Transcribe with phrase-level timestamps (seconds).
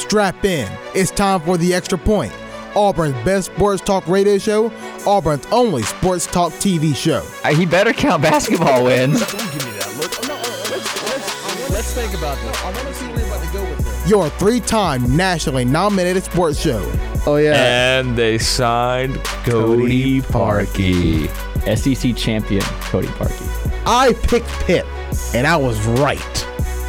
[0.00, 0.66] Strap in.
[0.94, 2.32] It's time for the extra point.
[2.74, 4.72] Auburn's best sports talk radio show,
[5.06, 7.22] Auburn's only sports talk TV show.
[7.44, 9.20] Uh, he better count basketball wins.
[9.20, 10.26] Don't give me that look.
[10.26, 12.56] No, let's, let's, let's think about this.
[12.62, 14.08] I want to see where you're about to go with this.
[14.10, 16.80] Your three time nationally nominated sports show.
[17.26, 17.98] Oh yeah.
[18.00, 21.28] And they signed Cody Parkey.
[21.76, 23.82] SEC champion Cody Parkey.
[23.86, 24.86] I picked Pitt,
[25.34, 26.39] and I was right.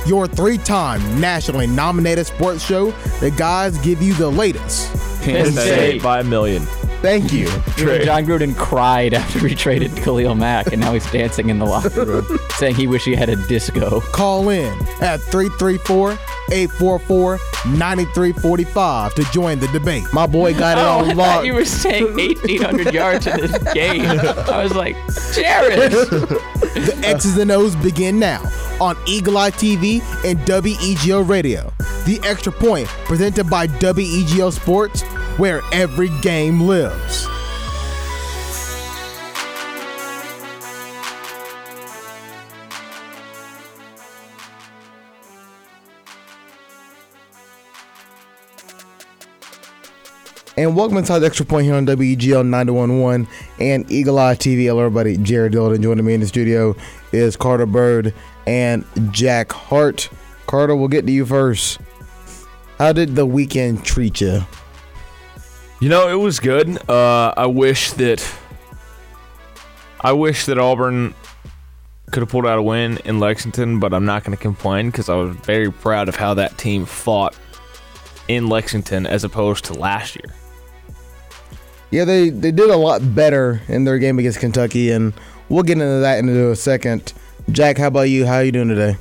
[0.07, 4.92] Your three time nationally nominated sports show, the guys give you the latest.
[5.23, 6.64] Penn State by a million.
[7.04, 7.47] Thank you.
[7.78, 8.06] Trade.
[8.06, 12.06] Jon Gruden cried after he traded Khalil Mack, and now he's dancing in the locker
[12.06, 14.01] room, saying he wish he had a disco.
[14.11, 16.11] Call in at 334
[16.51, 17.39] 844
[17.75, 20.04] 9345 to join the debate.
[20.14, 21.45] My boy got it Oh, I on lock.
[21.45, 24.01] you were saying 1,800 yards in this game.
[24.06, 24.95] I was like,
[25.33, 25.92] Jared.
[25.92, 28.42] The X's and O's begin now
[28.82, 31.71] on Eagle Eye TV and WEGO Radio.
[32.06, 35.04] The Extra Point presented by WEGO Sports,
[35.38, 37.28] where every game lives.
[50.58, 53.28] And welcome inside the Extra Point here on WEGL 911
[53.60, 54.66] and Eagle Eye TV.
[54.66, 55.18] Hello, everybody.
[55.18, 56.76] Jared Dillon joining me in the studio
[57.12, 58.14] is Carter Bird
[58.45, 60.09] and Jack Hart.
[60.47, 61.80] Carter, we'll get to you first.
[62.78, 64.42] How did the weekend treat you?
[65.80, 66.78] You know, it was good.
[66.89, 68.28] Uh, I wish that
[70.02, 71.14] I wish that Auburn
[72.11, 75.09] could have pulled out a win in Lexington, but I'm not going to complain because
[75.09, 77.36] I was very proud of how that team fought
[78.28, 80.33] in Lexington as opposed to last year.
[81.92, 85.14] Yeah, they, they did a lot better in their game against Kentucky, and
[85.50, 87.14] we'll get into that in a second.
[87.52, 88.26] Jack, how about you?
[88.26, 88.96] How are you doing today?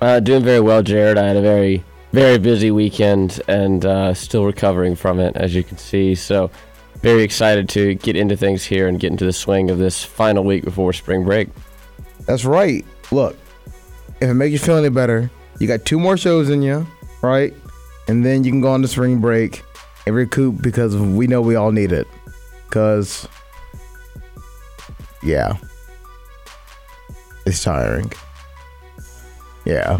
[0.00, 1.18] Uh, doing very well, Jared.
[1.18, 5.64] I had a very, very busy weekend and uh, still recovering from it, as you
[5.64, 6.14] can see.
[6.14, 6.50] So,
[7.00, 10.44] very excited to get into things here and get into the swing of this final
[10.44, 11.48] week before spring break.
[12.26, 12.84] That's right.
[13.10, 13.36] Look,
[14.20, 16.86] if it makes you feel any better, you got two more shows in you,
[17.22, 17.52] right?
[18.06, 19.64] And then you can go on to spring break
[20.06, 22.06] and recoup because we know we all need it.
[22.68, 23.28] Because,
[25.24, 25.56] yeah,
[27.46, 28.12] it's tiring.
[29.64, 29.98] Yeah.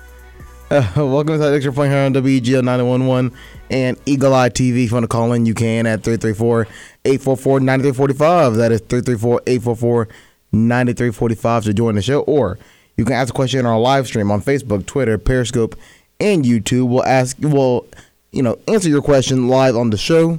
[0.70, 3.36] uh, welcome to the Extra Point here on WEGL 911
[3.70, 4.84] and Eagle Eye TV.
[4.84, 6.66] If you want to call in, you can at 334
[7.04, 8.54] 844 9345.
[8.54, 10.08] That is 334 844
[10.52, 12.20] 9345 to join the show.
[12.22, 12.58] Or
[12.96, 15.76] you can ask a question in our live stream on Facebook, Twitter, Periscope,
[16.20, 16.88] and YouTube.
[16.88, 17.86] We'll ask, we'll,
[18.32, 20.38] you know, answer your question live on the show,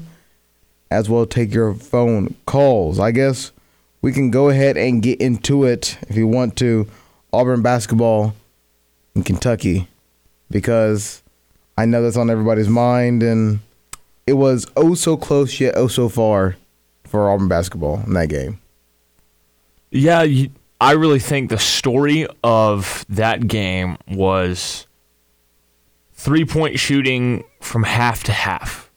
[0.92, 3.00] as well take your phone calls.
[3.00, 3.52] I guess
[4.06, 6.88] we can go ahead and get into it if you want to.
[7.34, 8.36] Auburn basketball
[9.16, 9.88] in Kentucky,
[10.52, 11.24] because
[11.76, 13.62] I know that's on everybody's mind, and
[14.28, 16.56] it was oh so close yet oh so far
[17.04, 18.62] for Auburn basketball in that game.
[19.90, 20.24] Yeah,
[20.80, 24.86] I really think the story of that game was
[26.14, 28.92] three point shooting from half to half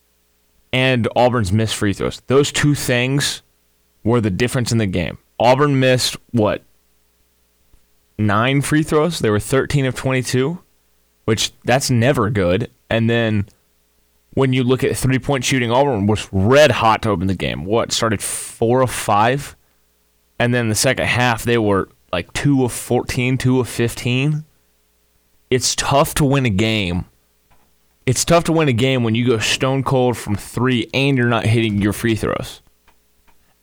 [0.71, 2.21] and Auburn's missed free throws.
[2.27, 3.41] Those two things
[4.05, 5.19] were the difference in the game.
[5.39, 6.63] Auburn missed, what,
[8.19, 9.19] nine free throws?
[9.19, 10.59] They were 13 of 22,
[11.25, 12.71] which that's never good.
[12.91, 13.47] And then
[14.35, 17.65] when you look at three point shooting, Auburn was red hot to open the game.
[17.65, 19.57] What, started four of five?
[20.39, 24.45] And then the second half, they were like 2 of 14, 2 of 15.
[25.51, 27.07] It's tough to win a game.
[28.07, 31.29] It's tough to win a game when you go stone cold from three and you're
[31.29, 32.63] not hitting your free throws.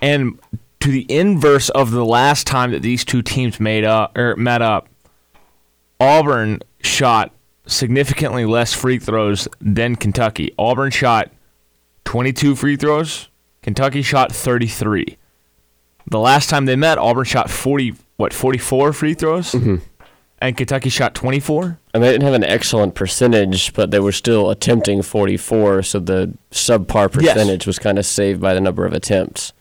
[0.02, 0.40] And
[0.82, 4.62] to the inverse of the last time that these two teams made up or met
[4.62, 4.88] up,
[6.00, 7.32] Auburn shot
[7.66, 10.54] significantly less free throws than Kentucky.
[10.60, 11.32] Auburn shot
[12.06, 13.30] 22 free throws.
[13.64, 15.18] Kentucky shot 33.
[16.08, 19.54] The last time they met, Auburn shot 40, what, 44 free throws?
[19.54, 19.78] Mm-hmm.
[20.40, 21.80] And Kentucky shot 24?
[21.94, 26.38] And they didn't have an excellent percentage, but they were still attempting 44, so the
[26.52, 27.34] subpar Yes.
[27.34, 29.54] percentage was kind of saved by the number of attempts.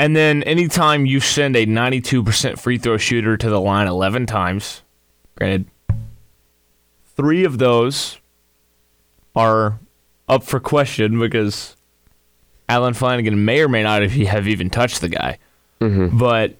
[0.00, 4.80] And then anytime you send a 92% free throw shooter to the line 11 times,
[5.36, 5.66] granted,
[7.16, 8.18] three of those
[9.36, 9.78] are
[10.26, 11.76] up for question because
[12.66, 15.36] Allen Flanagan may or may not have have even touched the guy.
[15.82, 16.16] Mm-hmm.
[16.16, 16.56] But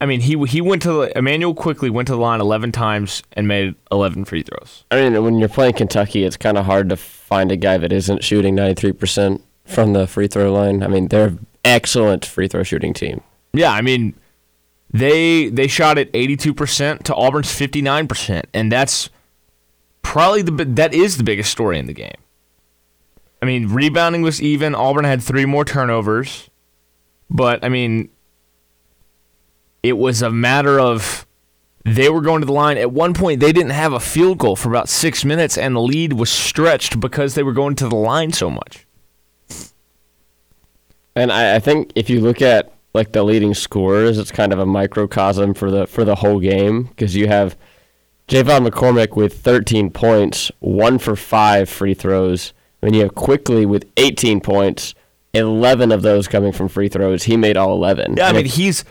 [0.00, 3.22] I mean, he he went to the, Immanuel Quickley went to the line 11 times
[3.34, 4.84] and made 11 free throws.
[4.90, 7.92] I mean, when you're playing Kentucky, it's kind of hard to find a guy that
[7.92, 10.82] isn't shooting 93% from the free throw line.
[10.82, 11.36] I mean, they're
[11.66, 13.22] excellent free throw shooting team.
[13.52, 14.14] Yeah, I mean,
[14.90, 19.10] they they shot at 82% to Auburn's 59%, and that's
[20.02, 22.16] probably the that is the biggest story in the game.
[23.42, 24.74] I mean, rebounding was even.
[24.74, 26.48] Auburn had three more turnovers,
[27.28, 28.08] but I mean,
[29.82, 31.26] it was a matter of
[31.84, 32.78] they were going to the line.
[32.78, 35.80] At one point, they didn't have a field goal for about six minutes, and the
[35.80, 38.85] lead was stretched because they were going to the line so much.
[41.16, 44.58] And I, I think if you look at like the leading scorers, it's kind of
[44.58, 47.56] a microcosm for the for the whole game because you have
[48.28, 52.52] J'Von McCormick with 13 points, one for five free throws.
[52.80, 54.94] Then you have Quickley with 18 points,
[55.32, 57.24] 11 of those coming from free throws.
[57.24, 58.16] He made all 11.
[58.16, 58.84] Yeah, I mean, he's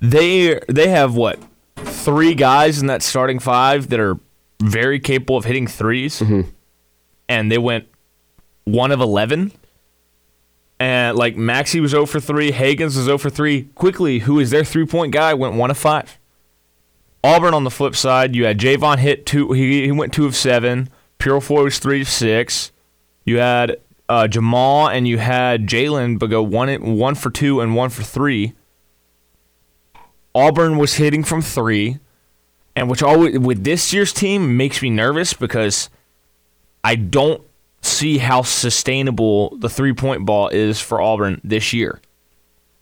[0.00, 1.38] they they have what
[1.76, 4.18] three guys in that starting five that are
[4.62, 6.48] very capable of hitting 3s mm-hmm.
[7.28, 7.86] and they went
[8.64, 9.52] one of eleven.
[10.78, 13.64] And like Maxey was 0 for three, Hagans was 0 for three.
[13.74, 16.18] Quickley, who is their three point guy, went one of five.
[17.24, 19.52] Auburn on the flip side, you had J'Von hit two.
[19.52, 20.90] He, he went two of seven.
[21.18, 22.72] Purifoy was three of six.
[23.24, 23.78] You had
[24.08, 28.02] uh, Jamal and you had Jalen, but go one one for two and one for
[28.02, 28.54] three.
[30.34, 31.98] Auburn was hitting from three,
[32.76, 35.88] and which always with this year's team makes me nervous because
[36.84, 37.42] I don't
[37.82, 42.00] see how sustainable the three point ball is for Auburn this year.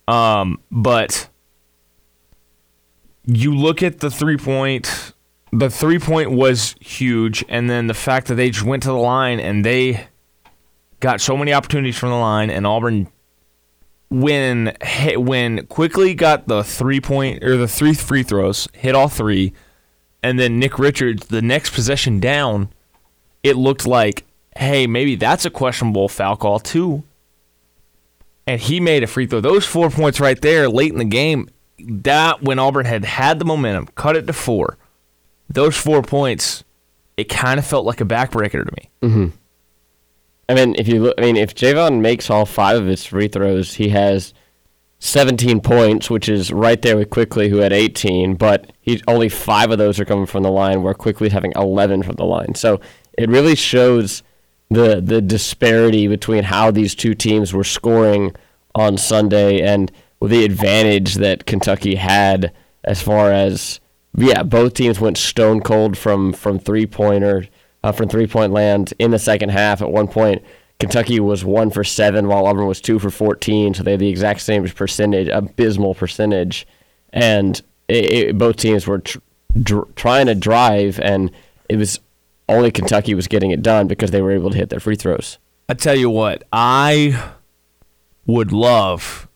[0.08, 1.28] Um, but
[3.26, 5.12] you look at the three point,
[5.52, 8.94] the three point was huge, and then the fact that they just went to the
[8.94, 10.06] line and they
[11.00, 13.08] got so many opportunities from the line, and Auburn
[14.10, 14.76] when
[15.16, 19.52] when Quickley got the three point or the three free throws, hit all three,
[20.22, 22.68] and then Nick Richards the next possession down,
[23.42, 24.24] it looked like
[24.56, 27.02] hey maybe that's a questionable foul call too.
[28.46, 29.40] And he made a free throw.
[29.40, 31.48] Those four points right there late in the game,
[31.78, 34.76] that when Auburn had had the momentum, cut it to four.
[35.48, 36.62] Those four points,
[37.16, 38.90] it kind of felt like a backbreaker to me.
[39.02, 39.26] Mm-hmm.
[40.48, 43.28] I mean, if you look, I mean, if J'Von makes all five of his free
[43.28, 44.34] throws, he has
[44.98, 48.34] 17 points, which is right there with Quickley, who had 18.
[48.34, 52.02] But he only five of those are coming from the line, where Quickley's having 11
[52.02, 52.54] from the line.
[52.54, 52.80] So
[53.16, 54.22] it really shows
[54.74, 58.34] the the disparity between how these two teams were scoring
[58.74, 59.90] on Sunday and
[60.20, 63.80] the advantage that Kentucky had as far as
[64.16, 67.46] yeah, both teams went stone cold from from three pointer
[67.82, 69.82] uh, from three point land in the second half.
[69.82, 70.42] At one point,
[70.78, 73.74] Kentucky was one for seven, while Auburn was two for fourteen.
[73.74, 76.66] So they had the exact same percentage, abysmal percentage,
[77.12, 79.18] and it, it, both teams were tr-
[79.96, 81.30] trying to drive, and
[81.68, 81.98] it was
[82.48, 85.38] only Kentucky was getting it done because they were able to hit their free throws.
[85.68, 87.32] I tell you what, I
[88.26, 89.28] would love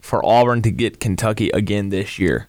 [0.00, 2.48] for Auburn to get Kentucky again this year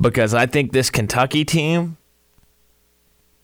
[0.00, 1.96] because I think this Kentucky team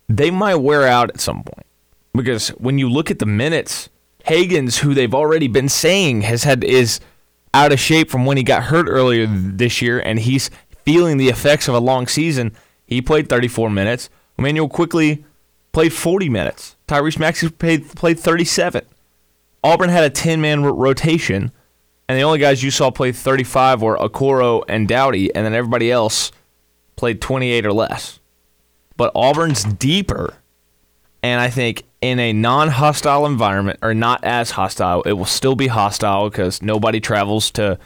[0.08, 1.66] they might wear out at some point.
[2.14, 3.88] Because when you look at the minutes,
[4.26, 7.00] Hagans, who they've already been saying has had is
[7.54, 10.50] out of shape from when he got hurt earlier this year, and he's
[10.84, 12.54] feeling the effects of a long season.
[12.86, 14.10] He played 34 minutes.
[14.38, 15.24] Immanuel Quickley
[15.72, 16.76] played 40 minutes.
[16.86, 18.84] Tyrese Maxey played, played 37.
[19.64, 21.52] Auburn had a 10 man rotation,
[22.08, 25.90] and the only guys you saw play 35 were Okoro and Doughty, and then everybody
[25.90, 26.32] else
[26.96, 28.20] played 28 or less.
[28.96, 30.34] But Auburn's deeper,
[31.22, 35.54] and I think in a non hostile environment, or not as hostile, it will still
[35.54, 37.78] be hostile because nobody travels to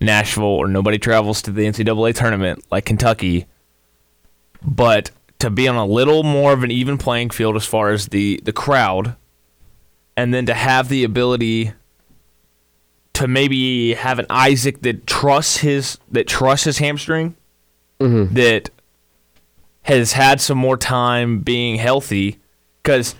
[0.00, 3.46] Nashville or nobody travels to the NCAA tournament like Kentucky.
[4.62, 5.10] But
[5.40, 8.40] to be on a little more of an even playing field as far as the,
[8.44, 9.16] the crowd,
[10.16, 11.72] and then to have the ability
[13.14, 17.34] to maybe have an Isaac that trusts his that trusts his hamstring,
[17.98, 18.34] mm-hmm.
[18.34, 18.70] that
[19.82, 22.38] has had some more time being healthy.
[22.82, 23.14] Because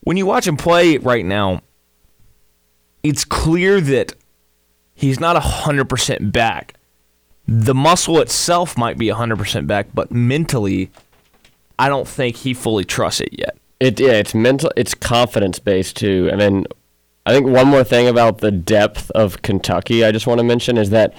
[0.00, 1.62] when you watch him play right now,
[3.02, 4.14] it's clear that
[4.94, 6.74] he's not hundred percent back.
[7.46, 10.90] The muscle itself might be hundred percent back, but mentally,
[11.80, 13.56] I don't think he fully trusts it yet.
[13.80, 16.28] It yeah, it's mental, it's confidence based too.
[16.30, 16.66] I mean,
[17.24, 20.76] I think one more thing about the depth of Kentucky I just want to mention
[20.76, 21.14] is that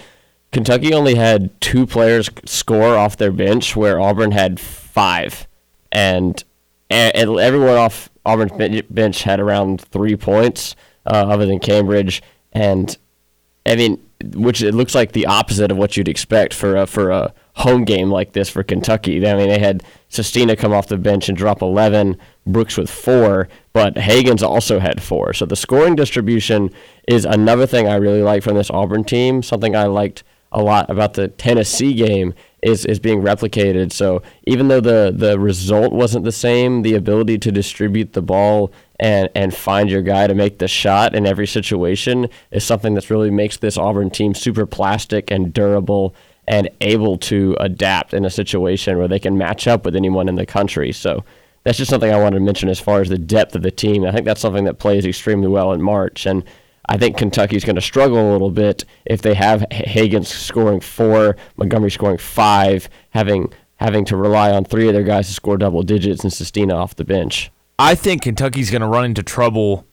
[0.51, 5.47] Kentucky only had two players score off their bench, where Auburn had five,
[5.91, 6.43] and,
[6.89, 10.75] and everyone off Auburn's bench had around three points,
[11.07, 12.97] uh, other than Cambridge, and
[13.65, 13.99] I mean,
[14.35, 17.85] which it looks like the opposite of what you'd expect for a, for a home
[17.85, 19.25] game like this for Kentucky.
[19.27, 23.47] I mean, they had Sestina come off the bench and drop 11, Brooks with four,
[23.71, 25.33] but Hagans also had four.
[25.33, 26.71] So the scoring distribution
[27.07, 29.43] is another thing I really like from this Auburn team.
[29.43, 33.91] Something I liked a lot about the Tennessee game is, is being replicated.
[33.91, 38.73] So even though the, the result wasn't the same, the ability to distribute the ball
[38.99, 43.09] and, and find your guy to make the shot in every situation is something that
[43.09, 46.13] really makes this Auburn team super plastic and durable
[46.47, 50.35] and able to adapt in a situation where they can match up with anyone in
[50.35, 50.91] the country.
[50.91, 51.23] So
[51.63, 54.03] that's just something I wanted to mention as far as the depth of the team.
[54.05, 56.25] I think that's something that plays extremely well in March.
[56.25, 56.43] And
[56.87, 61.37] I think Kentucky's going to struggle a little bit if they have Hagans scoring four,
[61.55, 65.81] Montgomery scoring five, having having to rely on three of their guys to score double
[65.81, 67.51] digits and Sestina off the bench.
[67.79, 69.87] I think Kentucky's going to run into trouble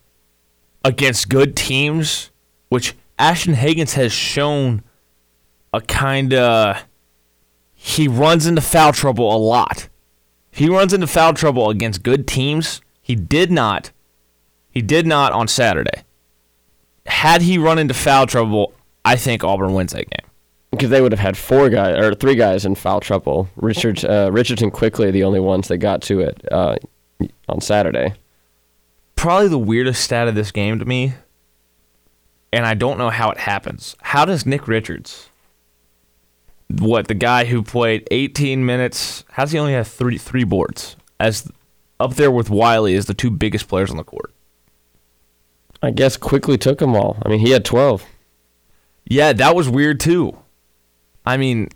[0.84, 2.30] against good teams,
[2.68, 4.82] which Ashton Hagans has shown
[5.72, 6.84] a kind of.
[7.74, 9.88] He runs into foul trouble a lot.
[10.50, 12.80] He runs into foul trouble against good teams.
[13.00, 13.92] He did not.
[14.70, 16.02] He did not on Saturday.
[17.06, 18.72] Had he run into foul trouble,
[19.04, 20.30] I think Auburn wins that game.
[20.70, 23.48] Because they would have had four guys or three guys in foul trouble.
[23.56, 26.76] Richard, uh, Richardson, Quickley the only ones that got to it uh,
[27.48, 28.14] on Saturday.
[29.16, 31.14] Probably the weirdest stat of this game to me,
[32.52, 33.96] and I don't know how it happens.
[34.00, 35.30] How does Nick Richards,
[36.68, 40.96] what the guy who played 18 minutes, how does he only have three three boards
[41.18, 41.50] as
[41.98, 44.32] up there with Wiley as the two biggest players on the court?
[45.82, 47.16] I guess Quickley took them all.
[47.24, 48.04] I mean, he had 12.
[49.06, 50.36] Yeah, that was weird too.
[51.24, 51.68] I mean,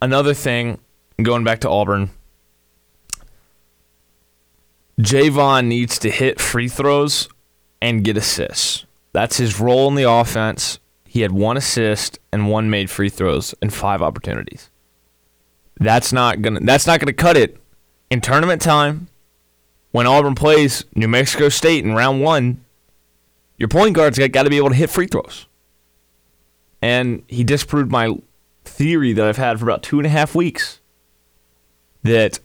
[0.00, 0.78] another thing,
[1.20, 2.10] going back to Auburn,
[5.00, 7.28] J'Von needs to hit free throws
[7.80, 8.84] and get assists.
[9.12, 10.80] That's his role in the offense.
[11.10, 14.68] He had one assist and one made free throws and five opportunities.
[15.80, 16.60] That's not gonna.
[16.60, 17.56] That's not gonna cut it
[18.10, 19.08] in tournament time.
[19.90, 22.62] When Auburn plays New Mexico State in round one,
[23.56, 25.46] your point guard's got, got to be able to hit free throws.
[26.82, 28.14] And he disproved my
[28.64, 30.80] theory that I've had for about two and a half weeks
[32.02, 32.38] that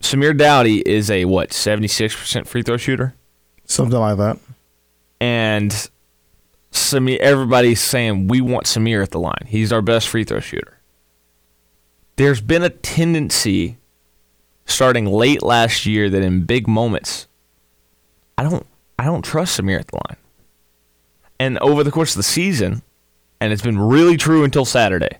[0.00, 3.14] Samir Doughty is a what seventy six percent free throw shooter,
[3.66, 4.38] Something like that.
[5.20, 5.88] and
[6.74, 7.18] Samir.
[7.18, 9.46] Everybody's saying we want Samir at the line.
[9.46, 10.80] He's our best free throw shooter.
[12.16, 13.78] There's been a tendency
[14.66, 17.28] starting late last year that in big moments,
[18.36, 18.66] I don't
[18.98, 20.16] I don't trust Samir at the line.
[21.38, 22.82] And over the course of the season,
[23.40, 25.18] and it's been really true until Saturday.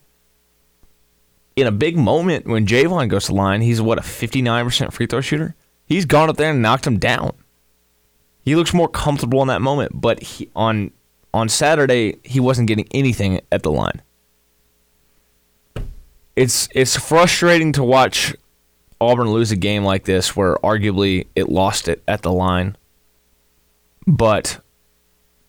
[1.56, 5.06] In a big moment when J'Von goes to the line, he's what a 59% free
[5.06, 5.54] throw shooter.
[5.86, 7.32] He's gone up there and knocked him down.
[8.44, 10.90] He looks more comfortable in that moment, but he, on
[11.34, 14.00] on Saturday he wasn't getting anything at the line.
[16.36, 18.34] It's it's frustrating to watch
[19.00, 22.76] Auburn lose a game like this where arguably it lost it at the line.
[24.06, 24.60] But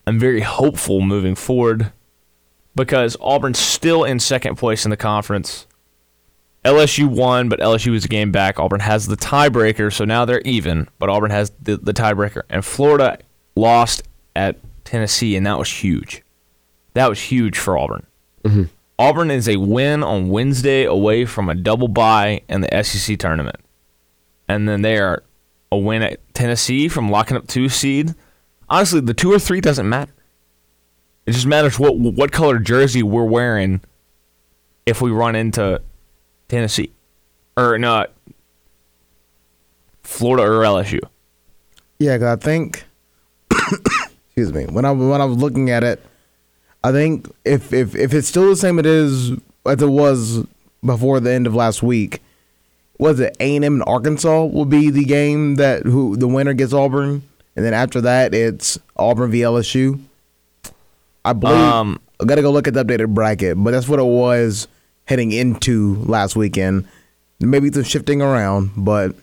[0.07, 1.91] I'm very hopeful moving forward
[2.75, 5.67] because Auburn's still in second place in the conference.
[6.63, 8.59] LSU won, but LSU was a game back.
[8.59, 12.41] Auburn has the tiebreaker, so now they're even, but Auburn has the, the tiebreaker.
[12.49, 13.19] And Florida
[13.55, 14.01] lost
[14.35, 16.23] at Tennessee, and that was huge.
[16.93, 18.05] That was huge for Auburn.
[18.43, 18.63] Mm-hmm.
[18.97, 23.57] Auburn is a win on Wednesday away from a double bye in the SEC tournament.
[24.47, 25.23] And then they are
[25.71, 28.15] a win at Tennessee from locking up two seed.
[28.69, 30.13] Honestly, the two or three doesn't matter.
[31.25, 33.81] It just matters what what color jersey we're wearing
[34.85, 35.81] if we run into
[36.47, 36.91] Tennessee.
[37.57, 38.11] Or not
[40.03, 40.99] Florida or LSU.
[41.99, 42.85] Yeah, I think.
[44.35, 44.65] Excuse me.
[44.65, 46.03] When I when I was looking at it,
[46.83, 49.31] I think if if if it's still the same it is
[49.65, 50.45] as it was
[50.83, 52.21] before the end of last week,
[52.97, 56.53] was it A and M and Arkansas will be the game that who the winner
[56.53, 57.23] gets Auburn,
[57.55, 60.01] and then after that it's Auburn v LSU.
[61.23, 63.99] I believe Um, I got to go look at the updated bracket, but that's what
[63.99, 64.67] it was
[65.05, 66.87] heading into last weekend.
[67.39, 69.15] Maybe some shifting around, but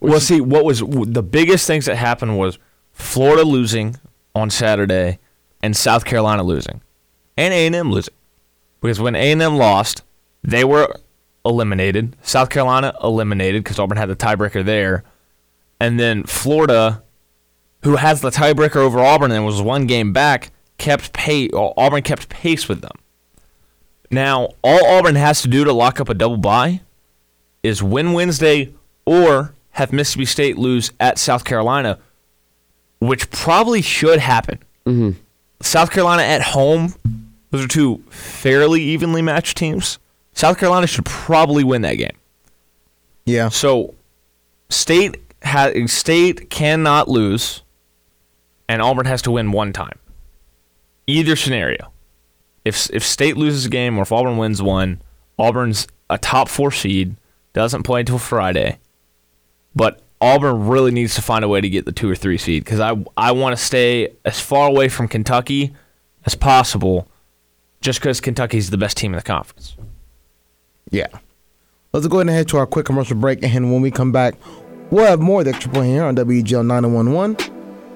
[0.00, 2.58] Well, see, what was the biggest things that happened was
[2.92, 3.96] Florida losing
[4.34, 5.18] on Saturday
[5.62, 6.80] and South Carolina losing,
[7.36, 8.14] and A and M losing,
[8.80, 10.02] because when A and M lost,
[10.42, 10.94] they were
[11.44, 12.16] eliminated.
[12.22, 15.04] South Carolina eliminated because Auburn had the tiebreaker there,
[15.80, 17.02] and then Florida,
[17.82, 21.50] who has the tiebreaker over Auburn and was one game back, kept pace.
[21.54, 22.96] Auburn kept pace with them.
[24.10, 26.80] Now, all Auburn has to do to lock up a double bye
[27.62, 28.74] is win Wednesday
[29.06, 31.98] or have Mississippi State lose at South Carolina,
[33.06, 34.58] which probably should happen.
[34.86, 35.18] Mm-hmm.
[35.60, 36.94] South Carolina at home,
[37.50, 39.98] those are two fairly evenly matched teams.
[40.34, 42.16] South Carolina should probably win that game.
[43.26, 43.94] yeah, So,
[44.70, 47.62] State ha- State cannot lose,
[48.68, 49.98] and Auburn has to win one time.
[51.06, 51.92] Either scenario.
[52.64, 55.02] if if State loses a game or if Auburn wins one,
[55.38, 57.16] Auburn's a top four seed,
[57.52, 58.78] doesn't play until Friday,
[59.74, 62.64] but Auburn really needs to find a way to get the two or three seed
[62.64, 65.74] because I I want to stay as far away from Kentucky
[66.24, 67.08] as possible,
[67.80, 69.76] just because Kentucky's the best team in the conference.
[70.90, 71.08] Yeah.
[71.92, 73.42] Let's go ahead and head to our quick commercial break.
[73.42, 74.34] And when we come back,
[74.90, 77.36] we'll have more of the extra point here on WEGL 911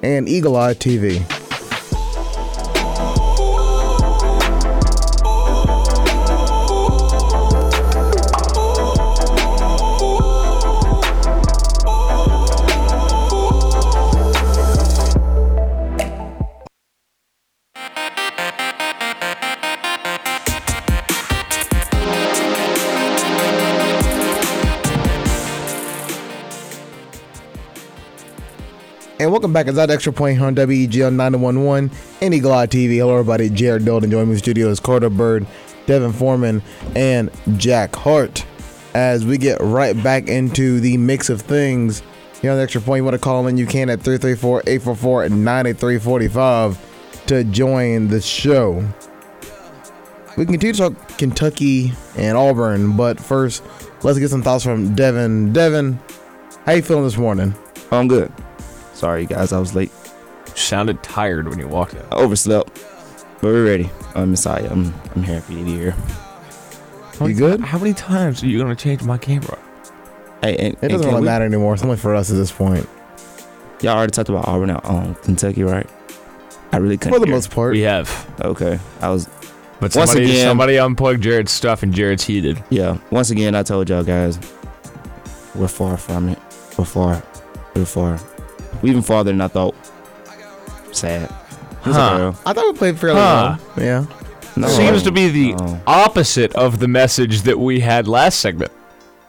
[0.03, 1.46] and Eagle Eye TV.
[29.27, 29.67] And welcome back.
[29.67, 31.91] It's that extra point here on WEGL 911
[32.21, 32.95] and Eagle Eye TV.
[32.95, 33.49] Hello, everybody.
[33.49, 35.45] Jared Dalton joining me in studio is Carter Bird,
[35.85, 36.61] Devin Foreman,
[36.95, 38.45] and Jack Hart.
[38.93, 42.03] As we get right back into the mix of things
[42.41, 45.27] here on the extra point, you want to call in, you can at 334 844
[45.27, 48.75] 9345 to join the show.
[50.37, 53.61] We can continue to talk Kentucky and Auburn, but first,
[54.03, 55.51] let's get some thoughts from Devin.
[55.51, 55.99] Devin,
[56.65, 57.53] how you feeling this morning?
[57.91, 58.31] I'm good.
[58.97, 59.91] Sorry, guys, I was late.
[60.47, 62.05] You sounded tired when you walked out.
[62.11, 62.73] I overslept,
[63.41, 63.91] but we're ready.
[64.15, 64.67] I'm Messiah.
[64.71, 65.95] I'm I'm happy to be here.
[67.21, 67.61] You good?
[67.61, 69.57] How many times are you gonna change my camera?
[70.41, 71.75] Hey, and, It and doesn't can really we- matter anymore.
[71.75, 72.87] It's only for us at this point,
[73.81, 75.87] Y'all already talked about Auburn, um, Kentucky, right?
[76.71, 77.13] I really couldn't.
[77.13, 77.35] for the hear.
[77.35, 77.73] most part.
[77.73, 78.09] We have,
[78.41, 79.27] Okay, I was.
[79.79, 82.63] but Once somebody again- somebody unplugged Jared's stuff and Jared's heated.
[82.71, 82.97] Yeah.
[83.11, 84.39] Once again, I told y'all guys,
[85.53, 86.39] we're far from it.
[86.79, 87.21] We're far.
[87.75, 88.19] We're far.
[88.81, 89.75] We're even farther than I thought.
[90.91, 91.29] Sad.
[91.81, 92.33] Huh.
[92.45, 93.57] I thought we played fairly Huh.
[93.75, 93.85] well.
[93.85, 94.05] Yeah.
[94.55, 95.81] No, Seems to be the no.
[95.85, 98.71] opposite of the message that we had last segment.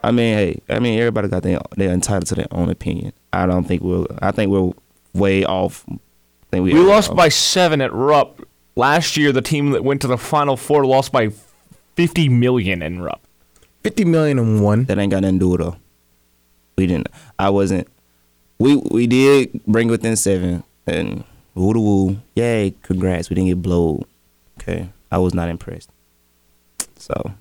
[0.02, 3.12] I mean, hey, I mean, everybody got their they're entitled to their own opinion.
[3.32, 4.06] I don't think we'll.
[4.22, 4.72] I think we're
[5.12, 5.84] way off.
[5.90, 5.96] I
[6.50, 7.16] think we, We are lost off.
[7.16, 8.40] by seven at Rupp
[8.74, 9.32] last year.
[9.32, 11.30] The team that went to the Final Four lost by
[11.94, 13.20] fifty million in Rupp.
[13.84, 14.84] 50 million and one.
[14.84, 15.80] That ain't got nothing to do with it.
[16.76, 17.08] We didn't.
[17.38, 17.86] I wasn't.
[18.58, 22.16] We we did bring within seven and woo to woo.
[22.34, 22.74] Yay!
[22.82, 23.30] Congrats.
[23.30, 24.04] We didn't get blowed.
[24.60, 24.90] Okay.
[25.10, 25.90] I was not impressed.
[26.96, 27.32] So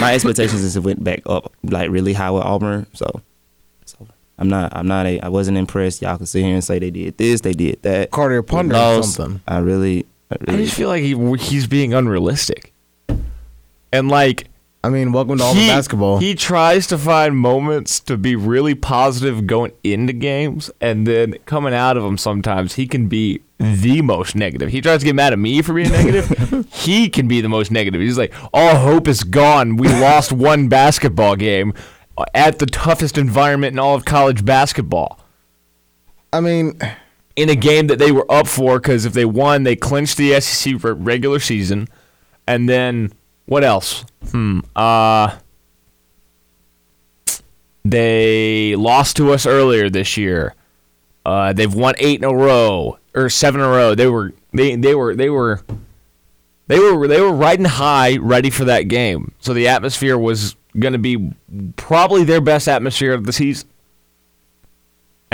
[0.00, 2.86] my expectations is it went back up like really high with Auburn.
[2.94, 3.22] So,
[3.84, 4.06] so
[4.38, 4.74] I'm not.
[4.74, 5.06] I'm not.
[5.06, 6.02] A, I wasn't impressed.
[6.02, 8.10] Y'all can sit here and say they did this, they did that.
[8.10, 9.14] Carter, you're lost.
[9.14, 9.42] something.
[9.46, 10.06] I really.
[10.30, 12.72] I I just feel like he, he's being unrealistic,
[13.92, 14.48] and like
[14.84, 16.18] I mean, welcome to all the basketball.
[16.18, 21.72] He tries to find moments to be really positive going into games, and then coming
[21.72, 24.68] out of them, sometimes he can be the most negative.
[24.68, 26.68] He tries to get mad at me for being negative.
[26.74, 28.02] he can be the most negative.
[28.02, 29.78] He's like, "All hope is gone.
[29.78, 31.72] We lost one basketball game
[32.34, 35.18] at the toughest environment in all of college basketball."
[36.30, 36.78] I mean,
[37.36, 40.38] in a game that they were up for because if they won, they clinched the
[40.42, 41.88] SEC for regular season.
[42.46, 43.14] And then
[43.46, 44.04] what else?
[44.30, 44.60] Hmm.
[44.74, 45.36] Uh,
[47.84, 50.54] they lost to us earlier this year.
[51.26, 53.94] Uh, they've won eight in a row or seven in a row.
[53.94, 55.62] They were they they were they were
[56.66, 59.32] they were they were riding high, ready for that game.
[59.40, 61.32] So the atmosphere was going to be
[61.76, 63.68] probably their best atmosphere of the season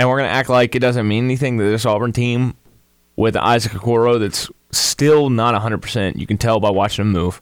[0.01, 2.55] and we're gonna act like it doesn't mean anything that this Auburn team
[3.15, 6.17] with Isaac Okoro that's still not 100%.
[6.17, 7.39] You can tell by watching him move.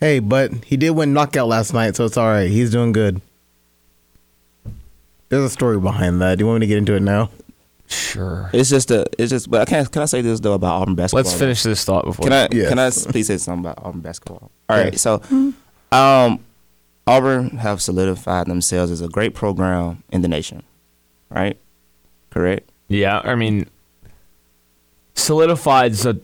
[0.00, 2.50] Hey, but he did win knockout last night, so it's all right.
[2.50, 3.20] He's doing good.
[5.28, 6.38] There's a story behind that.
[6.38, 7.30] Do you want me to get into it now?
[7.86, 8.50] Sure.
[8.52, 9.06] It's just a.
[9.18, 9.50] It's just.
[9.50, 9.86] But I can.
[9.86, 11.24] Can I say this though about Auburn basketball?
[11.24, 12.24] Let's finish this thought before.
[12.24, 12.48] Can I?
[12.52, 12.68] Yes.
[12.68, 14.50] Can I please say something about Auburn basketball?
[14.68, 14.92] All right.
[14.92, 15.02] Yes.
[15.02, 15.20] So,
[15.90, 16.44] um,
[17.06, 20.62] Auburn have solidified themselves as a great program in the nation,
[21.30, 21.58] right?
[22.30, 22.70] Correct.
[22.86, 23.68] Yeah, I mean,
[25.14, 26.16] solidified's a.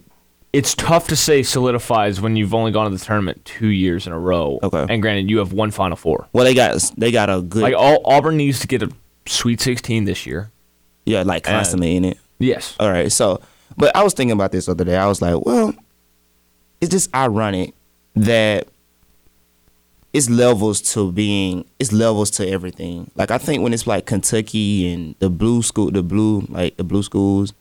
[0.56, 4.12] It's tough to say solidifies when you've only gone to the tournament two years in
[4.14, 4.58] a row.
[4.62, 4.86] Okay.
[4.88, 6.28] And granted, you have one Final Four.
[6.32, 8.90] Well, they got they got a good Like all, Auburn needs to get a
[9.26, 10.50] Sweet 16 this year.
[11.04, 12.18] yeah, like constantly in it.
[12.38, 12.74] Yes.
[12.80, 13.12] All right.
[13.12, 13.42] So,
[13.76, 14.96] but I was thinking about this the other day.
[14.96, 15.74] I was like, well,
[16.80, 17.74] it's just ironic
[18.14, 18.68] that
[20.14, 23.10] it's levels to being it's levels to everything.
[23.14, 26.84] Like I think when it's like Kentucky and the blue school, the blue like the
[26.84, 27.52] blue schools,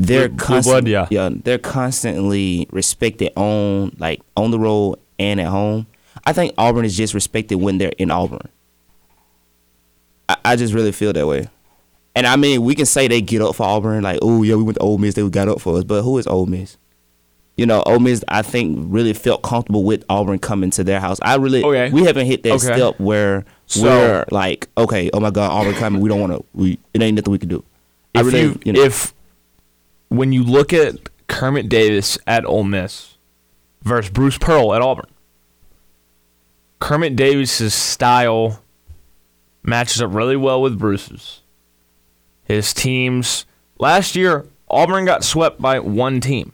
[0.00, 1.28] they're Blue- blue constant- blood, yeah.
[1.44, 5.86] they're constantly respected on like on the road and at home.
[6.24, 8.48] I think Auburn is just respected when they're in Auburn.
[10.28, 11.48] I, I just really feel that way.
[12.14, 14.62] And I mean, we can say they get up for Auburn, like, oh yeah, we
[14.62, 15.84] went to Ole Miss, they got up for us.
[15.84, 16.76] But who is Ole Miss?
[17.56, 21.18] you know, Ole Miss, I think, really felt comfortable with Auburn coming to their house.
[21.22, 21.90] I really, Okay.
[21.90, 22.72] we haven't hit that Okay.
[22.72, 26.00] step where So- we're like, okay, oh my God, Auburn coming.
[26.00, 26.44] We don't want to.
[26.54, 27.64] We it ain't nothing we can do.
[28.14, 29.12] I if really, you, you know, if
[30.08, 33.16] when you look at Kermit Davis at Ole Miss
[33.82, 35.06] versus Bruce Pearl at Auburn,
[36.80, 38.62] Kermit Davis's style
[39.62, 41.42] matches up really well with Bruce's.
[42.44, 43.44] His teams
[43.78, 46.52] last year, Auburn got swept by one team,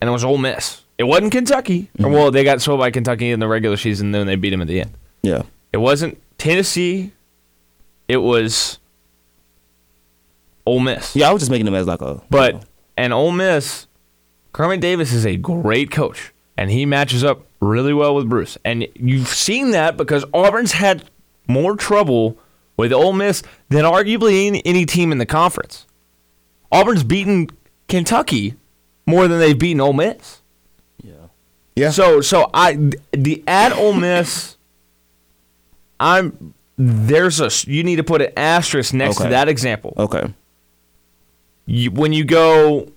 [0.00, 0.82] and it was Ole Miss.
[0.96, 1.90] It wasn't Kentucky.
[2.02, 4.60] Or, well, they got swept by Kentucky in the regular season, then they beat them
[4.62, 4.92] at the end.
[5.22, 7.12] yeah, It wasn't Tennessee.
[8.06, 8.78] It was
[10.66, 11.14] Ole Miss.
[11.14, 12.64] yeah, I was just making them as like a, But
[12.96, 13.86] and Ole Miss,
[14.52, 18.56] Kermit Davis is a great coach, and he matches up really well with Bruce.
[18.64, 21.04] And you've seen that because Auburn's had
[21.48, 22.38] more trouble
[22.76, 25.86] with Ole Miss than arguably any, any team in the conference.
[26.72, 27.48] Auburn's beaten
[27.88, 28.54] Kentucky
[29.06, 30.40] more than they've beaten Ole Miss.
[31.76, 31.90] Yeah.
[31.90, 34.56] So so I the at Ole Miss,
[35.98, 40.32] I'm there's a you need to put an asterisk next to that example okay,
[41.66, 42.88] you, when you go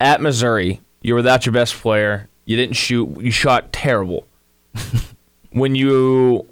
[0.00, 2.28] at Missouri, you're without your best player.
[2.44, 3.20] You didn't shoot.
[3.20, 4.26] You shot terrible.
[5.52, 6.46] when you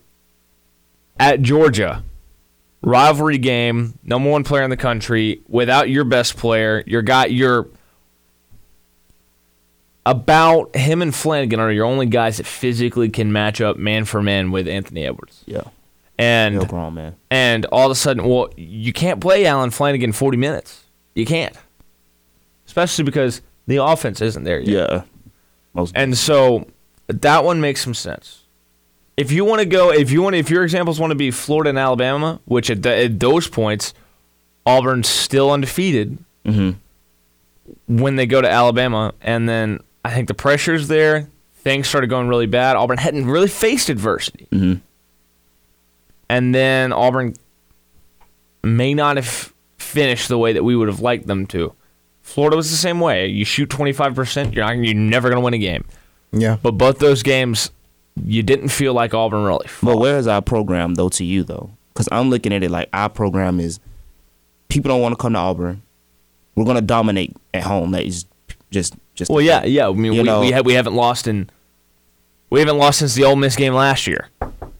[1.18, 2.02] at Georgia,
[2.82, 7.68] rivalry game, number one player in the country, without your best player, your got your
[10.04, 14.20] about him and Flanagan are your only guys that physically can match up man for
[14.22, 15.44] man with Anthony Edwards.
[15.46, 15.62] yeah,
[16.18, 17.16] And no grown man.
[17.30, 20.81] and all of a sudden, well, you can't play Allen Flanagan 40 minutes.
[21.14, 21.54] You can't.
[22.66, 24.90] Especially because the offense isn't there yet.
[24.90, 25.02] Yeah,
[25.74, 26.66] most And so
[27.08, 28.40] that one makes some sense.
[29.16, 31.68] If you want to go, if you want, if your examples want to be Florida
[31.70, 33.92] and Alabama, which at, th- at those points,
[34.64, 36.76] Auburn's still undefeated Mhm.
[37.88, 41.28] when they go to Alabama, and then I think the pressure's there.
[41.56, 42.74] Things started going really bad.
[42.76, 44.80] Auburn hadn't really faced adversity, Mhm.
[46.28, 47.34] and then Auburn
[48.64, 49.52] may not have
[49.92, 51.72] finished the way that we would have liked them to.
[52.22, 53.26] Florida was the same way.
[53.26, 55.84] You shoot twenty five percent, you're not, you're never going to win a game.
[56.32, 56.56] Yeah.
[56.62, 57.70] But both those games,
[58.24, 59.66] you didn't feel like Auburn really.
[59.82, 61.70] But where is our program though to you though?
[61.92, 63.80] Because I'm looking at it like our program is
[64.68, 65.82] people don't want to come to Auburn.
[66.54, 67.90] We're gonna dominate at home.
[67.92, 68.24] That is
[68.70, 69.30] just just.
[69.30, 69.88] Well, yeah, yeah.
[69.88, 71.50] I mean, we, know- we, ha- we haven't lost in
[72.50, 74.28] we haven't lost since the Ole Miss game last year.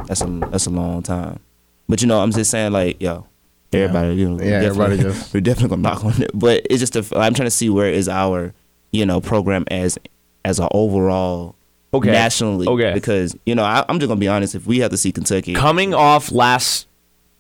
[0.07, 1.41] That's a that's a long time.
[1.89, 3.27] But you know, I'm just saying like yo,
[3.73, 6.31] everybody, you know, Yeah, everybody just- we're definitely gonna knock on it.
[6.35, 8.53] But it's just a, I'm trying to see where is our
[8.93, 9.99] you know program as
[10.45, 11.55] as an overall
[11.95, 12.11] Okay.
[12.11, 12.67] nationally.
[12.67, 12.93] Okay.
[12.95, 14.55] Because you know I, I'm just gonna be honest.
[14.55, 16.87] If we have to see Kentucky, Coming off last,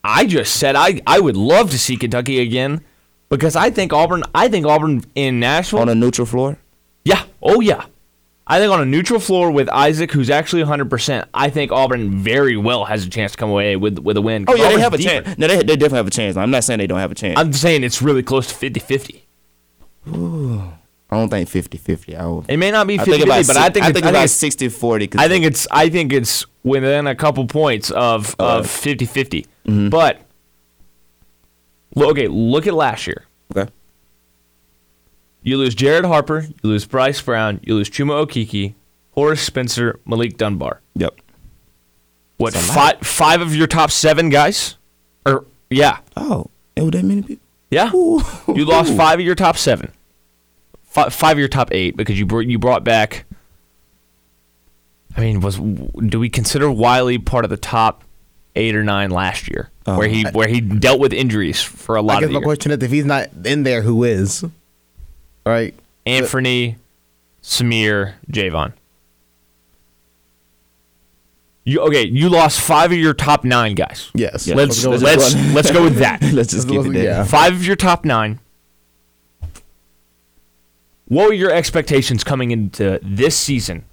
[0.05, 2.83] I just said I I would love to see Kentucky again
[3.31, 4.23] because I think Auburn.
[4.35, 5.81] I think Auburn in Nashville.
[5.81, 6.59] on a neutral floor,
[7.05, 7.25] yeah.
[7.43, 7.85] Oh yeah.
[8.53, 12.57] I think on a neutral floor with Isaac, who's actually 100%, I think Auburn very
[12.57, 14.45] well has a chance to come away with with a win.
[14.47, 15.23] oh yeah, they have a deeper.
[15.23, 15.39] chance.
[15.39, 16.37] No, they, they definitely have a chance.
[16.37, 17.39] I'm not saying they don't have a chance.
[17.39, 19.23] I'm saying it's really close to 50-50.
[20.07, 22.15] I don't think 50-50.
[22.49, 24.07] I, It may not be I 50 but I think I it's, think I think
[24.07, 25.19] about 60-40.
[25.19, 29.47] I think it's I think it's within a couple points of Uh, of 50-50.
[29.67, 29.89] Mm-hmm.
[29.89, 30.21] But
[31.97, 33.25] okay, look at last year.
[33.57, 33.71] okay.
[35.43, 38.75] You lose Jared Harper, you lose Bryce Brown, you lose Chuma Okeke,
[39.13, 40.81] Horace Spencer, Malik Dunbar.
[40.95, 41.15] Yep.
[42.37, 44.77] What five five of your top 7 guys?
[45.27, 45.99] Or yeah.
[46.17, 47.45] Oh, it was that many people.
[47.71, 47.91] Yeah.
[47.93, 49.91] You lost 5 of your top 7.
[50.85, 53.25] Five, five of your top 8 because you br- you brought back
[55.17, 58.03] I mean, was do we consider Wiley part of the top
[58.57, 59.99] 8 or 9 last year Oh.
[59.99, 62.45] where he where he dealt with injuries for a lot guess of the my year?
[62.45, 64.45] question is if he's not in there, who is?
[65.45, 65.75] Right.
[66.07, 66.77] Anthony,
[67.43, 68.73] Samir, J'Von.
[71.65, 72.07] You okay?
[72.07, 74.11] You lost five of your top nine guys.
[74.15, 74.47] Yes.
[74.47, 74.57] Yeah.
[74.57, 75.55] Let's go with let's that.
[75.55, 76.21] let's, go with that.
[76.33, 77.05] Let's just keep it there.
[77.05, 77.25] Yeah.
[77.25, 78.41] Five of your top nine.
[81.07, 83.85] What were your expectations coming into this season,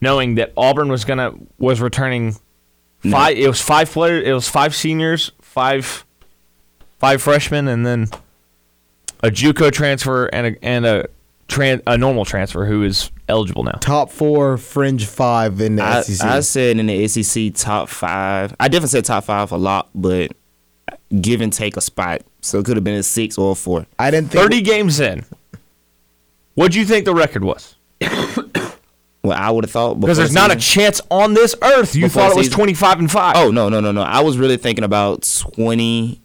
[0.00, 2.36] knowing that Auburn was gonna was returning
[3.00, 3.36] five?
[3.36, 4.26] It was five players.
[4.26, 6.06] It was five seniors, five
[6.98, 8.08] five freshmen, and then
[9.22, 11.06] a JUCO transfer and a and a
[11.48, 13.72] tran- a normal transfer who is eligible now.
[13.80, 16.26] Top four fringe five in the I, SEC.
[16.26, 18.54] I said in the SEC top five.
[18.60, 20.32] I definitely said top five a lot, but
[21.20, 22.22] give and take a spot.
[22.40, 23.86] So it could have been a six or a four.
[23.98, 25.24] I didn't think Thirty games in.
[26.54, 27.76] What do you think the record was?
[29.24, 32.08] Well, I would have thought Because before there's not a chance on this earth you
[32.08, 32.56] thought it was season.
[32.56, 33.36] 25 and 5.
[33.36, 34.00] Oh no no no no!
[34.00, 36.20] I was really thinking about twenty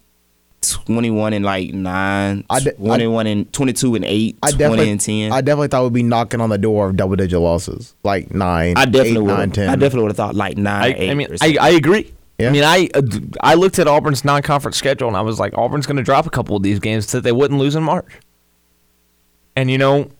[0.72, 5.32] 21 and like nine, I de- 21 and 22 and eight, I 20 and 10.
[5.32, 8.76] I definitely thought we'd be knocking on the door of double digit losses, like nine.
[8.76, 9.26] I definitely eight, would.
[9.26, 9.68] nine, ten.
[9.68, 10.82] I definitely would have thought like nine.
[10.82, 11.56] I, eight I mean, I.
[11.60, 12.12] I agree.
[12.38, 12.48] Yeah.
[12.48, 13.02] I mean, I uh,
[13.40, 16.30] I looked at Auburn's non-conference schedule and I was like, Auburn's going to drop a
[16.30, 18.18] couple of these games that they wouldn't lose in March.
[19.54, 20.10] And you know,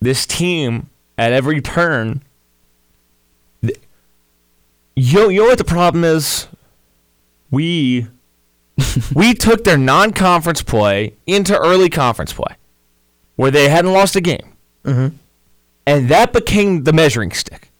[0.00, 2.22] this team at every turn,
[3.62, 3.80] th-
[4.94, 6.46] you you know what the problem is?
[7.50, 8.06] We
[9.14, 12.56] we took their non-conference play into early conference play,
[13.36, 15.16] where they hadn't lost a game, mm-hmm.
[15.86, 17.70] and that became the measuring stick.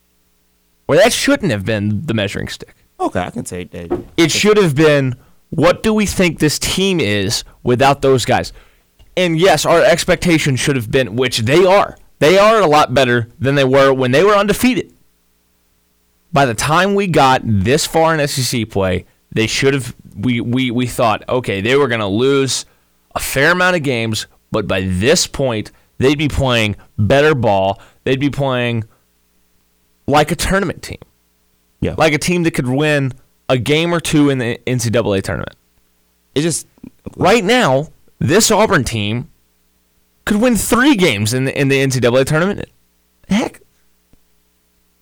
[0.87, 2.75] Where that shouldn't have been the measuring stick.
[2.99, 4.05] okay, I can take that.
[4.17, 5.17] It should have been
[5.51, 8.53] what do we think this team is without those guys?
[9.17, 11.97] And yes, our expectations should have been, which they are.
[12.19, 14.93] They are a lot better than they were when they were undefeated.
[16.33, 19.95] By the time we got this far in SEC play, they should have.
[20.19, 22.67] We we we thought, okay, they were going to lose
[23.15, 27.81] a fair amount of games, but by this point, they'd be playing better ball.
[28.05, 28.85] They'd be playing
[30.07, 30.99] like a tournament team
[31.81, 33.13] Yeah, like a team that could win
[33.49, 35.57] a game or two in the NCAA tournament.
[36.35, 36.67] it's just
[37.17, 39.31] Right now, this Auburn team
[40.25, 42.69] could win three games in the in the NCAA tournament.
[43.29, 43.61] Heck,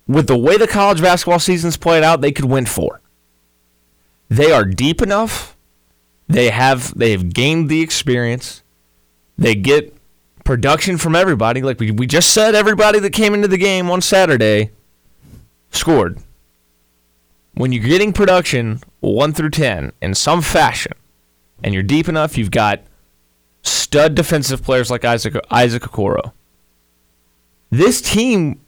[0.07, 3.01] with the way the college basketball season's played out, they could win four.
[4.29, 5.57] They are deep enough.
[6.29, 8.63] They have they have gained the experience.
[9.39, 9.97] They get
[10.45, 11.63] production from everybody.
[11.63, 14.71] Like we, we just said, everybody that came into the game on Saturday
[15.71, 16.19] scored.
[17.55, 20.93] When you're getting production one through ten in some fashion,
[21.63, 22.83] and you're deep enough, you've got
[23.63, 26.33] stud defensive players like Isaac Isaac Okoro.
[27.71, 28.61] This team,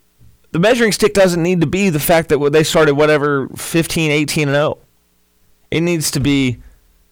[0.52, 4.48] the measuring stick doesn't need to be the fact that they started whatever 15, 18
[4.48, 4.78] and 0.
[5.70, 6.58] It needs to be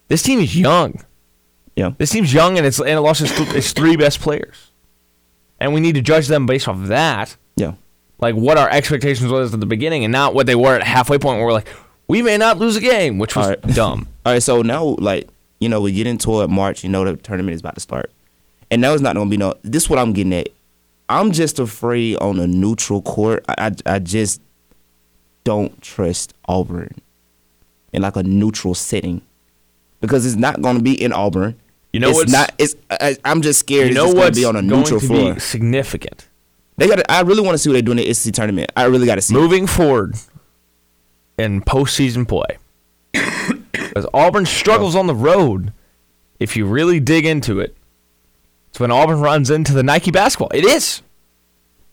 [0.08, 1.02] this team is young.
[1.74, 1.92] yeah.
[1.98, 4.70] This team's young and it's and it lost its, th- its three best players.
[5.60, 7.72] And we need to judge them based off of that, Yeah.
[8.18, 11.18] like what our expectations was at the beginning and not what they were at halfway
[11.18, 11.68] point where we're like,
[12.08, 13.62] we may not lose a game, which was All right.
[13.74, 14.06] dumb.
[14.24, 15.28] All right, so now like
[15.60, 16.84] you know we get into it March.
[16.84, 18.10] You know the tournament is about to start,
[18.70, 19.54] and now it's not gonna be no.
[19.62, 20.48] This is what I'm getting at.
[21.08, 23.44] I'm just afraid on a neutral court.
[23.48, 23.54] I
[23.86, 24.40] I, I just
[25.44, 26.94] don't trust Auburn
[27.96, 29.22] in like a neutral setting
[30.00, 31.58] because it's not gonna be in Auburn.
[31.92, 32.52] You know it's what's not.
[32.58, 33.86] It's I, I'm just scared.
[33.86, 35.34] you it's know just gonna be on a going neutral to floor.
[35.34, 36.28] be significant.
[36.76, 37.00] They got.
[37.10, 38.70] I really want to see what they do in the SEC tournament.
[38.76, 39.34] I really got to see.
[39.34, 39.38] it.
[39.38, 40.14] moving forward
[41.38, 42.58] in postseason play.
[43.72, 45.72] Because Auburn struggles on the road.
[46.38, 47.74] If you really dig into it,
[48.68, 50.50] it's when Auburn runs into the Nike basketball.
[50.52, 51.00] It is.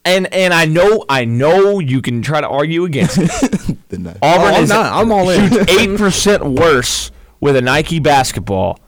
[0.05, 3.31] And and I know I know you can try to argue against it.
[3.93, 4.91] Auburn Oh, I'm is not.
[4.93, 5.49] I'm all in.
[5.49, 8.79] shoots eight percent worse with a Nike basketball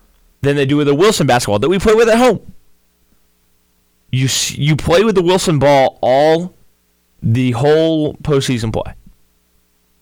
[0.42, 2.52] than they do with a Wilson basketball that we play with at home.
[4.12, 6.54] You you play with the Wilson ball all
[7.22, 8.94] the whole postseason play,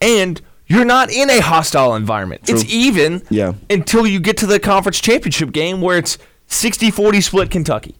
[0.01, 2.41] and you're not in a hostile environment.
[2.49, 3.53] It's even Yeah.
[3.69, 6.17] until you get to the conference championship game where it's
[6.49, 7.95] 60-40 split Kentucky.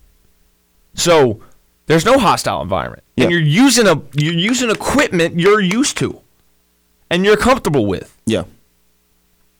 [0.94, 1.42] So
[1.88, 3.26] there's no hostile environment, Yeah.
[3.26, 6.20] and you're using a you're using equipment you're used to,
[7.10, 8.18] and you're comfortable with.
[8.26, 8.44] Yeah.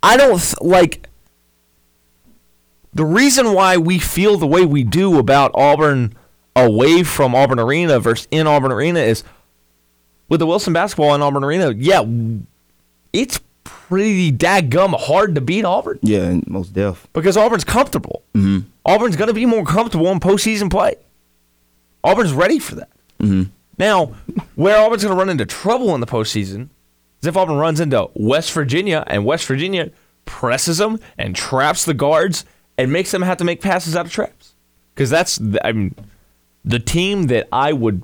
[0.02, 1.08] I don't th- like
[2.94, 6.14] the reason why we feel the way we do about Auburn
[6.56, 9.24] away from Auburn Arena versus in Auburn Arena is
[10.30, 11.72] with the Wilson basketball in Auburn Arena.
[11.76, 12.04] Yeah,
[13.12, 16.40] it's pretty daggum hard to beat Auburn Yeah.
[16.48, 17.08] Most deaf.
[17.14, 18.22] because Auburn's comfortable.
[18.36, 18.68] Mm-hmm.
[18.86, 20.96] Auburn's going to be more comfortable in postseason play.
[22.04, 22.90] Auburn's ready for that.
[23.20, 23.44] Mm-hmm.
[23.78, 24.14] Now,
[24.56, 26.70] where Auburn's going to run into trouble in the postseason
[27.22, 29.90] is if Auburn runs into West Virginia and West Virginia
[30.26, 32.46] presses them and traps the guards
[32.78, 34.54] and makes them have to make passes out of traps.
[34.94, 35.96] Because that's, the- I mean,
[36.66, 38.04] the team that I would,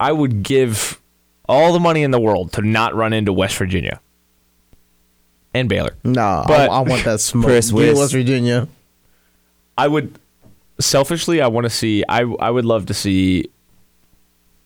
[0.00, 1.00] I would give
[1.48, 4.00] all the money in the world to not run into West Virginia
[5.54, 5.94] and Baylor.
[6.04, 7.44] Nah, But- I, I want that smoke.
[7.46, 7.98] Press Give West.
[7.98, 8.68] West Virginia.
[9.76, 10.18] I would
[10.78, 13.48] selfishly I want to see I I would love to see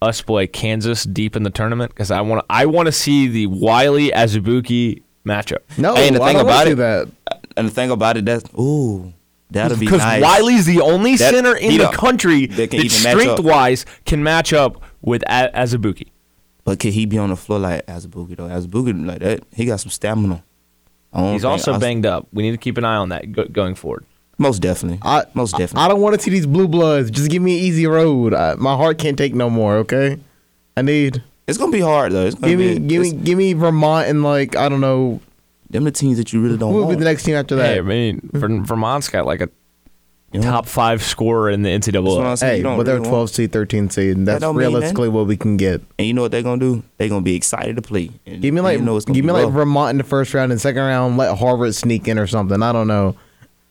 [0.02, 3.28] us play Kansas deep in the tournament because I want to I want to see
[3.28, 7.08] the Wiley Azubuike matchup No, Hey, and the thing don't about it- that.
[7.56, 9.12] And the thing about it, that's ooh,
[9.50, 10.22] that'll be because nice.
[10.22, 13.44] Wiley's the only That- center in the don't- country that that, even strength up.
[13.44, 16.08] wise can match up with A- Azubuike.
[16.64, 18.48] But could he be on the floor like Azubuike though?
[18.48, 20.42] Azubuike like that, he got some stamina.
[21.14, 22.26] He's think- also I- banged up.
[22.32, 24.04] We need to keep an eye on that go- going forward.
[24.38, 24.98] Most definitely.
[25.02, 25.84] I, most definitely.
[25.84, 27.10] I, don't want to see these blue bloods.
[27.10, 28.34] Just give me an easy road.
[28.34, 29.76] I, my heart can't take no more.
[29.76, 30.18] Okay,
[30.76, 32.26] I need it's gonna be hard though.
[32.26, 35.20] It's gonna give be, me give me give me Vermont and like I don't know
[35.70, 37.74] them the teams that you really don't Who would be the next team after that?
[37.74, 38.64] Hey, I mean, mm-hmm.
[38.64, 39.48] Vermont's got like a
[40.32, 40.50] you know?
[40.50, 42.26] top five scorer in the That's what NCAA.
[42.26, 42.64] I'm saying.
[42.64, 44.16] Hey, but they're really 12 seed, 13 seed.
[44.16, 45.82] and That's don't realistically what we can get.
[45.98, 46.82] And you know what they're gonna do?
[46.98, 48.10] They're gonna be excited to play.
[48.26, 49.54] And Give me you like know give be me like rough.
[49.54, 51.16] Vermont in the first round and second round.
[51.16, 52.60] Let Harvard sneak in or something.
[52.60, 53.16] I don't know.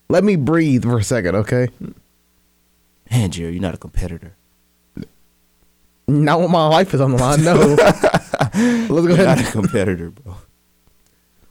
[0.09, 1.69] Let me breathe for a second, okay?
[3.11, 4.35] Man, Jerry, you're not a competitor.
[6.07, 7.43] Not when my life is on the line.
[7.43, 7.53] No.
[7.75, 9.39] Let's go You're ahead.
[9.39, 10.35] not a competitor, bro.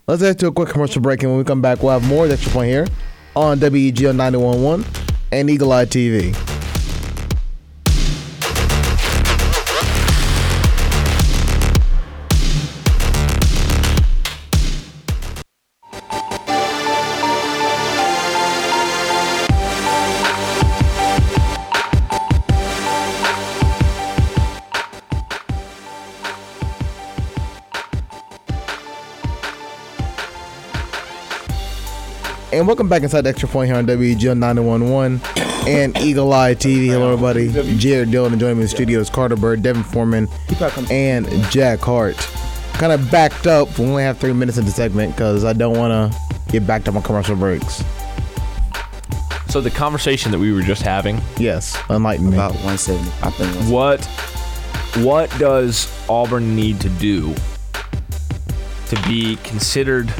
[0.06, 2.26] Let's head to a quick commercial break, and when we come back, we'll have more
[2.28, 2.86] extra point here
[3.34, 4.84] on WEGL 911
[5.32, 6.53] and Eagle Eye TV.
[32.54, 35.20] And welcome back inside the Extra Point here on WEGL 911
[35.66, 36.86] and Eagle Eye TV.
[36.86, 37.48] Hello, everybody.
[37.78, 40.28] Jared Dillon and joining me in the studio is Carter Bird, Devin Foreman,
[40.88, 42.14] and Jack Hart.
[42.74, 43.76] Kind of backed up.
[43.76, 46.86] We only have three minutes in the segment because I don't want to get backed
[46.86, 47.82] up on commercial breaks.
[49.48, 52.36] So the conversation that we were just having, Yes, enlighten me.
[52.36, 53.00] About 170.
[53.20, 53.72] I think 170.
[53.72, 54.04] what
[55.04, 57.34] what does Auburn need to do
[58.86, 60.12] to be considered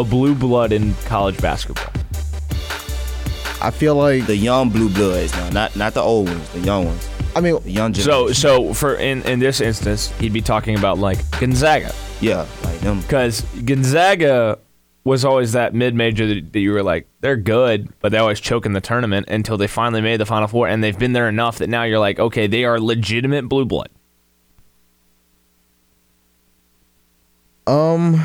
[0.00, 1.92] a blue blood in college basketball?
[3.60, 6.84] I feel like, the young blue bloods now, not not the old ones, the young
[6.86, 10.76] ones, I mean, the young So so for in in this instance, he'd be talking
[10.78, 11.92] about like Gonzaga.
[12.20, 13.00] yeah, like them.
[13.00, 14.58] Because Gonzaga
[15.04, 18.40] was always that mid major that, that you were like, they're good, but they always
[18.40, 21.28] choke in the tournament until they finally made the Final Four, and they've been there
[21.28, 23.88] enough that now you're like, okay, they are legitimate blue blood.
[27.68, 28.24] um,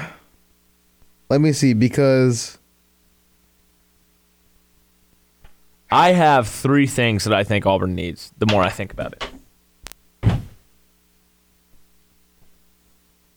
[1.31, 2.57] let me see because
[5.89, 10.33] I have three things that I think Auburn needs the more I think about it.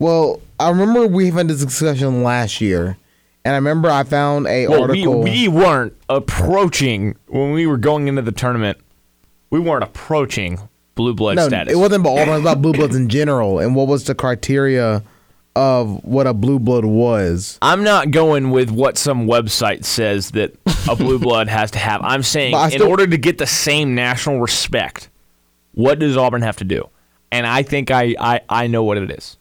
[0.01, 2.97] Well, I remember we had this discussion last year,
[3.45, 5.23] and I remember I found a Well, we, article.
[5.23, 8.77] we weren't approaching, when we were going into the tournament,
[9.51, 10.59] we weren't approaching
[10.97, 11.73] blue blood no, status.
[11.73, 12.29] it wasn't about Auburn.
[12.29, 15.05] It was about blue bloods in general, and what was the criteria
[15.57, 17.59] of what a blue blood was.
[17.63, 20.55] I'm not going with what some website says that
[20.89, 22.01] a blue blood has to have.
[22.03, 25.09] I'm saying But in still- order to get the same national respect,
[25.73, 26.89] what does Auburn have to do?
[27.31, 29.37] And I think I I, I know what it is.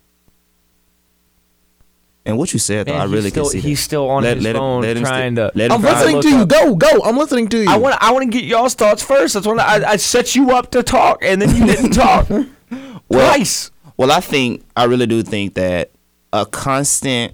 [2.26, 3.68] And what you said, though, Man, I really still- can see that.
[3.68, 6.30] he's still on his him- phone him trying sti- to- Let him I'm listening to
[6.30, 6.46] you.
[6.46, 7.02] Go, go.
[7.04, 7.70] I'm listening to you.
[7.70, 9.34] I want I want to get y'all's thoughts first.
[9.34, 12.28] That's when I, I set you up to talk, and then you didn't talk
[13.12, 13.72] twice.
[13.98, 15.92] Well, I think I really do think that
[16.34, 17.34] a constant,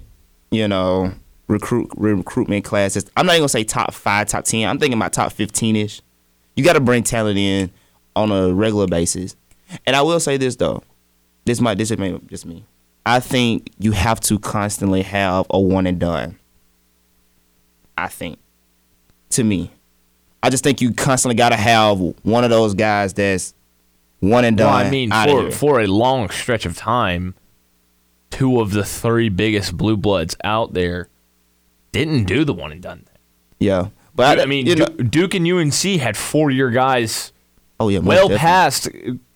[0.52, 1.12] you know,
[1.48, 3.10] recruit recruitment classes.
[3.16, 4.68] I'm not even gonna say top five, top ten.
[4.68, 6.00] I'm thinking about top fifteen ish.
[6.54, 7.70] You got to bring talent in
[8.14, 9.34] on a regular basis.
[9.86, 10.82] And I will say this though,
[11.44, 12.64] this might this may just me.
[13.06, 16.38] I think you have to constantly have a one and done.
[17.96, 18.38] I think,
[19.30, 19.70] to me,
[20.42, 23.54] I just think you constantly got to have one of those guys that's
[24.20, 24.86] one and Well, done.
[24.86, 27.34] I mean, for for a long stretch of time,
[28.30, 31.08] two of the three biggest blue bloods out there
[31.92, 33.18] didn't do the one and done thing.
[33.58, 37.32] Yeah, but I, mean, you know- Duke and UNC had four year guys
[37.78, 38.38] oh yeah, well definitely.
[38.38, 38.88] past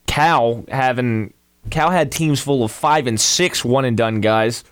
[0.06, 1.32] Cal having
[1.70, 4.64] Cal had teams full of five and six one and done guys,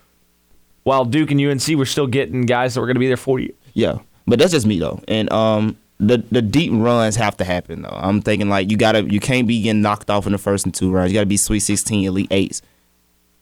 [0.84, 3.38] while Duke and UNC were still getting guys that were going to be there for
[3.40, 3.54] you.
[3.74, 7.82] Yeah, but that's just me though, and um, the the deep runs have to happen
[7.82, 7.88] though.
[8.00, 10.74] I'm thinking like you gotta, you can't be getting knocked off in the first and
[10.74, 11.12] two rounds.
[11.12, 12.60] You gotta be Sweet 16, Elite Eights,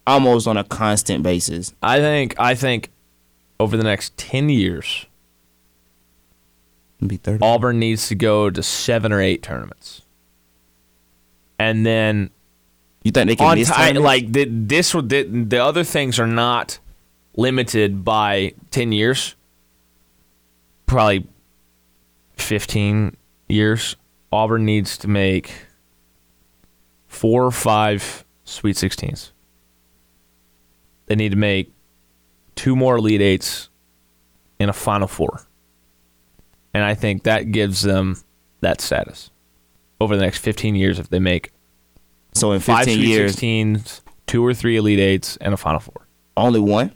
[0.06, 1.74] almost on a constant basis.
[1.82, 2.90] I think I think
[3.58, 5.06] over the next ten years,
[7.06, 7.38] Be thirty.
[7.42, 10.02] Auburn needs to go to seven or eight tournaments,
[11.58, 12.30] and then
[13.04, 16.18] You think they can on miss time, like the, this would- the, the other things
[16.18, 16.78] are not
[17.36, 19.34] limited by 10 years.
[20.86, 21.26] Probably
[22.36, 23.16] 15
[23.48, 23.96] years.
[24.32, 25.52] Auburn needs to make
[27.06, 29.30] four or five sweet 16s
[31.10, 31.72] they need to make
[32.54, 33.68] two more elite eights
[34.60, 35.42] in a final four
[36.72, 38.16] and i think that gives them
[38.60, 39.30] that status
[40.00, 41.50] over the next 15 years if they make
[42.32, 45.80] so in five 15 Sweet years, 16s, two or three Elite Eights, and a Final
[45.80, 46.06] Four.
[46.36, 46.92] only one,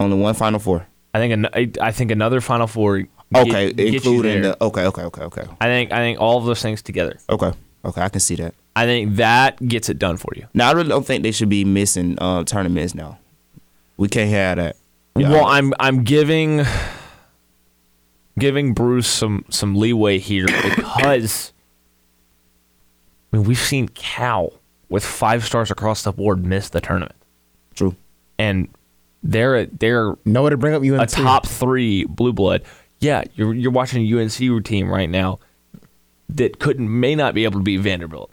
[0.00, 0.86] only one Final Four.
[1.12, 3.00] I think an, I, think another Final Four.
[3.00, 6.46] get- Okay, get including the okay, okay, okay, okay, I think I think all of
[6.46, 7.18] those things together.
[7.28, 7.52] okay,
[7.84, 8.00] okay.
[8.00, 8.54] I can see that.
[8.74, 10.48] I think that gets it done for you.
[10.54, 13.18] Now I really don't think they should be missing uh, tournaments now.
[14.00, 14.76] We can't have that.
[15.14, 16.64] Well, I'm I'm giving
[18.38, 20.46] giving Bruce some some leeway here
[20.76, 21.52] because
[23.30, 24.54] I mean we've seen Cal
[24.88, 27.14] with five stars across the board miss the tournament,
[27.74, 27.94] True.
[28.38, 28.70] and
[29.22, 31.02] they're they're No way to bring up UNC.
[31.02, 32.62] a top three blue blood.
[33.00, 35.40] Yeah, you're you're watching a UNC team right now
[36.30, 38.30] that couldn't may not be able to beat Vanderbilt.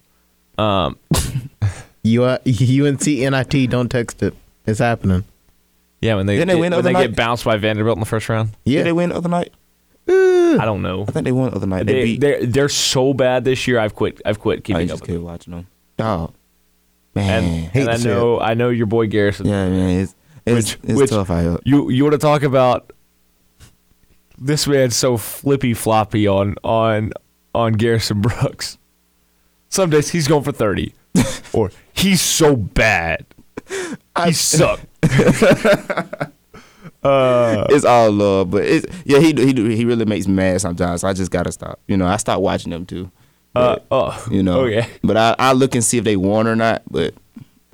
[0.58, 0.98] Um,
[2.06, 3.70] UNC NIT.
[3.70, 4.34] Don't text it.
[4.66, 5.26] It's happening.
[6.02, 7.96] Yeah, when they, Didn't they get, win the when they other get bounced by Vanderbilt
[7.98, 8.52] in the first round.
[8.66, 8.80] Yeah.
[8.80, 9.54] Did they win other night?
[10.10, 11.04] I don't know.
[11.08, 11.86] I think they won other night.
[11.86, 12.22] They, They beat.
[12.22, 13.80] they're they're so bad this year.
[13.80, 14.22] I've quit.
[14.26, 15.02] I've quit oh, I keeping just up.
[15.02, 15.24] with keep them.
[15.26, 15.68] watching them.
[15.98, 16.34] Dog.
[17.14, 17.44] Man.
[17.44, 19.48] And, Hate and I to see know I know your boy Garrison.
[19.48, 20.00] yeah, man.
[20.02, 21.58] It's it's, Which- it's which- tough out here.
[21.66, 22.94] You you want to talk about
[24.40, 27.12] this man's so flippy floppy on on
[27.54, 28.78] on Garrison Brooks.
[29.70, 30.94] Some days he's going for thirty,
[31.54, 33.26] or he's so bad.
[34.26, 34.86] He sucked.
[37.04, 39.20] it's all love, but it's yeah.
[39.20, 41.02] He he he really makes me mad sometimes.
[41.02, 41.80] So I just gotta stop.
[41.88, 43.12] You know, I stop watching them too.
[43.56, 44.88] Uh, But, oh, you know, Okay.
[45.04, 46.82] But I I look and see if they won or not.
[46.90, 47.14] But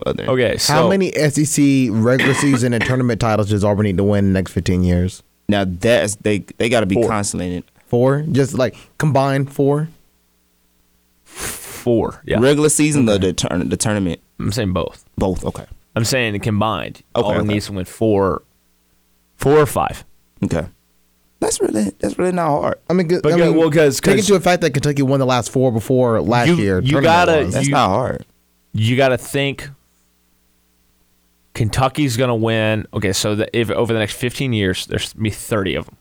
[0.05, 0.57] other Okay.
[0.57, 4.33] So How many SEC regular season and tournament titles does Auburn need to win in
[4.33, 5.23] the next 15 years?
[5.49, 7.07] now that's they they got to be Four.
[7.09, 8.21] constantly in Four?
[8.31, 9.89] Just like combined four?
[11.25, 12.21] Four.
[12.25, 12.39] Yeah.
[12.39, 15.03] regular season or the turn the tournament I'm saying both.
[15.17, 15.43] both.
[15.45, 15.65] Okay,
[15.95, 17.03] I'm saying combined.
[17.15, 17.53] Okay, Auburn okay.
[17.53, 18.41] needs to win four,
[19.37, 20.03] four or five.
[20.43, 20.65] okay.
[21.39, 22.79] That's really that's really not hard.
[22.89, 25.01] I mean, 'cause- I Because- mean well, 'cause- take 'cause- into the fact that Kentucky
[25.01, 26.79] won the last four before last You- year.
[26.79, 27.53] you gotta- wise.
[27.53, 28.25] That's You- not hard.
[28.73, 29.69] you got to think
[31.53, 32.87] Kentucky's going to win.
[32.93, 35.97] Okay, so the, if over the next 15 years, there's gonna be 30 of them.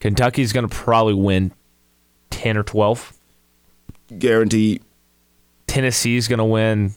[0.00, 1.52] Kentucky's going to probably win
[2.30, 3.12] 10 or 12.
[4.18, 4.82] Guaranteed.
[5.66, 6.94] Tennessee's going to win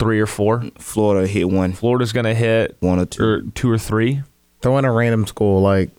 [0.00, 0.64] three or four.
[0.78, 3.22] Florida hit one Florida's going to hit one or two.
[3.24, 4.22] or two or three.
[4.60, 5.90] Throw in a random school like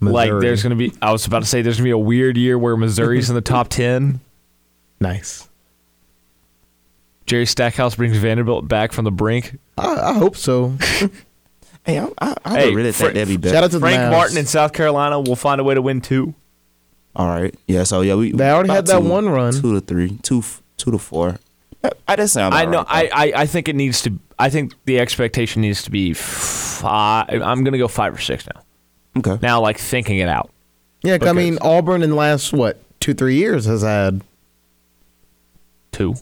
[0.00, 0.92] Like there's going to be.
[1.00, 3.36] I was about to say there's going to be a weird year where Missouri's in
[3.36, 4.18] the top 10.
[4.98, 5.48] nice.
[7.24, 9.58] Jerry Stackhouse brings Vanderbilt back from the brink.
[9.78, 10.76] I, I hope so.
[11.84, 13.54] Hey, I, I, I Hey, really Fra- think that'd be better.
[13.56, 14.10] Shout out to Frank Mavs.
[14.12, 16.32] Martin in South Carolina will find a way to win two.
[17.16, 17.52] All right.
[17.66, 17.82] Yeah.
[17.82, 19.52] So yeah, we They already had that two- one run.
[19.52, 20.44] Two to three, two
[20.76, 21.38] two to four.
[21.84, 22.54] I, I just sound.
[22.54, 22.84] I know.
[22.84, 24.18] right, I, I I think it needs to.
[24.38, 27.28] I think the expectation needs to be five.
[27.42, 28.62] I'm gonna go five or six now.
[29.18, 29.38] okay.
[29.42, 30.50] Now, like thinking it out.
[31.02, 34.22] Yeah, 'cause I mean Auburn in the last what two three years has had.
[35.90, 36.14] Two.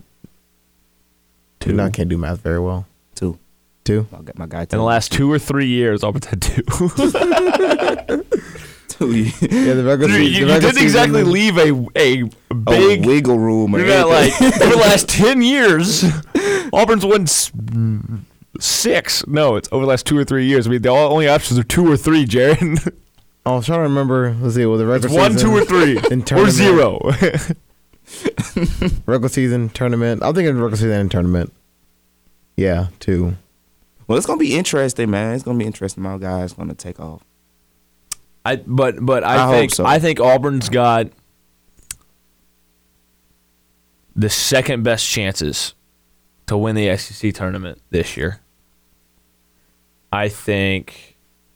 [1.61, 1.73] Two.
[1.75, 2.87] No, I can't do math very well.
[3.15, 3.39] Two.
[3.85, 4.07] Two.
[4.13, 4.63] I'll get my guy.
[4.63, 6.63] In the last two or three years, Auburn's had two.
[9.01, 9.13] two.
[9.41, 10.41] Yeah, the regular you season.
[10.41, 13.05] you the regular didn't exactly season- leave a a a big.
[13.07, 13.75] wiggle room.
[13.75, 14.63] Or You're not like anything.
[14.63, 16.05] over the last ten years,
[16.73, 17.51] Auburn's won s-
[18.61, 19.27] six.
[19.27, 20.67] No, it's over the last two or three years.
[20.67, 22.79] I mean, the only options are two or three, Jared.
[23.47, 24.37] I was trying to remember.
[24.41, 24.67] Let's see.
[24.67, 26.55] Well, the regular It's one, season, two, or three, in or tournament.
[26.55, 27.01] zero.
[29.07, 30.23] Regular season tournament.
[30.23, 31.53] I'm thinking regular season and tournament.
[32.57, 33.37] Yeah, two.
[34.07, 35.35] well, it's gonna be interesting, man.
[35.35, 36.03] It's gonna be interesting.
[36.03, 37.23] My guy's gonna take off.
[38.45, 39.85] I but but I, I think so.
[39.85, 41.09] I think Auburn's got
[44.17, 45.75] the second best chances
[46.47, 48.41] to win the SEC tournament this year.
[50.13, 51.11] I think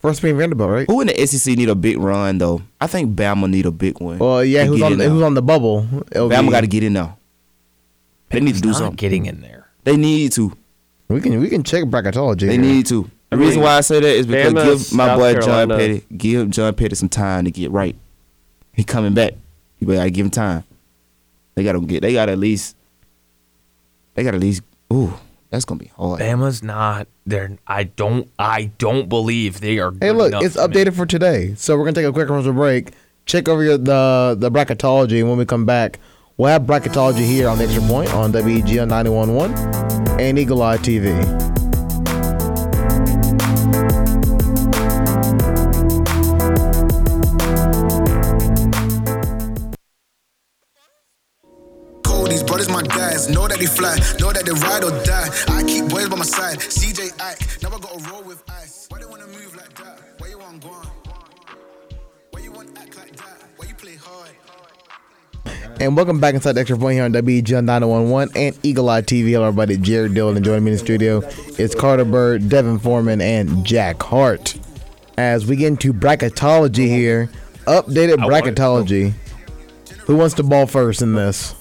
[0.05, 0.87] First being Vanderbilt, right?
[0.87, 2.61] Who in the SEC need a big run though?
[2.79, 4.19] I think Bama need a big one.
[4.19, 5.89] Well, yeah, to who's get on in the, who's on the bubble?
[6.13, 7.17] It'll Bama be- got to get in there.
[8.29, 8.97] They need to do not something.
[8.97, 9.69] getting in there.
[9.85, 10.55] They need to.
[11.09, 12.41] We can we can check bracketology.
[12.41, 12.61] They here.
[12.61, 13.11] need to.
[13.31, 15.67] The I reason why I say that is because Bama, give my South boy Carolina-
[15.75, 17.97] John Petty, give John Petty some time to get right.
[18.73, 19.33] He coming back.
[19.81, 20.65] You gotta give him time.
[21.55, 22.03] They gotta get.
[22.03, 22.77] They gotta at least.
[24.15, 24.63] They gotta at least.
[24.93, 25.15] Ooh,
[25.51, 26.21] that's gonna be hard.
[26.21, 27.57] Bama's not there.
[27.67, 28.31] I don't.
[28.39, 29.91] I don't believe they are.
[29.93, 31.55] Hey, good look, it's to make- updated for today.
[31.57, 32.93] So we're gonna take a quick commercial break.
[33.27, 35.99] Check over your, the the bracketology, and when we come back,
[36.37, 41.54] we'll have bracketology here on the Extra Point on WEGL 911 and Eagle Eye TV.
[53.55, 55.29] That they fly, know that they ride or die.
[55.47, 56.59] I keep boys by my side.
[56.59, 58.89] CJ Ike, never got to roll with ice.
[58.91, 60.01] Why they wanna move like that?
[60.19, 60.91] Why you want gone?
[62.33, 63.45] Why you want act like that?
[63.57, 64.31] Why you play hard?
[65.81, 69.31] And welcome back inside the Extra Point here on WEGL 911 and Eagle Eye TV.
[69.31, 69.77] Hello, everybody.
[69.77, 71.23] Jared Dillon joining me in the studio.
[71.57, 74.57] It's Carter Bird, Devin Foreman, and Jack Hart.
[75.17, 77.31] As we get into bracketology here,
[77.69, 79.13] updated bracketology.
[80.07, 81.55] Who wants to ball first in this?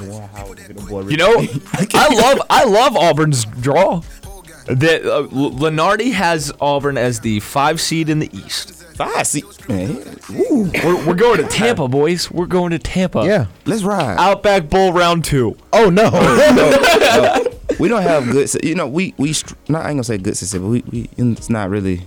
[0.00, 1.34] You know,
[1.94, 2.42] I love.
[2.50, 4.02] I love Auburn's draw.
[4.66, 8.72] That uh, Lunardi has Auburn as the five seed in the East.
[8.96, 9.26] Five.
[9.26, 9.90] See, man,
[10.30, 12.30] ooh, We're, we're going to Tampa, boys.
[12.30, 13.26] We're going to Tampa.
[13.26, 13.46] Yeah.
[13.66, 14.16] let's ride.
[14.18, 15.56] Outback Bowl round two.
[15.72, 16.10] Oh no.
[17.78, 18.48] we don't have good.
[18.64, 19.34] You know, we we
[19.68, 19.84] not.
[19.84, 22.02] I ain't gonna say good success, but we, we it's not really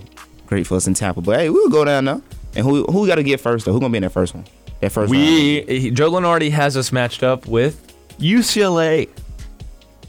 [0.46, 1.20] great for us in Tampa.
[1.20, 2.22] But hey, we'll go down now.
[2.56, 3.72] And who who got to get first though?
[3.72, 4.46] Who gonna be in that first one?
[4.80, 5.10] That first.
[5.10, 9.08] We he- Joe Lunardi has us matched up with UCLA,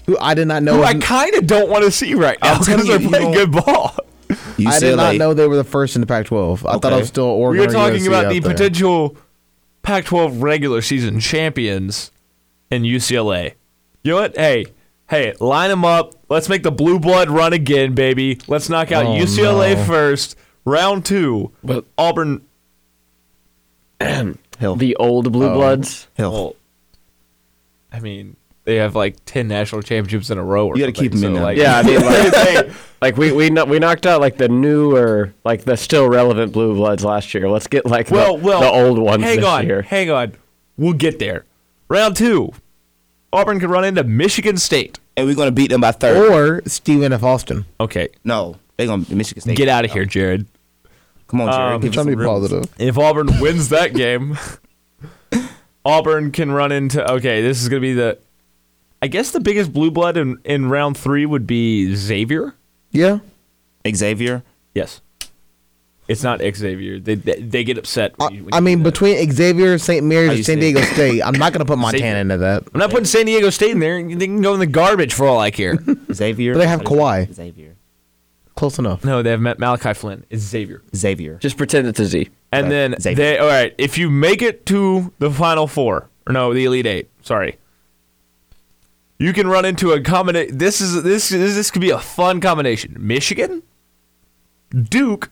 [0.06, 0.74] Who I did not know.
[0.74, 3.10] who was- I kind of don't want to see right now I'm telling because they're
[3.10, 3.96] playing don't- good ball.
[4.66, 6.66] I did not know they were the first in the Pac-12.
[6.68, 7.62] I thought I was still We Oregon.
[7.66, 8.52] were or talking about the there.
[8.52, 9.16] potential
[9.82, 12.12] Pac-12 regular season champions
[12.70, 13.54] in UCLA.
[14.04, 14.36] You know what?
[14.38, 14.66] Hey,
[15.10, 16.14] hey, line them up.
[16.30, 18.38] Let's make the blue blood run again, baby.
[18.48, 19.84] Let's knock out Oh, UCLA no.
[19.86, 20.36] first.
[20.66, 22.42] Round two, but Auburn.
[24.60, 25.54] Hell, The old Blue Oh.
[25.56, 26.08] Bloods.
[26.16, 26.32] hell.
[26.32, 26.56] Well,
[27.92, 28.36] I mean,
[28.66, 30.68] they have like ten national championships in a row.
[30.68, 31.56] Or You gotta keep something, 'em in so, there.
[31.56, 31.84] Like, Yeah, I
[32.64, 36.08] mean, like, like we we kno- we knocked out like the newer, like the still
[36.08, 37.50] relevant Blue Bloods last year.
[37.50, 39.82] Let's get like well, the, well, the old ones Hang this on, year.
[39.82, 40.34] hang on.
[40.78, 41.46] We'll get there.
[41.88, 42.52] Round two,
[43.34, 45.00] Auburn can run into Michigan State.
[45.18, 46.32] and we're gonna beat them by thirty.
[46.34, 47.24] Or Stephen F.
[47.24, 47.66] Austin.
[47.80, 49.58] Okay, no, they're gonna Michigan State.
[49.58, 50.46] get out of here, Jared.
[51.30, 51.62] Come on, Jared.
[51.68, 52.66] Um, I'm give trying to be positive.
[52.78, 54.38] If Auburn wins that game,
[55.86, 57.10] Auburn can run into.
[57.14, 58.18] Okay, this is gonna be the.
[59.02, 62.54] I guess the biggest blue blood in, in round three would be Xavier.
[62.92, 63.20] Yeah.
[63.90, 64.44] Xavier.
[64.74, 65.00] Yes.
[66.10, 67.00] It's not Xavier.
[67.00, 68.14] They they, they get upset.
[68.20, 68.92] I, When you, when I you mean, do that.
[68.92, 70.04] between Xavier, St.
[70.06, 70.82] Mary's, and San say Diego?
[70.82, 72.64] State, I'm not going to put Montana into that.
[72.74, 74.04] I'm not putting San Diego State in there.
[74.04, 75.78] They can go in the garbage for all I care.
[76.14, 76.54] Xavier.
[76.54, 77.34] But they have How do you say Kawhi.
[77.36, 77.76] Xavier.
[78.60, 79.06] Close enough.
[79.06, 80.26] no, they have Mal- Malachi Flynn.
[80.30, 80.82] It's Xavier.
[80.94, 81.38] Xavier.
[81.38, 82.28] Just pretend it's a Z.
[82.52, 82.70] And Right.
[82.70, 83.16] then Xavier.
[83.16, 83.74] they all right.
[83.78, 87.10] If you make it to the final four, or no, the elite eight.
[87.22, 87.58] Sorry.
[89.18, 90.58] You can run into a combination.
[90.58, 92.96] This is this this this could be a fun combination.
[93.00, 93.64] Michigan,
[94.72, 95.30] Duke,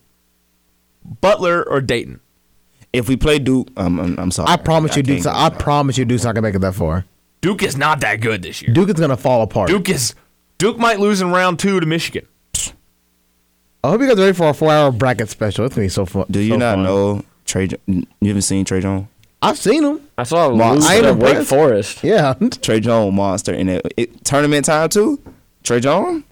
[1.19, 2.21] Butler, or Dayton.
[2.93, 4.49] If we play Duke, um, I'm, I'm sorry.
[4.49, 5.25] I promise you, can't Duke's.
[5.25, 7.03] I promise you, Duke's not going to make it that far.
[7.41, 8.73] Duke is not that good this year.
[8.73, 9.67] Duke is going to fall apart.
[9.69, 10.15] Duke is
[10.57, 12.25] Duke might lose in round two to Michigan.
[13.87, 15.65] I hope you guys are ready for a four-hour bracket special.
[15.65, 16.25] It's going to be so fun.
[16.29, 16.83] Do you so not fun.
[16.83, 17.67] know Tre?
[17.87, 19.07] You haven't seen Tre Jones?
[19.41, 20.01] I've seen him.
[20.17, 21.49] I saw him Well, lose I am to Wake impressed.
[21.49, 22.03] Forest.
[22.03, 22.33] Yeah.
[22.61, 25.21] Tre Jones monster in it, it tournament time too.
[25.63, 26.23] Tre Jones.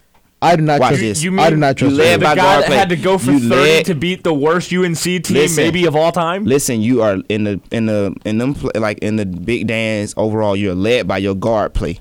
[0.42, 1.02] I do not Watch trust.
[1.02, 1.24] this.
[1.24, 2.20] You I do mean not you led him.
[2.20, 2.78] the by guy guard that play.
[2.78, 5.64] had to go for You 30 led- to beat the worst UNC team Listen.
[5.64, 6.44] maybe of all time?
[6.44, 10.14] Listen, you are in the in the in them pl- like in the big dance
[10.18, 10.56] overall.
[10.56, 12.00] You're led by your guard play.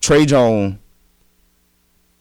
[0.00, 0.76] Tre Jones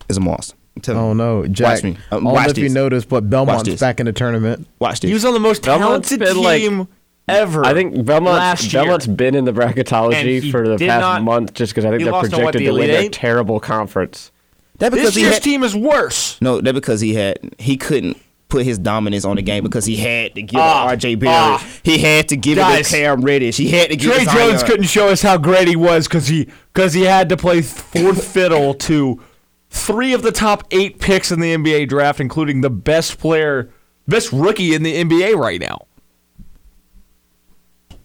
[0.08, 0.56] is a monster.
[0.88, 1.84] I'm Oh no, Jack.
[1.84, 1.98] me.
[2.12, 2.74] I Um, don't know if you this.
[2.74, 3.80] noticed, but Belmont's this.
[3.80, 4.68] back in the tournament.
[4.80, 5.10] Watch this.
[5.10, 6.88] He was on the most Belmont's talented been, like- team
[7.28, 7.66] ever.
[7.66, 8.84] I think Belmont last year.
[8.84, 12.12] Belmont's been in the bracketology for the past not- month just because I think they're
[12.12, 14.32] lost on what, projected the to win Elite a terrible conference.
[14.80, 16.38] that because this year's had, team is worse.
[16.42, 18.18] no, that because he had he couldn't
[18.48, 21.20] put his dominance on the game because he had to give Ah, it to RJ
[21.20, 21.60] Barrett.
[21.62, 21.68] ah.
[21.84, 23.58] he had to give it to Cam Reddish.
[23.58, 26.26] He had to give Tre it Jones couldn't show us how great he was because
[26.28, 29.22] he because he had to play fourth fiddle to
[29.70, 33.70] three of the top eight picks in the NBA draft, including the best player,
[34.08, 35.86] best rookie in the NBA right now.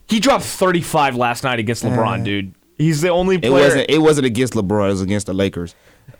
[0.07, 2.53] He dropped 35 last night against uh, LeBron, dude.
[2.77, 3.51] He's the only It player.
[3.63, 3.89] wasn't.
[3.89, 4.85] It wasn't against LeBron.
[4.87, 5.73] It was against the Lakers.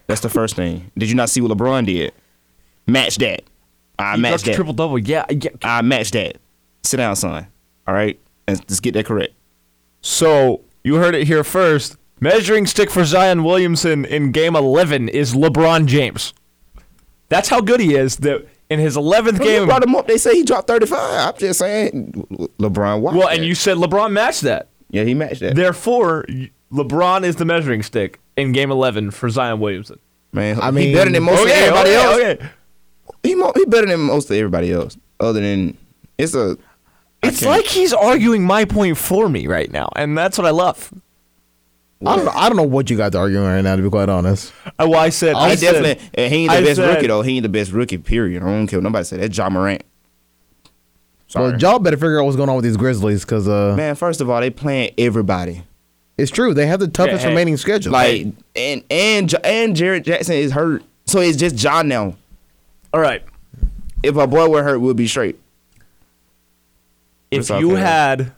[0.07, 0.91] That's the first thing.
[0.97, 2.13] Did you not see what LeBron did?
[2.87, 3.43] Match that.
[3.99, 4.55] I he match dropped a that.
[4.55, 4.97] triple double.
[4.99, 5.49] Yeah, yeah.
[5.63, 6.37] I match that.
[6.83, 7.47] Sit down, son.
[7.87, 9.33] All right, and just get that correct.
[10.01, 11.97] So you heard it here first.
[12.19, 16.33] Measuring stick for Zion Williamson in Game 11 is LeBron James.
[17.29, 18.17] That's how good he is.
[18.17, 19.65] That in his 11th They game.
[19.67, 20.07] brought him up.
[20.07, 21.33] They say he dropped thirty five.
[21.33, 22.13] I'm just saying,
[22.59, 23.01] LeBron.
[23.01, 23.37] Watch Well, that.
[23.37, 24.69] and you said LeBron matched that.
[24.89, 25.55] yeah, he matched that.
[25.55, 26.25] Therefore,
[26.71, 29.99] LeBron is the measuring stick in Game 11 for Zion Williamson.
[30.33, 32.19] Man, I mean, he mean- better than most of Okay, everybody okay, else.
[32.21, 32.49] okay.
[33.23, 34.97] He mo- he better than most of everybody else.
[35.19, 35.77] Other than
[36.17, 36.57] it's a.
[37.23, 40.51] I It's like he's arguing my point for me right now, and that's what I
[40.51, 40.93] love.
[42.07, 42.25] I don't.
[42.25, 43.75] know- I don't know what you guys are arguing right now.
[43.75, 46.03] To be quite honest, Uh, Well, I said, I, I definitely.
[46.13, 47.21] and he ain't the I best said- rookie though.
[47.21, 47.97] He ain't the best rookie.
[47.97, 48.43] Period.
[48.43, 48.79] I don't care.
[48.79, 49.35] what Nobody said that.
[49.37, 49.83] Ja Morant.
[51.27, 53.95] Sorry, well, y'all better figure out what's going on with these Grizzlies because uh, man.
[53.95, 55.63] First of all, they playing everybody.
[56.17, 57.29] it's true they have the toughest hey.
[57.29, 57.91] remaining schedule.
[57.91, 62.15] Like and and and Jaren Jackson is hurt, so it's just John now.
[62.93, 63.23] all right.
[64.03, 65.39] If our boy were hurt, we'll be straight.
[67.31, 68.31] If you had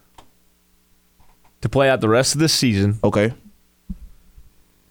[1.62, 3.34] to play out the rest of the season Okay.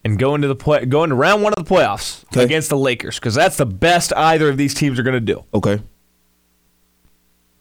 [0.06, 2.44] And go into the play, go into round one of the playoffs Okay.
[2.44, 5.44] against the Lakers, because that's the best either of these teams are going to do.
[5.52, 5.82] Okay.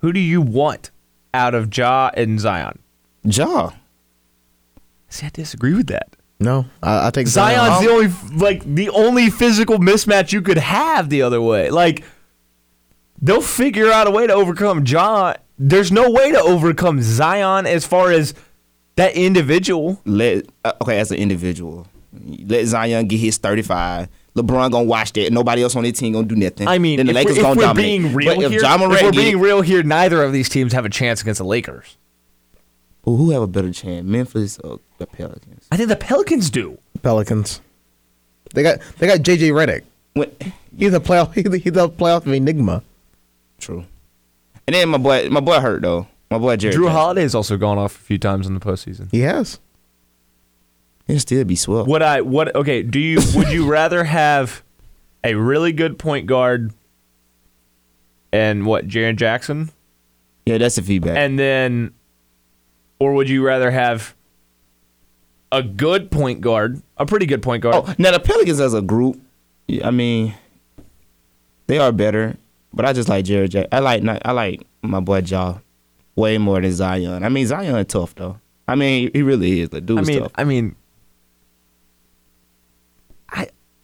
[0.02, 0.92] Who do you want
[1.34, 2.78] out of Ja and Zion?
[3.24, 3.72] Ja.
[5.10, 6.16] See, I disagree with that.
[6.40, 7.84] No, I, I take Zion's Zion.
[7.84, 11.72] the only like the only physical mismatch you could have the other way.
[11.72, 12.04] Like
[13.22, 15.34] they'll figure out a way to overcome Ja.
[15.58, 18.36] There's no way to overcome Zion as far as
[18.98, 20.00] that individual.
[20.06, 21.88] Let uh, okay as an individual,
[22.46, 24.08] let Zion get his thirty five.
[24.36, 25.32] LeBron gonna watch that.
[25.32, 26.68] Nobody else on his team gonna do nothing.
[26.68, 28.02] I mean, then the if, Lakers we're, gonna we're dominate.
[28.02, 30.34] being real but if here, Ja if Morant we're being it- real here, neither of
[30.34, 31.98] these teams have a chance against the Lakers.
[33.06, 35.68] Well, who have a better chance, Memphis or the Pelicans?
[35.72, 36.80] I think the Pelicans do.
[37.02, 37.62] Pelicans.
[38.54, 39.84] They got they got JJ Redick.
[40.14, 40.32] When,
[40.78, 41.34] He's a playoff.
[41.62, 42.84] He's a, playoff enigma.
[43.60, 43.86] true.
[44.68, 46.08] And then my boy, my boy hurt though.
[46.32, 46.76] My boy Jared.
[46.76, 47.00] Drew Jackson.
[47.00, 49.10] Holiday's also gone off a few times in the postseason.
[49.12, 49.60] He has.
[51.08, 51.88] He'll still be swept.
[51.88, 52.22] Would I?
[52.22, 52.56] What?
[52.56, 52.82] Okay.
[52.84, 53.20] Do you?
[53.36, 54.64] Would you rather have
[55.24, 56.74] a really good point guard
[58.32, 58.88] and what?
[58.88, 59.70] Jaren Jackson,
[60.46, 61.18] Yeah, that's the feedback.
[61.18, 61.94] and then,
[63.00, 64.16] or would you rather have
[65.52, 67.76] a good point guard, a pretty good point guard?
[67.76, 69.20] oh, now the Pelicans as a group,
[69.84, 70.34] I mean,
[71.68, 72.38] they are better.
[72.74, 73.52] But I just like Jared.
[73.52, 75.60] Jack- I like not, I like my boy Ja
[76.18, 77.24] way more than Zion.
[77.24, 78.38] I mean, Zion is tough though.
[78.68, 79.70] I mean, he really is.
[79.70, 80.32] The I dude's mean, tough.
[80.36, 80.76] I mean,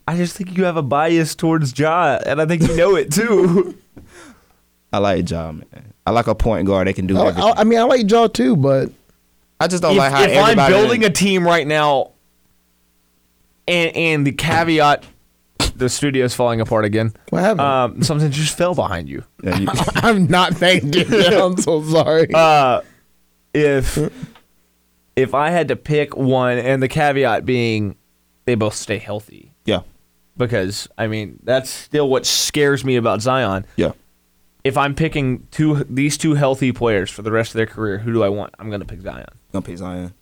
[0.08, 2.96] I I just think you have a bias towards Ja, and I think you know
[2.96, 3.78] it too.
[4.94, 5.94] I like Ja, man.
[6.06, 7.44] I like a point guard that can do I, everything.
[7.44, 8.90] I, I mean, I like Ja too, but
[9.60, 10.74] I just don't if like how if I'm everybody.
[10.74, 12.12] building a team right now,
[13.68, 15.06] and and the caveat,
[15.76, 17.14] the studio's falling apart again.
[17.30, 17.62] what happened?
[17.62, 19.24] Um, something just fell behind you.
[19.44, 21.06] Yeah, you- I'm not thanking you.
[21.28, 22.28] I'm so sorry.
[22.34, 22.82] Uh,
[23.54, 23.98] if
[25.16, 27.96] if I had to pick one, and the caveat being
[28.46, 29.51] they both stay healthy, yeah,
[30.48, 33.66] because I mean that's still what scares me about Zion.
[33.76, 33.92] yeah.
[34.64, 38.14] If I'm picking two these two healthy players for the rest of their career, who
[38.14, 38.54] do I want?
[38.60, 39.26] I'm gonna pick Zion.
[39.28, 40.14] I'm Gonna pick Zion.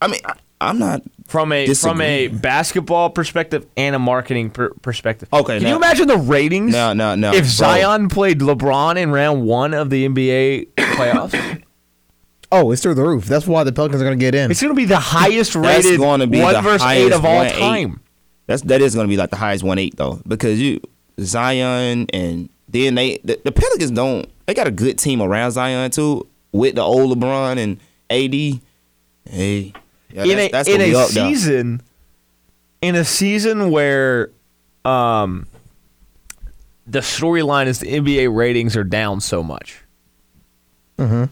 [0.00, 1.02] I mean, I, I'm not.
[1.26, 5.28] From a from a basketball perspective and a marketing per- perspective.
[5.32, 6.72] Okay, Can now- you imagine the ratings?
[6.72, 7.30] No, no, no.
[7.30, 7.48] If bro.
[7.48, 11.62] Zion played LeBron in round one of the NBA playoffs,
[12.52, 13.24] oh, it's through the roof.
[13.24, 14.50] That's why the Pelicans are going to get in.
[14.52, 17.90] it's going to be the highest rated one versus eight of all one eight.
[18.46, 18.52] Time.
[18.52, 20.80] That's that is gonna be like the highest one eight though, because you
[21.20, 24.28] Zion and then they the, the Pelicans don't.
[24.46, 27.78] They got a good team around Zion too, with the old LeBron and
[28.10, 28.60] AD.
[29.28, 29.72] Hey,
[30.12, 31.28] yeah, in that's, a that's in gonna be a up there.
[31.28, 31.82] season,
[32.80, 34.30] in a season where,
[34.84, 35.48] um,
[36.86, 39.82] the storyline is the NBA ratings are down so much.
[40.98, 41.24] Mm-hmm.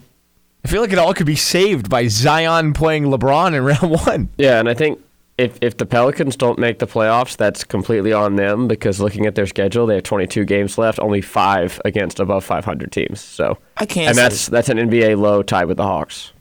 [0.64, 4.28] I feel like it all could be saved by Zion playing LeBron in round one.
[4.36, 5.00] Yeah, and I think
[5.38, 9.34] if if the Pelicans don't make the playoffs, that's completely on them because looking at
[9.34, 13.20] their schedule, they have 22 games left, only five against above 500 teams.
[13.20, 14.08] So, I can't.
[14.08, 16.32] and say- that's that's an NBA low tied with the Hawks.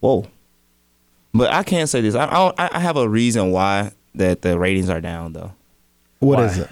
[0.00, 0.26] whoa.
[1.34, 2.14] But I can't say this.
[2.14, 5.52] I I, don't, I I have a reason why that the ratings are down though.
[6.20, 6.44] What Why?
[6.46, 6.70] is it?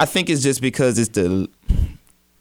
[0.00, 1.48] I think it's just because it's the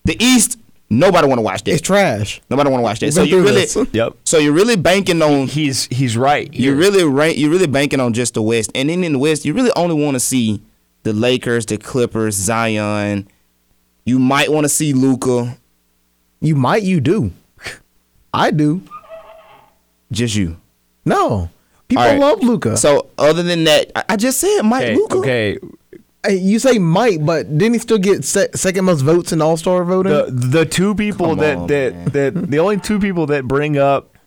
[0.06, 0.58] the East.
[0.90, 1.72] Nobody want to watch that.
[1.72, 2.42] It's trash.
[2.50, 3.08] Nobody want to watch that.
[3.08, 4.16] We've So you really, yep.
[4.24, 6.54] So you're really banking on He's he's right.
[6.54, 6.92] You're here.
[6.92, 7.38] really right.
[7.38, 10.02] You're really banking on just the West, and then in the West, you really only
[10.02, 10.62] want to see
[11.04, 13.28] the Lakers, the Clippers, Zion.
[14.06, 15.58] You might want to see Luka.
[16.40, 16.84] You might.
[16.84, 17.32] You do.
[18.34, 18.82] I do.
[20.12, 20.56] Just you.
[21.04, 21.50] No.
[21.90, 22.20] People All right.
[22.20, 22.78] love Luka.
[22.78, 25.18] So other than that, I, I just said Mike okay, Luka.
[25.18, 25.58] okay.
[26.26, 29.56] Hey, you say might, but didn't he still get se- second most votes in All
[29.58, 30.12] Star voting?
[30.12, 32.06] The the two people Come that on, that man.
[32.10, 34.18] that the only two people that bring up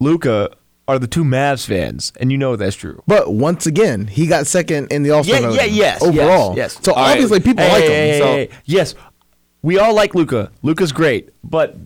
[0.00, 0.50] Luka
[0.88, 3.02] are the two Mavs fans, and you know that's true.
[3.06, 5.56] but once again, he got second in the All Star Yeah, voting.
[5.58, 6.84] yeah, yes, Overall, yes, yes.
[6.84, 7.12] So All right.
[7.12, 7.90] obviously, people Hey, like him.
[7.90, 8.50] hey, hey, so hey, hey.
[8.66, 8.94] yes,
[9.62, 10.52] we all like Luka.
[10.62, 11.76] Luka's great, but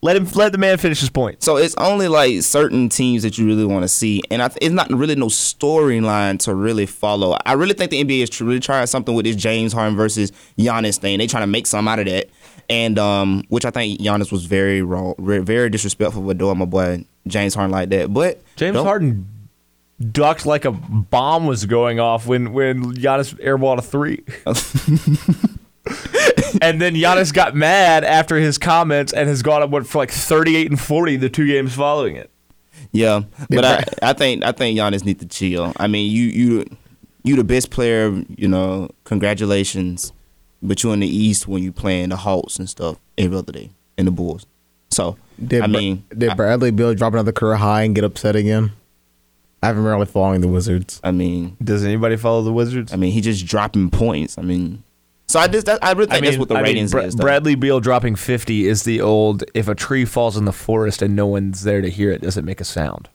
[0.00, 1.42] let him let the man finish his point.
[1.42, 4.58] So it's only like certain teams that you really want to see, and I th-
[4.62, 7.36] it's not really no storyline to really follow.
[7.44, 10.30] I really think the NBA is tr- really trying something with this James Harden versus
[10.58, 11.18] Giannis thing.
[11.18, 12.28] They trying to make something out of that,
[12.70, 16.64] and um, which I think Giannis was very wrong, very, very disrespectful for doing my
[16.64, 18.12] boy James Harden like that.
[18.14, 19.28] But James don't- Harden
[20.12, 24.22] ducked like a bomb was going off when when Giannis airballed a three.
[26.62, 30.10] and then Giannis got mad after his comments and has gone up what, for like
[30.10, 32.30] 38 and 40 the two games following it.
[32.92, 35.72] Yeah, but I, I think I think Giannis need to chill.
[35.76, 36.64] I mean, you you
[37.22, 38.10] you the best player.
[38.36, 40.12] You know, congratulations.
[40.62, 43.70] But you in the East when you playing the Hawks and stuff every other day
[43.96, 44.44] and the Bulls.
[44.90, 48.34] So did I Bra- mean, did Bradley Beal drop another career high and get upset
[48.34, 48.72] again?
[49.62, 51.00] I haven't really following the Wizards.
[51.02, 52.92] I mean, Does anybody follow the Wizards?
[52.92, 54.38] I mean, he just dropping points.
[54.38, 54.82] I mean,
[55.28, 57.14] so I just that, I really think that's what the I mean, ratings Bra- is.
[57.14, 57.22] though.
[57.22, 61.14] Bradley Beal dropping 50 is the old if a tree falls in the forest and
[61.14, 63.08] no one's there to hear it, does it make a sound?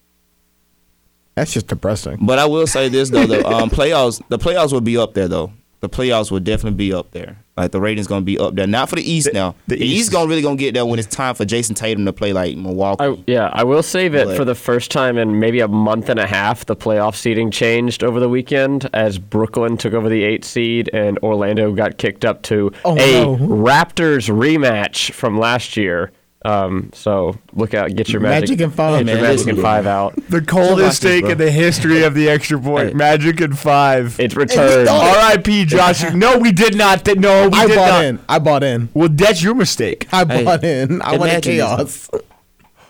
[1.36, 2.20] That's just depressing.
[2.22, 5.28] But I will say this though, the um, playoffs, the playoffs will be up there
[5.28, 5.52] though.
[5.80, 7.43] The playoffs will definitely be up there.
[7.56, 8.66] Like the ratings gonna be up there.
[8.66, 9.54] Not for the East now.
[9.68, 12.04] the The, East East, gonna really gonna get there when it's time for Jayson Tatum
[12.06, 13.04] to play like Milwaukee.
[13.04, 16.10] I, yeah, I will say that But- for the first time in maybe a month
[16.10, 20.24] and a half, the playoff seeding changed over the weekend as Brooklyn took over the
[20.24, 23.38] eight seed and Orlando got kicked up to Oh, a no.
[23.38, 26.12] Raptors rematch from last year.
[26.46, 29.88] Um, so look out, get your magic, Magic and five, get your magic and five
[29.88, 30.14] out.
[30.30, 32.90] The coldest this, take in the history of the extra point.
[32.90, 32.94] Hey.
[32.96, 34.20] Magic and five.
[34.20, 34.90] It's returned.
[34.90, 35.66] R.I.P.
[35.66, 36.04] Josh.
[36.14, 37.06] no, we did not.
[37.06, 38.04] Th- No, we I did bought not.
[38.06, 38.20] in.
[38.28, 38.90] I bought in.
[38.94, 40.08] Well, that's your mistake.
[40.12, 41.02] I Hey, bought in.
[41.02, 42.08] I wanted imagine chaos.
[42.08, 42.22] this.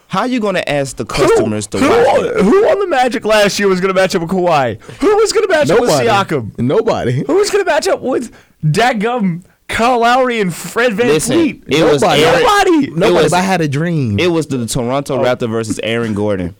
[0.08, 2.22] How you gonna ask the customers to who, watch?
[2.22, 2.41] it?
[2.43, 4.80] who on the Magic last year was going to match up with Kawhi?
[4.82, 6.58] Who was going to match up with Siakam?
[6.60, 7.24] Nobody.
[7.26, 8.32] Who was going to match up with
[8.64, 9.43] Dagum,
[9.74, 11.63] Kyle Lowry, and Fred Van Listen, Fleet?
[11.67, 12.24] it was Nobody.
[12.24, 12.88] Aaron- Nobody.
[12.91, 13.13] Nobody.
[13.13, 14.19] was- but I had a dream.
[14.19, 15.24] It was the Toronto Oh.
[15.24, 16.55] Raptor versus Aaron Gordon.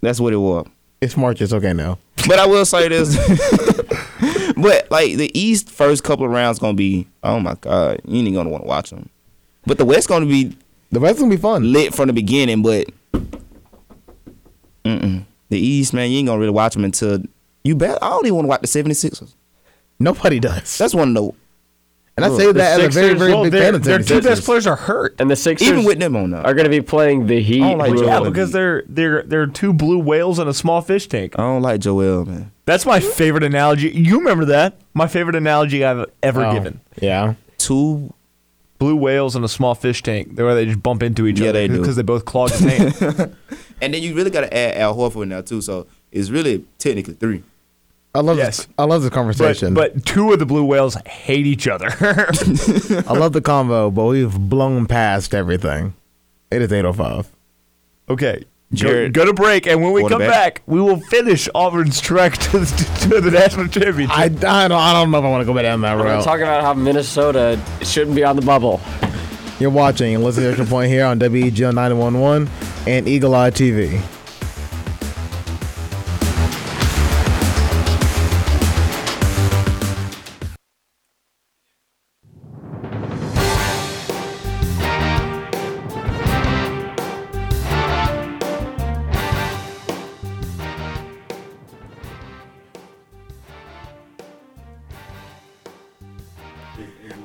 [0.00, 0.66] That's what it was.
[1.00, 1.40] it's March.
[1.42, 1.98] It's okay now.
[2.28, 3.16] But I will say this.
[4.56, 8.34] but like the East first couple of rounds gonna be oh my god, you ain't
[8.34, 9.08] gonna want to watch them.
[9.66, 10.56] But the West gonna be
[10.92, 11.72] The rest gonna be fun.
[11.72, 12.62] lit from the beginning.
[12.62, 12.86] But
[14.84, 15.24] mm-mm.
[15.48, 17.18] the East man, you ain't gonna really watch them until
[17.64, 17.98] you bet.
[18.02, 19.34] I don't even want to watch the 76ers.
[19.98, 20.76] Nobody does.
[20.78, 21.32] That's one of the
[22.16, 24.20] and I say that as a very, very well, big their, fan of their two
[24.22, 25.16] best players are hurt.
[25.18, 26.44] And the Sixers even with them on that.
[26.46, 27.62] are going to be playing the Heat.
[27.62, 28.24] I don't like who- Joel Yeah, Embiid.
[28.32, 31.34] because they're they're they're two blue whales in a small fish tank.
[31.38, 32.50] I don't like Joel man.
[32.66, 33.90] That's my favorite analogy.
[33.90, 34.78] You remember that?
[34.94, 36.80] My favorite analogy I've ever Oh, given.
[37.00, 37.34] Yeah.
[37.58, 38.12] Two
[38.78, 40.34] Blue whales in a small fish tank.
[40.34, 41.78] They're where they just bump into each Yeah, other they do.
[41.78, 43.32] because they both clog the tank.
[43.80, 45.62] and then you really gotta add Al Horford in there too.
[45.62, 47.44] So it's really technically three.
[48.14, 48.58] I love Yes.
[48.58, 48.68] this.
[48.78, 49.74] I love this conversation.
[49.74, 51.86] but two of the blue whales hate each other.
[52.00, 55.94] I love the convo, but we've blown past everything.
[56.50, 57.28] It is 805.
[58.08, 58.44] okay.
[58.72, 62.36] Go, Jared- go to break, and when we come back, we will finish Auburn's trek
[62.38, 64.16] to the, to the national championship.
[64.16, 66.04] I, I, don't, I don't know if I want to go back down that We're
[66.04, 66.24] route.
[66.24, 68.80] talking about how Minnesota shouldn't be on the bubble.
[69.60, 72.48] You're watching and listening to Extra Point here on WEGL 911
[72.88, 74.00] and Eagle Eye TV.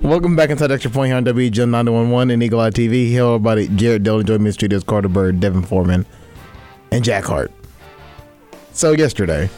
[0.01, 3.07] Welcome back inside Extra Point here on WEGL 911 and Eagle Eye TV.
[3.07, 3.67] Here, everybody.
[3.69, 6.05] Jared Dillon joined me in the studios, Carter Bird, Devin Foreman,
[6.91, 7.51] and Jack Hart.
[8.71, 9.49] So, yesterday,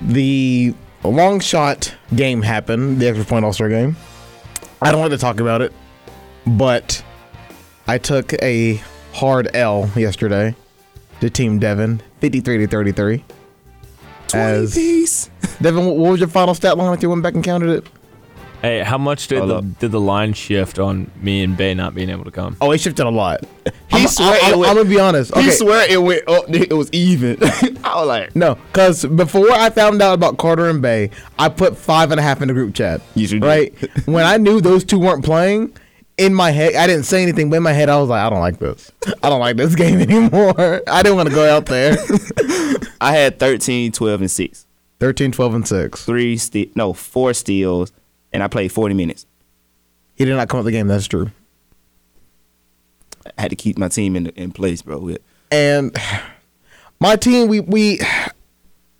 [0.00, 3.96] the long shot game happened, the Extra Point All Star game.
[4.80, 5.72] I don't want to talk about it,
[6.46, 7.02] but
[7.88, 8.80] I took a
[9.12, 10.54] hard L yesterday
[11.20, 13.24] to Team Devin, 53 to 33.
[14.34, 15.30] As piece.
[15.60, 17.86] Devin, what was your final stat line if you went back and counted it?
[18.62, 19.78] Hey, how much did Hold oh, the, up.
[19.78, 22.56] did the line shift on me and Bay not being able to come?
[22.60, 23.44] Oh, it shifted a lot.
[23.90, 25.34] He I'm, swear I'm, it I'm, went- I'm gonna be honest.
[25.34, 26.44] He Okay, swear it went up.
[26.48, 27.38] It was even.
[27.84, 31.76] I was like, no, because before I found out about Carter and Bay, I put
[31.76, 33.00] five and a half in the group chat.
[33.14, 33.46] You sure did.
[33.46, 33.74] right?
[34.06, 35.76] when I knew those two weren't playing,
[36.18, 38.30] in my head, I didn't say anything, but in my head, I was like, I
[38.30, 38.90] don't like this.
[39.22, 40.82] I don't like this game anymore.
[40.88, 41.96] I didn't want to go out there.
[43.00, 44.66] I had 13, 12, and 6.
[44.98, 46.04] 13, 12, and 6.
[46.06, 47.92] Three ste- no, four steals,
[48.36, 49.24] and I played 40 minutes.
[50.14, 50.88] He did not come out the game.
[50.88, 51.30] That's true.
[53.24, 55.08] I had to keep my team in in place, bro.
[55.08, 55.16] Yeah.
[55.50, 55.96] And
[57.00, 58.00] my team, we we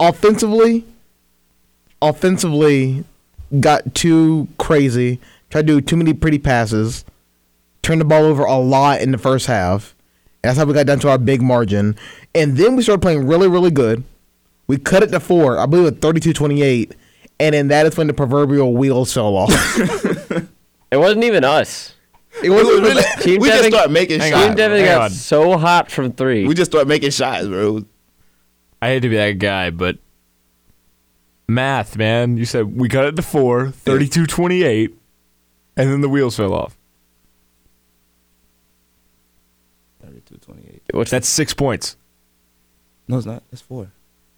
[0.01, 0.87] offensively,
[2.01, 3.05] offensively
[3.61, 5.21] got too crazy.
[5.51, 7.05] Tried to do too many pretty passes.
[7.83, 9.95] Turned the ball over a lot in the first half.
[10.41, 11.95] That's how we got down to our big margin.
[12.35, 14.03] And then we started playing really, really good.
[14.67, 16.95] We cut it to four, I believe, at 32 28.
[17.39, 19.53] And then that is when the proverbial wheels fell off.
[20.89, 21.95] It wasn't even us.
[22.45, 23.03] it wasn't really.
[23.21, 24.47] Team we Devin, just start making Hang shots.
[24.47, 25.11] Team Devin got on.
[25.11, 26.47] so hot from three.
[26.47, 27.85] We just start making shots, bro.
[28.81, 29.99] I hate to be that guy, but
[31.49, 32.37] math, man.
[32.37, 34.97] You said we got it to four, 32 28,
[35.77, 36.79] and then the wheels fell off.
[40.05, 40.83] 32, 28.
[40.93, 41.97] What's That's six points.
[43.09, 43.43] No, it's not.
[43.53, 43.91] It's four.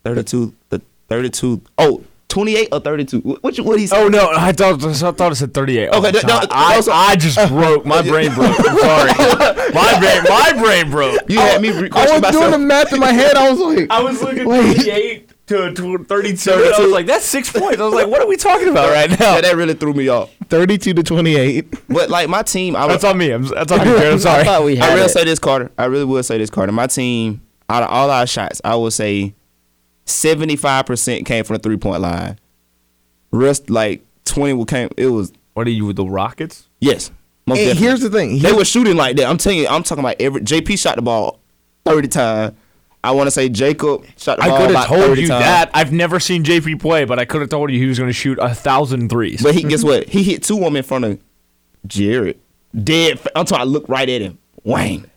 [0.04, 0.54] 32.
[0.70, 1.60] The 32.
[1.76, 3.20] Oh, 28 or 32.
[3.20, 3.98] Wh- What, you- what he said?
[4.04, 4.30] Oh, no.
[4.34, 5.88] I thought, I thought it said 38.
[5.92, 7.86] Oh, Okay, no, no, I, no, so- I just broke.
[7.86, 8.54] My brain broke.
[8.58, 9.12] I'm sorry.
[9.72, 11.20] My brain, my brain broke.
[11.28, 13.36] You had me re- I question was doing the math in my head.
[13.36, 14.76] I was like, I was looking Wait.
[14.76, 16.52] 38 to, to 32.
[16.52, 17.80] and I was like, that's six points.
[17.80, 19.36] I was like, what are we talking about right now?
[19.36, 20.30] Yeah, that really threw me off.
[20.50, 21.88] 32 to 28.
[21.88, 23.30] But like my team, I That's was, on me.
[23.30, 24.44] I'm, that's on me, I'm I sorry.
[24.44, 25.08] thought we had I will it.
[25.10, 25.70] say this, Carter.
[25.78, 26.72] I really will say this, Carter.
[26.72, 29.34] My team, out of all our shots, I would say
[30.08, 32.38] seventy five percent came from the three point line.
[33.30, 34.88] Rest like twenty would came.
[34.96, 36.68] It was What are you with the Rockets?
[36.80, 37.10] yes.
[37.46, 37.86] Most And definitely.
[37.88, 38.38] here's the thing.
[38.40, 39.26] they were shooting like that.
[39.26, 41.40] I'm telling you, I'm talking about every JP shot the ball
[41.86, 42.54] thirty times.
[43.02, 45.44] I want to say Jacob shot the I ball could have told 30 you times.
[45.44, 45.70] that.
[45.72, 48.12] I've never seen JP play, but I could have told you he was going to
[48.14, 49.40] shoot a thousand threes.
[49.42, 50.08] But he guess what?
[50.08, 51.18] He hit two of them in front of
[51.86, 52.38] Jared.
[52.84, 53.18] Dead.
[53.20, 53.62] fa- I'm talking.
[53.62, 54.38] I looked right at him.
[54.64, 55.08] Wang.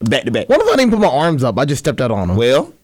[0.00, 0.48] Back to back.
[0.48, 1.56] what if I didn't put my arms up?
[1.58, 2.36] I just stepped out on him.
[2.36, 2.74] Well,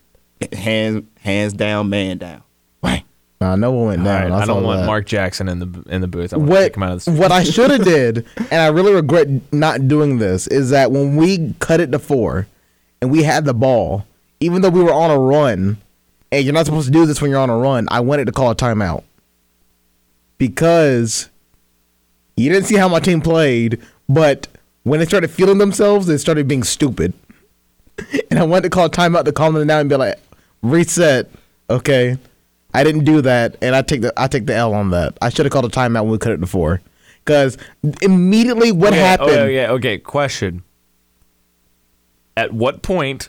[0.53, 2.43] hands hands down, man down.
[2.83, 3.03] Wang.
[3.41, 4.31] Nah, no one went down.
[4.31, 4.87] right, I saw don't want that.
[4.87, 6.33] Mark Jackson in the in the booth.
[6.33, 8.55] I want to what take him out of the what I should have did, and
[8.61, 12.47] I really regret not doing this, is that when we cut it to four,
[13.01, 14.07] and we had the ball,
[14.41, 15.77] even though we were on a run,
[16.33, 18.33] and you're not supposed to do this when you're on a run, I wanted to
[18.33, 19.05] call a timeout
[20.39, 21.29] because
[22.37, 24.49] you didn't see how my team played, but
[24.85, 27.13] when they started feeling themselves, they started being stupid,
[28.31, 30.19] and I wanted to call a timeout to calm them down and be like,
[30.65, 31.31] reset,
[31.71, 32.19] okay.
[32.73, 35.17] I didn't do that, and I take the I take the L on that.
[35.23, 36.81] I should have called a timeout when we cut it to four,
[37.25, 37.57] because
[38.03, 39.31] immediately what oh, okay, oh, happened?
[39.31, 39.99] Oh, yeah, okay.
[39.99, 40.65] Question:
[42.37, 43.29] At what point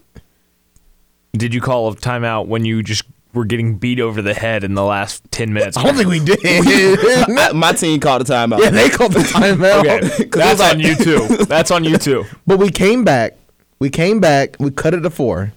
[1.33, 4.73] did you call a timeout when you just were getting beat over the head in
[4.73, 5.77] the last ten minutes?
[5.77, 6.39] I don't think we did.
[6.43, 8.63] I- my team called a timeout.
[8.63, 9.85] yeah, they called the timeout.
[9.85, 11.27] Okay, that's on you too.
[11.45, 12.25] That's on you too.
[12.47, 13.37] But we came back.
[13.77, 14.55] We came back.
[14.59, 15.53] We cut it to four.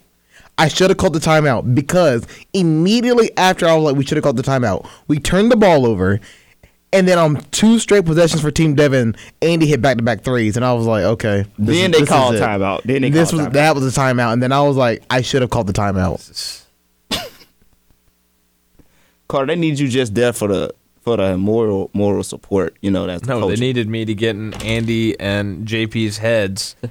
[0.59, 4.23] I should have called the timeout because immediately after I was like, we should have
[4.23, 4.87] called the timeout.
[5.07, 6.19] We turned the ball over,
[6.93, 10.55] and then on two straight possessions for Team Devin, Andy hit back to back threes,
[10.57, 11.45] and I was like, okay.
[11.57, 12.41] this Then is- they this is called it.
[12.41, 12.83] timeout.
[12.83, 13.53] Then they this called was timeout.
[13.53, 16.65] that was a timeout, and then I was like, I should have called the timeout.
[19.27, 22.75] Carter, they need you just there for the for the moral moral support.
[22.81, 26.75] You know that's the No, they needed me to get in Andy and JP's heads.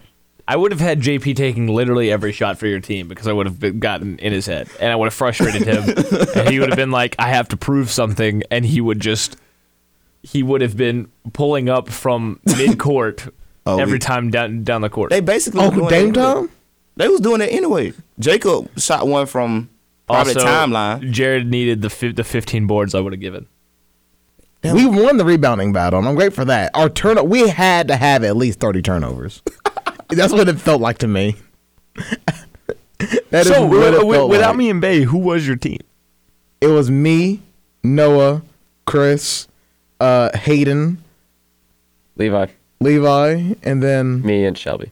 [0.50, 3.44] I would have had JP taking literally every shot for your team because I would
[3.44, 5.84] have been gotten in his head and I would have frustrated him.
[6.34, 8.42] and he would have been like, I have to prove something.
[8.50, 9.36] And he would just,
[10.22, 13.28] he would have been pulling up from mid court
[13.66, 15.10] Oh, every we- time down down the court.
[15.10, 16.12] They basically Oh, Dame anyway.
[16.14, 16.50] Time?
[16.96, 17.92] They was doing it anyway.
[18.18, 19.68] Jacob shot one from
[20.06, 21.10] probably also, timeline.
[21.10, 23.46] Jared needed the fi- the 15 boards I would have given.
[24.64, 26.70] We won the rebounding battle, and I'm great for that.
[26.74, 29.42] Our turn, we had to have at least 30 turnovers.
[30.08, 31.36] That's what it felt like to me.
[32.98, 34.56] that is so, what it wi- felt without like.
[34.56, 35.78] me and Bay, who was your team?
[36.60, 37.40] it was me,
[37.84, 38.42] Noah,
[38.86, 39.46] Chris,
[40.00, 41.02] uh, Hayden,
[42.16, 42.46] Levi,
[42.80, 44.90] Levi, and then me, and Shelby.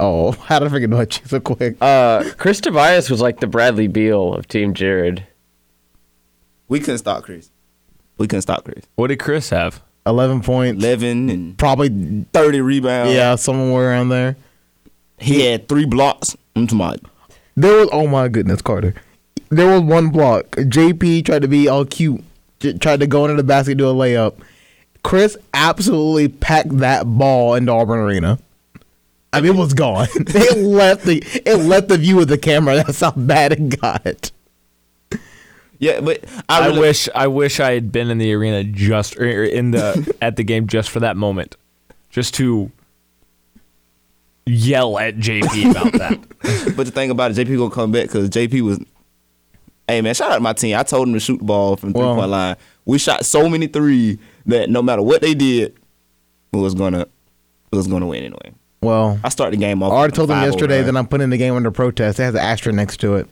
[0.00, 1.76] oh, how did I forget about you so quick?
[1.80, 5.26] Uh, Chris Tobias was like the Bradley Beal of Team Jared.
[6.68, 7.50] We couldn't stop Chris.
[8.18, 8.84] We couldn't stop Chris.
[8.96, 9.82] What did Chris have?
[10.06, 13.12] 11 points, Eleven and probably thirty rebounds.
[13.12, 14.36] yeah, somewhere around there.
[15.18, 16.36] he had three blocks.
[16.54, 16.66] I'm
[17.56, 18.94] There was oh my goodness, Carter.
[19.48, 20.46] There was one block.
[20.52, 22.22] JP tried to be all cute,
[22.60, 24.34] j- tried to go into the basket do a layup.
[25.02, 28.38] Chris absolutely packed that ball into Auburn Arena.
[29.32, 30.08] I mean, it was gone.
[30.16, 32.76] it left the it left the view of the camera.
[32.86, 34.30] That's how bad it got.
[35.78, 39.16] Yeah, but I, I really, wish I wish I had been in the arena just
[39.16, 41.56] or in the at the game just for that moment,
[42.10, 42.70] just to
[44.46, 46.18] yell at JP about that.
[46.76, 48.78] But the thing about it, JP gonna come back because JP was.
[49.88, 50.76] Hey man, shout out to my team.
[50.76, 52.56] I told him to shoot the ball from the Well- three point line.
[52.84, 55.74] We shot so many three that no matter what they did,
[56.52, 57.06] we was gonna
[57.72, 58.52] we was gonna win anyway.
[58.82, 59.92] Well, I started the game off.
[59.92, 62.20] I already told them yesterday that I'm putting the game under protest.
[62.20, 63.28] It has an asterisk next to it.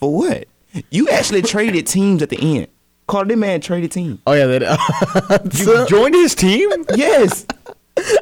[0.00, 0.48] for what?
[0.90, 2.68] You actually traded teams at the end.
[3.06, 4.20] Carter, that man traded team.
[4.26, 5.50] Oh yeah, that.
[5.54, 6.70] You joined his team?
[6.94, 7.46] Yes.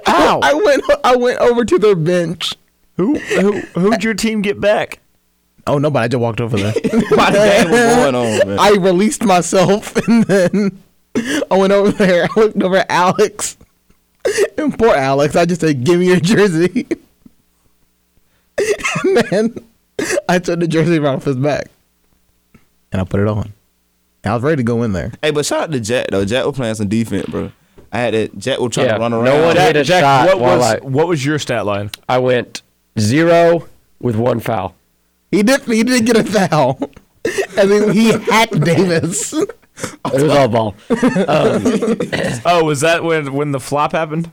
[0.07, 0.41] Ow!
[0.43, 2.55] I went I went over to their bench.
[2.97, 4.99] Who who who'd your team get back?
[5.67, 6.73] Oh no, but I just walked over there.
[6.83, 8.59] The was going on, man?
[8.59, 10.83] I released myself and then
[11.51, 12.25] I went over there.
[12.25, 13.57] I looked over at Alex.
[14.57, 16.87] And poor Alex, I just said, Give me your jersey.
[19.05, 19.55] and then
[20.29, 21.71] I took the jersey right off his back.
[22.93, 23.53] And I put it on.
[24.25, 25.11] I was ready to go in there.
[25.23, 26.25] hey, but shout out to Jack though.
[26.25, 27.51] Jack was playing some defense, bro.
[27.91, 28.39] I had it.
[28.39, 29.43] Jack was trying Yeah, to run no around.
[29.43, 31.91] one hit a shot what while was I- what was your stat line?
[32.09, 32.63] I went
[32.99, 33.67] zero
[34.01, 34.75] with one foul.
[35.31, 36.79] He did he did get a foul.
[37.57, 39.33] And then he hacked Davis.
[40.13, 40.75] It was all ball.
[42.45, 44.31] Oh, was that when when the flop happened?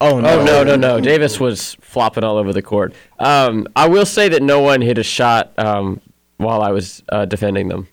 [0.00, 0.40] Oh no.
[0.40, 1.00] Oh no, no, no!
[1.00, 2.92] Davis was flopping all over the court.
[3.18, 6.00] Um, I will say that no one hit a shot um,
[6.38, 7.86] while I was uh, defending them.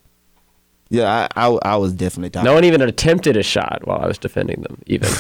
[0.90, 2.46] Yeah, I, I, I was definitely down.
[2.46, 5.10] No one even attempted a shot while I was defending them, even.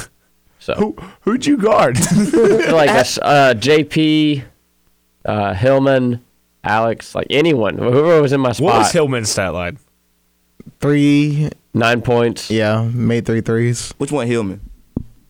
[0.61, 1.97] So Who who'd you guard?
[2.69, 4.43] like a s uh, JP,
[5.23, 6.21] uh, Hillman,
[6.65, 8.65] Alex, like anyone, whoever was in my spot.
[8.65, 8.91] What was.
[8.91, 9.79] Hillman's stat line?
[10.81, 12.51] Three, Nine points.
[12.51, 13.93] yeah, made three threes.
[13.99, 14.59] Which one, Hillman?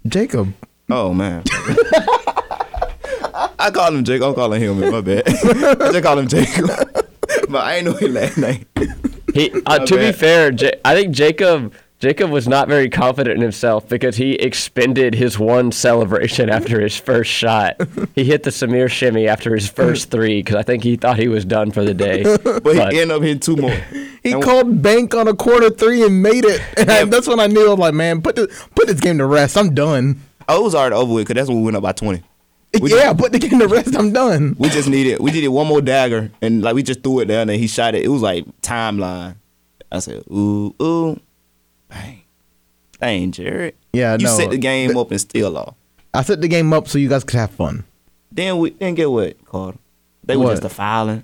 [0.07, 0.51] Jacob.
[0.89, 1.43] Oh man.
[3.59, 4.23] I call him Jake.
[4.23, 4.91] I'm calling him Hillman.
[4.91, 5.23] My bad.
[5.27, 6.67] I just call him Jacob.
[7.49, 8.65] but I ain't know his last name.
[9.33, 13.35] He, uh, My to be fair, J- I think Jacob Jacob was not very confident
[13.35, 17.75] in himself because he expended his one celebration after his first shot.
[18.15, 21.27] he hit the Samir shimmy after his first three because I think he thought he
[21.27, 22.23] was done for the day.
[22.23, 23.75] But he ended up hitting two more.
[24.23, 26.61] He And- called bank on a quarter three and made it.
[26.77, 29.17] And I- that's when I knew I was like, man, put this put this game
[29.17, 29.57] to rest.
[29.57, 30.21] I'm done.
[30.47, 32.23] Oh, it was already over with because that's when we went up by 20.
[32.79, 33.95] We yeah, put the game to rest.
[33.95, 34.55] I'm done.
[34.59, 37.49] We just needed we needed one more dagger and like we just threw it down
[37.49, 38.03] and he shot it.
[38.05, 39.35] It was like timeline.
[39.91, 41.19] I said, ooh, ooh,
[41.87, 42.21] bang.
[43.01, 43.75] Dang, Jared.
[43.91, 44.37] Yeah, You no.
[44.37, 45.73] set the game up and still lost.
[46.13, 47.85] I set the game up so you guys could have fun.
[48.31, 49.79] Then we then get what, Carter?
[50.23, 51.23] They were just a filing.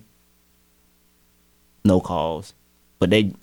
[1.84, 2.54] No calls.
[2.98, 3.34] But they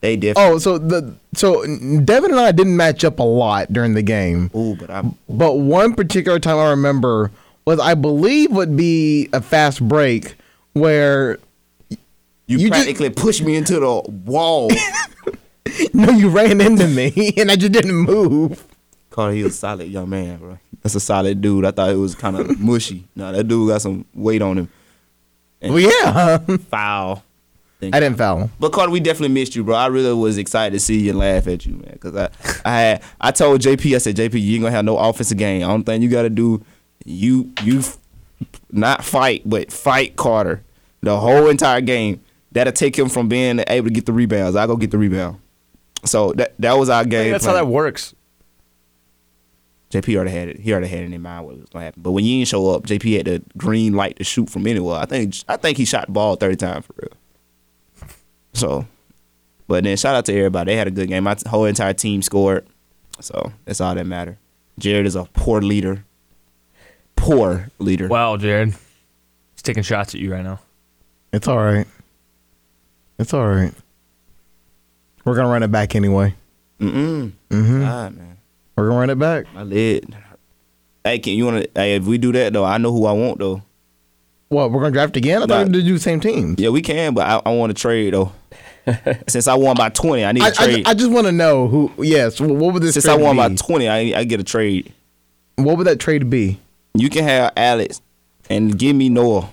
[0.00, 3.94] they definitely Oh, so the so Devin and I didn't match up a lot during
[3.94, 7.30] the game, Ooh, but I but one particular time I remember
[7.64, 10.34] was I believe would be a fast break
[10.72, 11.38] where
[11.88, 11.96] you,
[12.46, 14.70] You just- practically pushed me into the wall.
[15.94, 18.64] no you ran into me and I just didn't move.
[19.10, 20.58] Carter, he was a solid young man, bro.
[20.82, 21.64] That's a solid dude.
[21.66, 23.04] I thought it was kind of mushy.
[23.14, 24.68] No, that dude got some weight on him.
[25.60, 26.38] Well, yeah,
[26.70, 27.22] Foul.
[27.82, 28.50] I didn't foul him.
[28.60, 29.74] But Carter, we definitely missed you, bro.
[29.74, 31.98] I really was excited to see you and laugh at you, man.
[31.98, 32.28] Cause I,
[32.64, 35.62] I had, I told JP, I said, JP, you ain't gonna have no offensive game.
[35.62, 36.64] Only thing you gotta do,
[37.04, 37.82] you, you,
[38.70, 40.62] not fight, but fight Carter
[41.02, 42.20] the whole entire game.
[42.52, 44.56] That'll take him from being able to get the rebounds.
[44.56, 45.40] I go get the rebound.
[46.04, 47.30] So that that was our game.
[47.30, 48.14] that's how that works.
[49.90, 50.60] JP already had it.
[50.60, 52.02] He already had it in mind what was gonna happen.
[52.02, 54.96] But when you didn't show up, JP had the green light to shoot from anywhere.
[54.96, 58.10] I think I think he shot the ball thirty times for real.
[58.54, 58.86] So,
[59.68, 60.72] but then shout out to everybody.
[60.72, 61.24] They had a good game.
[61.24, 62.66] My whole entire team scored.
[63.20, 64.38] So that's all that matter.
[64.78, 66.04] Jared is a poor leader.
[67.22, 68.08] Poor leader.
[68.08, 68.70] Wow, Jared.
[69.54, 70.58] He's taking shots at you right now.
[71.32, 71.86] It's all right.
[73.18, 73.72] It's all right.
[75.24, 76.34] We're gonna run it back anyway.
[76.80, 77.30] Mm-mm.
[77.48, 77.80] Mm-hmm.
[77.80, 78.38] God, man.
[78.76, 79.52] We're gonna run it back.
[79.54, 80.14] My lid.
[81.04, 83.38] Hey, can you wanna hey, if we do that though, I know who I want
[83.38, 83.62] though.
[84.48, 84.72] What?
[84.72, 85.42] We're gonna draft again?
[85.42, 85.54] I Nah.
[85.58, 86.56] thought we did do the same team.
[86.58, 88.32] Yeah, we can, but I, I want to trade though.
[89.28, 90.86] Since I won by twenty, I need I, to trade.
[90.88, 91.92] I, I just want to know who.
[92.02, 92.38] Yes.
[92.38, 92.94] wh- What would this?
[92.94, 94.92] Since I trade won by twenty, I I get a trade.
[95.54, 96.58] What would that trade be?
[96.94, 98.02] You can have Alex
[98.50, 99.48] and give me Noah.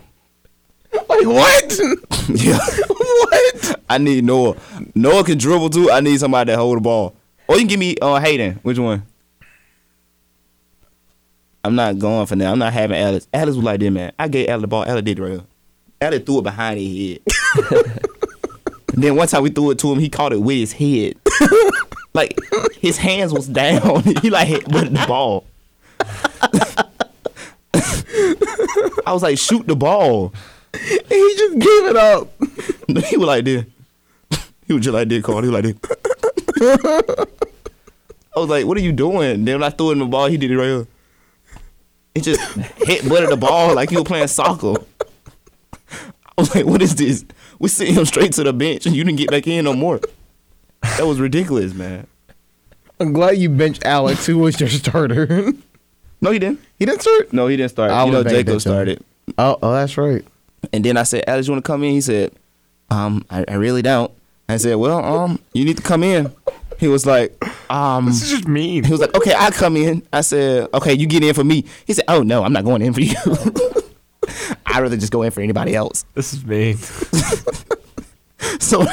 [0.92, 1.80] Like what?
[2.30, 3.80] yeah, what?
[3.90, 4.56] I need Noah.
[4.96, 5.92] Noah can dribble too.
[5.92, 7.16] I need somebody to hold the ball.
[7.48, 8.60] Or you can give me uh, Hayden.
[8.62, 9.04] Which one?
[11.64, 12.48] I'm not going for that.
[12.48, 13.28] I'm not having Alex.
[13.34, 14.12] Alex was like this, man.
[14.18, 14.86] I gave Alex the ball.
[14.86, 15.42] Alex did it right.
[16.02, 17.20] Alex threw it behind his
[17.70, 18.00] head.
[18.94, 21.16] then one time we threw it to him, he caught it with his head.
[22.14, 22.38] like
[22.80, 24.04] his hands was down.
[24.22, 25.46] he like hit with the ball.
[29.06, 30.34] I was like, shoot the ball.
[30.74, 32.30] He just gave it up.
[33.08, 33.66] he was like this.
[34.68, 35.42] He was just like this, Carl.
[35.42, 35.76] He was like this.
[38.36, 39.46] I was like, what are you doing?
[39.46, 40.88] Then when I threw him the ball, he did it right here.
[42.16, 42.42] He just
[42.78, 44.76] hit butted the ball like he was playing soccer.
[45.92, 47.26] I was like, what is this?
[47.60, 50.00] We sent him straight to the bench and you didn't get back in no more.
[50.82, 52.08] That was ridiculous, man.
[53.00, 55.54] I'm glad you benched Alex, who was your starter.
[56.22, 56.60] No, he didn't.
[56.78, 57.32] he didn't start.
[57.34, 57.92] No, he didn't start.
[57.92, 59.04] I you know, Jacob started.
[59.38, 60.26] Oh, oh, that's right.
[60.74, 61.92] And then I said, Alex, you want to come in?
[61.92, 62.34] He said,
[62.90, 64.12] um, I, I really don't.
[64.50, 66.32] I said, well, um, you need to come in.
[66.80, 67.38] He was like,
[67.72, 68.84] um, This is just mean.
[68.84, 70.02] he was like, okay, I'll come in.
[70.12, 71.66] I said, okay, you get in for me.
[71.86, 73.16] He said, oh, no, I'm not going in for you.
[74.66, 76.06] I'd rather just go in for anybody else.
[76.16, 76.78] This is mean.
[78.60, 78.86] So,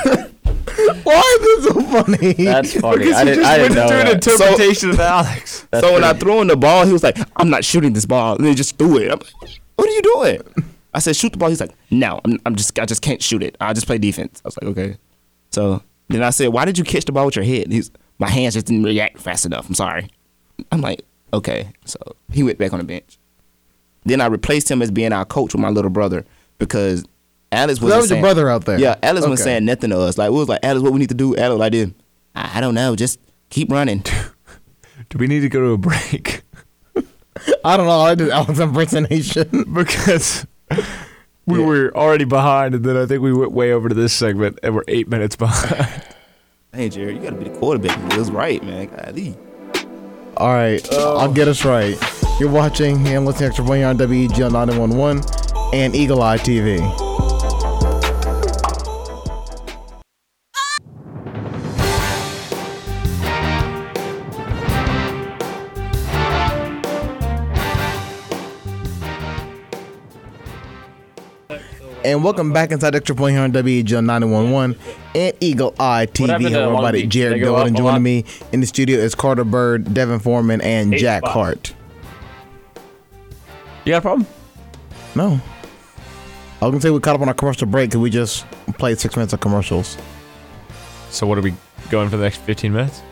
[1.05, 2.33] Why is this so funny?
[2.33, 2.99] That's funny.
[3.05, 4.15] Because I you didn't, just I went didn't know an that.
[4.15, 5.67] interpretation of Alex.
[5.81, 8.37] so when I threw him the ball, he was like, I'm not shooting this ball.
[8.37, 9.13] And he just threw it.
[9.13, 10.41] I'm like, what are you doing?
[10.93, 11.51] I said, shoot the ball.
[11.51, 13.57] He's like, no, I'm, I'm just, I just can't shoot it.
[13.61, 14.41] I'll just play defense.
[14.45, 14.97] I was like, okay.
[15.51, 17.71] So then I said, why did you catch the ball with your head?
[17.71, 19.69] He's, my hands just didn't react fast enough.
[19.69, 20.09] I'm sorry.
[20.73, 21.03] I'm like,
[21.33, 21.71] okay.
[21.85, 21.99] So
[22.33, 23.19] he went back on the bench.
[24.05, 26.25] Then I replaced him as being our coach with my little brother
[26.59, 27.05] because
[27.57, 28.79] Alice was that was your brother out there.
[28.79, 29.51] Yeah, Alice was Okay.
[29.51, 30.17] saying nothing to us.
[30.19, 31.37] Like we was like, Alice, what we need to do?
[31.37, 31.91] Alice like this.
[32.35, 32.95] I, I don't know.
[32.97, 33.19] Just
[33.51, 34.05] keep running.
[35.09, 36.43] Do we need to go to a break?
[37.65, 38.01] I don't know.
[38.01, 39.65] I did Alex impersonation.
[39.73, 40.47] because
[41.47, 41.65] we Yeah.
[41.65, 44.75] were already behind, and then I think we went way over to this segment, and
[44.75, 46.03] we're eight minutes behind.
[46.75, 47.99] hey, Jared, you gotta be the quarterback.
[48.13, 48.87] It was right, man.
[48.89, 49.37] Golly.
[50.39, 51.19] All right, oh.
[51.19, 51.97] I'll get us right.
[52.41, 55.23] You're watching and listening to Extra Point on WEGL 911
[55.73, 56.81] and Eagle Eye TV.
[72.07, 74.79] And welcome back inside Extra Point here on WEGL 911
[75.17, 76.41] and Eagle Eye TV.
[76.49, 77.05] Hello, everybody.
[77.05, 80.21] Jared They go Gold up and joining me in the studio is Carter Bird, Devin
[80.21, 81.35] Foreman, and Eight Jack spots.
[81.35, 81.75] Hart.
[83.85, 84.27] You got a problem?
[85.17, 85.41] No.
[86.63, 88.47] I was gonna say we caught up on our commercial break because we just
[88.79, 89.99] played six minutes of commercials.
[91.11, 91.55] So what are we
[91.91, 93.03] going for the next 15 minutes?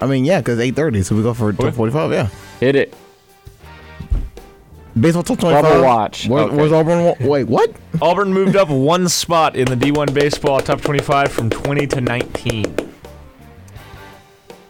[0.00, 1.70] I mean, yeah, because eight thirty, so we go for Okay.
[1.72, 2.10] forty five.
[2.10, 2.94] Yeah, Hit it.
[4.98, 6.28] Baseball top twenty Bubble watch.
[6.28, 6.56] Where, Okay.
[6.56, 7.14] Where's Auburn?
[7.20, 7.70] Wait, what?
[8.00, 12.76] Auburn moved up one spot in the D1 baseball top 25 from 20 to 19.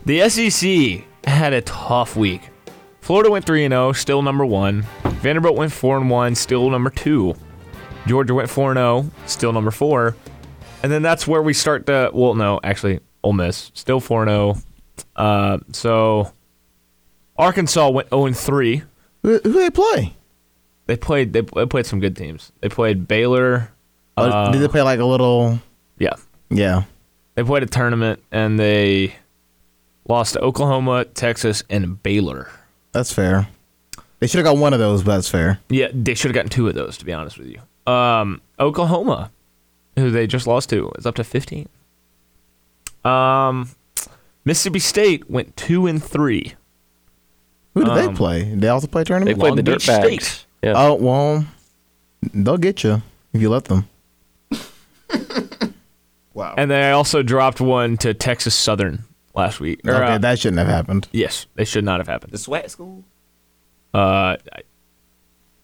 [0.05, 2.43] The SEC had a tough week.
[3.01, 4.83] Florida went 3 0, still number 1.
[5.05, 7.35] Vanderbilt went 4 1, still number 2.
[8.07, 10.16] Georgia went 4 0, still number 4.
[10.83, 14.57] And then that's where we start the well no, actually Ole Miss still 4 0.
[15.14, 16.33] Uh, so
[17.37, 18.83] Arkansas went 0 3.
[19.22, 20.16] Who, who they play?
[20.87, 22.53] They played they, they played some good teams.
[22.61, 23.70] They played Baylor.
[24.16, 25.61] Uh, Uh, did they play like a little?
[25.99, 26.14] Yeah.
[26.51, 26.84] Yeah.
[27.34, 29.14] They played a tournament and they
[30.09, 32.49] lost to Oklahoma, Texas, and Baylor.
[32.93, 33.49] That's fair.
[34.20, 35.59] They should have got one of those, but that's fair.
[35.68, 37.93] Yeah, they should have gotten two of those, to be honest with you.
[37.93, 39.30] Um, Oklahoma,
[39.97, 41.68] who they just lost to, is up to 15.
[43.05, 43.68] Um,
[44.45, 46.55] Mississippi State went two and three.
[47.74, 48.45] Who did they Um, play?
[48.45, 49.37] Did they also play tournament.
[49.37, 50.22] They played Long the Beach Dirtbags.
[50.22, 50.45] State.
[50.63, 50.73] Yeah.
[50.77, 51.45] Oh well,
[52.33, 53.03] they'll get you
[53.33, 53.89] if you let them.
[56.35, 56.55] Wow.
[56.59, 59.05] And they also dropped one to Texas Southern
[59.35, 59.81] last week.
[59.87, 61.09] Or, okay, uh, that shouldn't have happened.
[61.11, 62.31] yes, they should not have happened.
[62.33, 63.05] The SWAT school?
[63.95, 64.37] Uh, I,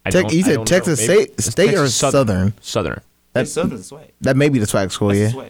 [0.06, 0.64] I Tech- don't- you I said don't know.
[0.64, 2.54] Texas Maybe- State- it's State or Texas Southern?
[2.62, 3.00] Southern.
[3.34, 4.08] That's Southern's SWAT.
[4.22, 5.42] That may be the swag school, That's yeah.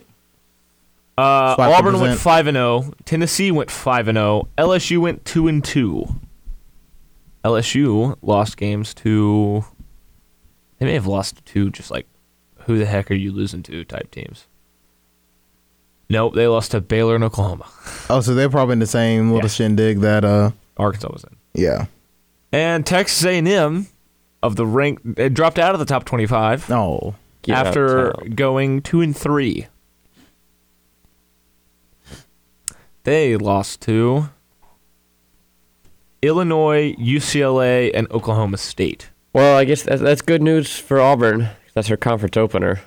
[1.16, 2.93] the Uh, Swag Auburn went five and zero.
[3.05, 4.49] Tennessee went five and zero.
[4.59, 6.09] LSU went two and two.
[7.45, 9.64] LSU lost games to.
[10.78, 12.07] They may have lost to just like,
[12.66, 13.84] who the heck are you losing to?
[13.84, 14.47] Type teams.
[16.09, 17.66] Nope, they lost to Baylor and Oklahoma.
[18.11, 19.49] Oh, so they're probably in the same little Yeah.
[19.55, 21.36] shindig that uh, Arkansas was in.
[21.55, 21.86] yeah.
[22.53, 23.86] And Texas A&M
[24.43, 28.82] of the rank, it dropped out of the top twenty-five No, Get out after going
[28.82, 29.68] two and three.
[33.05, 34.28] They lost to
[36.22, 39.10] Illinois, UCLA, and Oklahoma State.
[39.32, 41.48] Well, I guess that's, that's good news for Auburn.
[41.74, 42.80] That's her conference opener.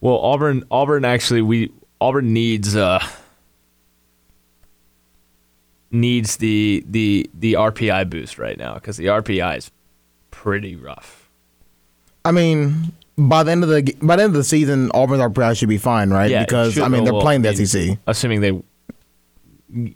[0.00, 3.04] Well, Auburn, Auburn actually, we Auburn needs uh
[5.92, 9.70] needs the the the RPI boost right now because the RPI is
[10.30, 11.30] pretty rough.
[12.24, 15.56] I mean by the end of the by the end of the season, Auburn's RPI
[15.56, 16.30] should be fine, right?
[16.30, 17.22] Yeah, because I mean they're well.
[17.22, 17.98] playing I the mean, SEC.
[18.06, 18.60] assuming they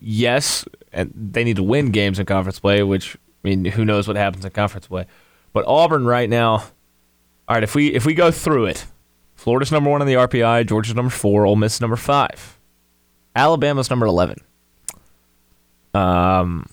[0.01, 0.65] yes
[0.97, 4.17] and they need to win games in conference play which i mean who knows what
[4.17, 5.07] happens in conference play
[5.53, 8.85] but auburn right now all right if we if we go through it
[9.35, 12.59] florida's number one in the rpi georgia's number four Ole miss number five
[13.35, 14.39] alabama's number 11
[15.95, 16.67] um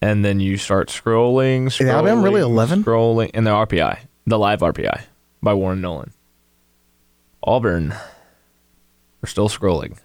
[0.00, 2.84] and then you start scrolling, scrolling Alabama really 11?
[2.84, 5.02] scrolling in the rpi the live rpi
[5.42, 6.12] by warren nolan
[7.42, 7.94] auburn
[9.20, 9.98] we're still scrolling.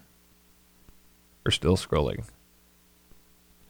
[1.46, 2.26] We're still scrolling.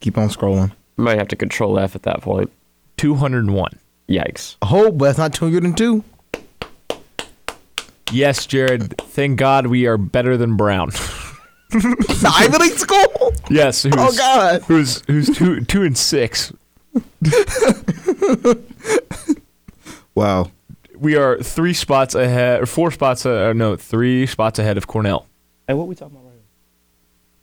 [0.04, 0.72] Keep on scrolling.
[0.98, 2.52] Might have to control F at that point.
[2.98, 3.72] 201.
[4.10, 4.58] Yikes.
[4.62, 6.04] Oh, but that's not two hundred and two.
[8.12, 8.98] Yes, Jared.
[8.98, 10.92] Thank God we are better than Brown.
[11.72, 13.34] The Ivy League school.
[13.50, 13.82] yes.
[13.82, 14.62] Who's, Oh God.
[14.64, 16.54] Who's who's two two and six?
[20.16, 20.52] Wow.
[20.96, 23.26] We are three spots ahead, or four spots.
[23.26, 25.26] Uh, no, three spots ahead of Cornell.
[25.68, 26.42] And what are we talking about right now?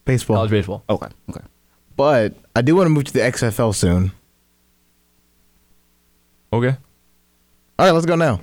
[0.05, 0.37] Baseball.
[0.37, 0.85] College baseball.
[0.89, 1.41] Okay, okay.
[2.01, 4.13] But I do want to move to the XFL soon.
[6.51, 6.75] Okay.
[7.79, 8.41] All right, let's go now.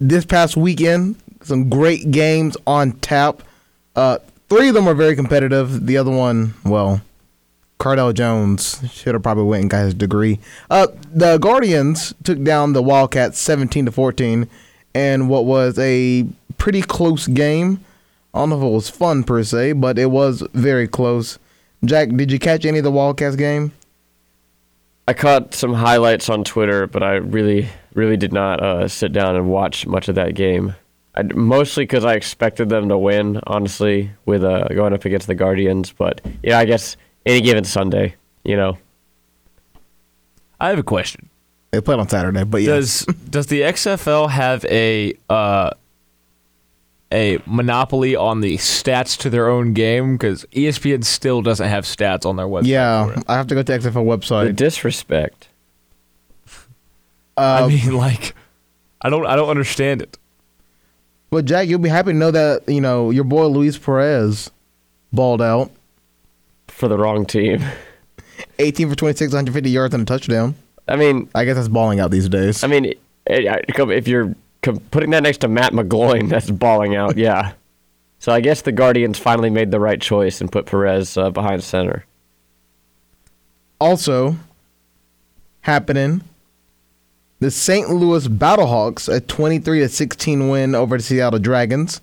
[0.00, 3.42] This past weekend, some great games on tap.
[3.94, 4.16] Uh,
[4.48, 5.86] three of them are very competitive.
[5.86, 7.02] The other one, well,
[7.78, 10.40] Cardale Jones should have probably went and got his degree.
[10.70, 14.48] Uh, the Guardians took down the Wildcats 17 to 14,
[14.94, 16.26] and what was a
[16.56, 17.84] pretty close game.
[18.32, 21.38] I don't know if it was fun per se, but it was very close.
[21.84, 23.72] Jack, did you catch any of the Wildcats game?
[25.08, 29.34] I caught some highlights on Twitter, but I really, really did not uh, sit down
[29.34, 30.74] and watch much of that game.
[31.16, 35.34] I, mostly because I expected them to win, honestly, with uh, going up against the
[35.34, 35.92] Guardians.
[35.92, 36.96] But yeah, I guess
[37.26, 38.14] any given Sunday,
[38.44, 38.78] you know,
[40.60, 41.28] I have a question.
[41.72, 43.04] They played on Saturday, but yes.
[43.04, 45.70] Does does the XFL have a uh,
[47.12, 50.16] a monopoly on the stats to their own game?
[50.16, 52.66] Because ESPN still doesn't have stats on their website.
[52.66, 53.22] Yeah.
[53.28, 54.56] I have to go to XFL the website.
[54.56, 55.48] disrespect.
[57.36, 58.34] I uh, mean, like,
[59.00, 60.18] I don't, I don't understand it.
[61.30, 64.50] Well, Jack, you'll be happy to know that you know your boy Luis Perez
[65.14, 65.70] balled out,
[66.68, 67.64] For the wrong team.
[68.58, 70.54] 18 for 26, 150 yards and a touchdown.
[70.88, 72.62] I mean, I guess that's balling out these days.
[72.64, 72.92] I mean,
[73.26, 77.16] if you're com- putting that next to Matt McGloin, that's balling out.
[77.16, 77.52] Yeah.
[78.18, 81.64] So I guess the Guardians finally made the right choice and put Perez uh, behind
[81.64, 82.04] center.
[83.80, 84.36] also
[85.62, 86.22] happening,
[87.40, 87.90] the St.
[87.90, 92.00] Louis Battlehawks a 23 to 16 win over the Seattle Dragons.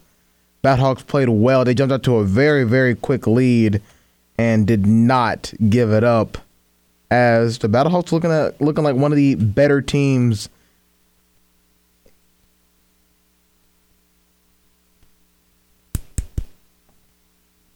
[0.64, 1.64] Battlehawks played well.
[1.64, 3.82] They jumped out to a very very quick lead
[4.38, 6.38] and did not give it up.
[7.12, 10.50] As the Battlehawks looking at looking like one of the better teams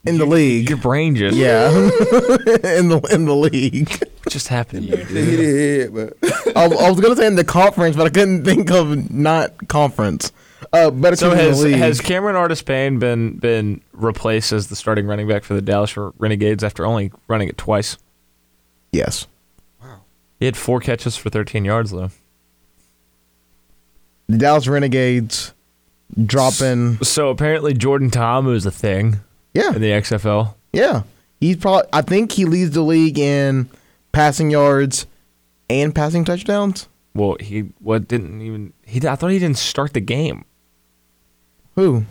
[0.06, 0.70] in the league.
[0.70, 3.90] Your brain just, Yeah, in the in the league.
[3.90, 5.08] what just happened to you, dude?
[5.28, 6.18] Hit his head, but
[6.58, 10.32] I, I was gonna say in the conference, but I couldn't think of not conference.
[10.72, 11.76] Uh, better So teams in has league.
[11.76, 15.96] has Cameron Artis Payne been been replaced as the starting running back for the Dallas
[15.98, 17.98] Renegades after only running it twice?
[18.92, 19.28] yes,
[19.82, 20.02] Wow.
[20.40, 22.10] He had four catches for 13 yards though.
[24.28, 25.54] the Dallas Renegades
[26.26, 26.98] dropping.
[27.04, 29.20] So apparently Jordan Ta'amu is a thing
[29.54, 30.54] Yeah, in the XFL.
[30.72, 31.04] yeah.
[31.40, 31.90] He's probably.
[31.92, 33.70] I think he leads the league in
[34.14, 35.06] passing yards
[35.70, 36.88] and passing touchdowns.
[37.14, 40.46] Well, he what didn't even he I thought he didn't start the game.
[41.76, 42.06] Who?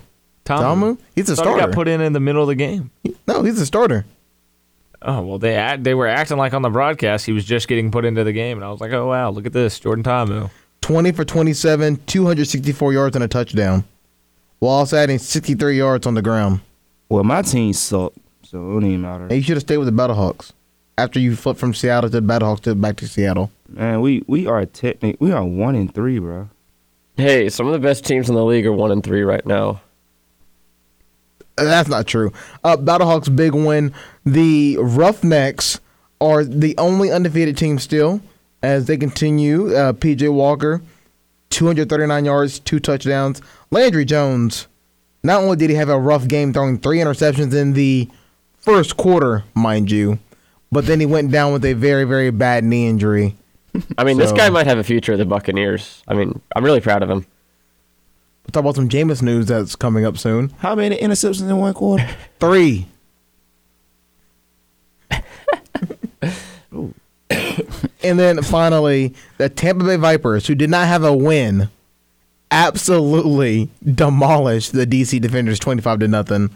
[0.45, 0.61] Ta'amu?
[0.63, 0.99] Tamu?
[1.15, 1.67] He's a Thought he starter.
[1.69, 2.91] got put in in the middle of the game.
[3.27, 4.05] no, he's a starter.
[5.01, 7.91] Oh well, they act, they were acting like on the broadcast he was just getting
[7.91, 10.51] put into the game, and I was like, oh wow, look at this, Jordan Ta'amu.
[10.83, 13.85] 20 for 27, 264 yards and a touchdown,
[14.59, 16.61] while also adding 63 yards on the ground.
[17.13, 19.25] Well, my team sucked, so it don't even matter.
[19.25, 20.53] And you should have stayed with the Battlehawks
[20.97, 23.51] after you flipped from Seattle to the Battlehawks to back to Seattle.
[23.69, 25.17] Man, we we are technic.
[25.21, 26.49] We are one in three, bro.
[27.17, 29.83] Hey, some of the best teams in the league are one and three right now.
[31.57, 32.33] That's not true.
[32.65, 33.93] Uh, Battlehawks big win.
[34.25, 35.81] The Roughnecks
[36.19, 38.23] are the only undefeated team still
[38.63, 39.75] as they continue.
[39.75, 40.81] Uh, PJ Walker,
[41.51, 43.43] 239 yards, two touchdowns.
[43.71, 44.67] Landry Jones,
[45.23, 48.09] not only did he have a rough game throwing three interceptions in the
[48.59, 50.19] first quarter, mind you,
[50.71, 53.37] but then he went down with a very, very bad knee injury.
[53.99, 56.03] I mean, this guy might have a future at the Buccaneers.
[56.09, 57.27] I mean, I'm really proud of him.
[58.45, 60.51] We'll talk about some Jameis news that's coming up soon.
[60.59, 62.09] How many interceptions in one quarter?
[62.41, 62.89] Three.
[66.71, 71.71] and then finally, the Tampa Bay Vipers, who did not have a win,
[72.53, 76.51] absolutely demolished the DC Defenders 25 to nothing.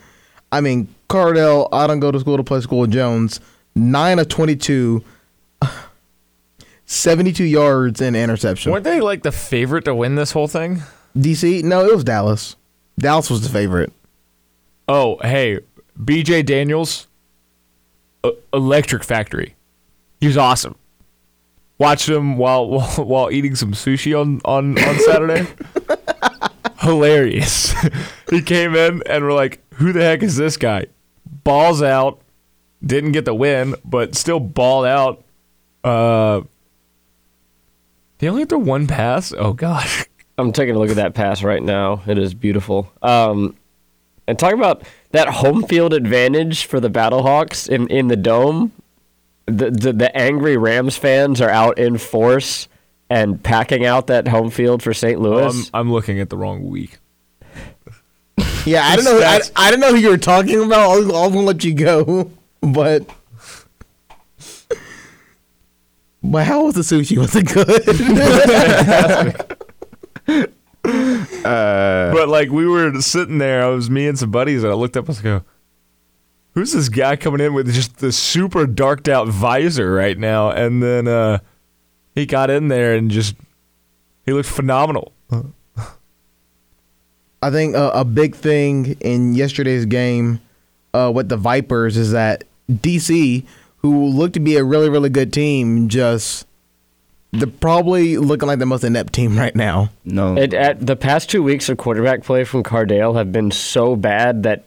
[0.53, 3.41] I mean, Cardale, I don't go to school to play school with Jones,
[3.75, 5.03] 9 of 22,
[6.87, 8.71] 72 yards and interception.
[8.71, 10.83] Weren't they like the favorite to win this whole thing?
[11.17, 11.65] DC?
[11.65, 12.55] No, it was Dallas.
[12.99, 13.93] Dallas was the favorite.
[14.89, 15.61] Oh, hey,
[15.99, 17.09] BJ Daniels,
[18.53, 19.57] Electric Factory.
[20.21, 20.77] He was awesome.
[21.79, 25.47] Watched him while while, while eating some sushi on on on Saturday.
[26.81, 27.75] Hilarious.
[28.31, 30.87] he came in and we're like, "Who the heck is this guy?"
[31.45, 32.21] Balls out.
[32.85, 35.25] Didn't get the win, but still balled out.
[35.83, 36.43] Uh,
[38.19, 39.33] he only threw one pass.
[39.37, 40.05] Oh gosh.
[40.39, 42.03] I'm taking a look at that pass right now.
[42.07, 42.93] It is beautiful.
[43.03, 43.57] Um,
[44.27, 44.83] and talk about
[45.13, 48.73] that home field advantage for the Battlehawks in, in the dome.
[49.47, 52.67] The, the the angry Rams fans are out in force
[53.09, 55.19] and packing out that home field for St.
[55.19, 55.71] Oh, Louis.
[55.73, 56.99] I'm, I'm looking at the wrong week.
[58.67, 59.21] Yeah, I don't know.
[59.21, 60.91] I, I don't know who you were talking about.
[60.91, 63.09] I'll, I'll let you go, but
[66.21, 67.17] but how was the sushi?
[67.17, 67.47] Was it
[70.27, 70.53] good?
[70.87, 74.77] Uh, but like we were sitting there, I was me and some buddies, and I
[74.77, 75.43] looked up and I was like,
[76.57, 80.83] "Who's this guy coming in with just the super darked out visor right now?" And
[80.83, 81.39] then uh,
[82.15, 83.37] he got in there and just
[84.25, 85.13] he looked phenomenal.
[87.43, 90.41] I think uh, a big thing in yesterday's game
[90.95, 93.45] uh, with the Vipers is that DC,
[93.77, 96.47] who looked to be a really really good team, just
[97.33, 99.91] they're probably looking like the most inept team right now.
[100.05, 100.37] No.
[100.39, 104.45] It, at, the past two weeks of quarterback play from Cardale have been so bad
[104.45, 104.65] that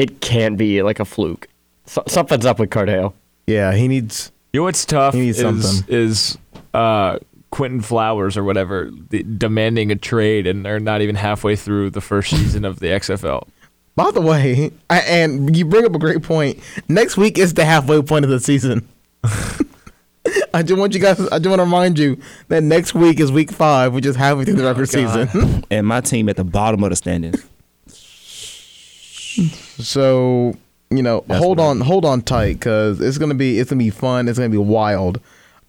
[0.00, 1.46] it can't be like a fluke.
[1.84, 3.12] So, something's up with Cardale.
[3.46, 4.32] Yeah, he needs.
[4.52, 5.94] You know what's tough He needs is something.
[5.94, 6.38] is
[6.72, 7.18] uh,
[7.50, 12.00] Quinton Flowers or whatever the, demanding a trade, and they're not even halfway through the
[12.00, 13.46] first season of the XFL.
[13.94, 16.58] By the way, I, and you bring up a great point.
[16.88, 18.88] Next week is the halfway point of the season.
[20.54, 21.20] I just want you guys.
[21.28, 22.18] I just want to remind you
[22.48, 25.64] that next week is week five, which is halfway through the regular season.
[25.70, 27.44] And my team at the bottom of the standings.
[29.80, 30.54] so
[30.90, 34.28] you know, hold on, hold on tight, because it's gonna be it's gonna be fun.
[34.28, 35.20] It's gonna be wild.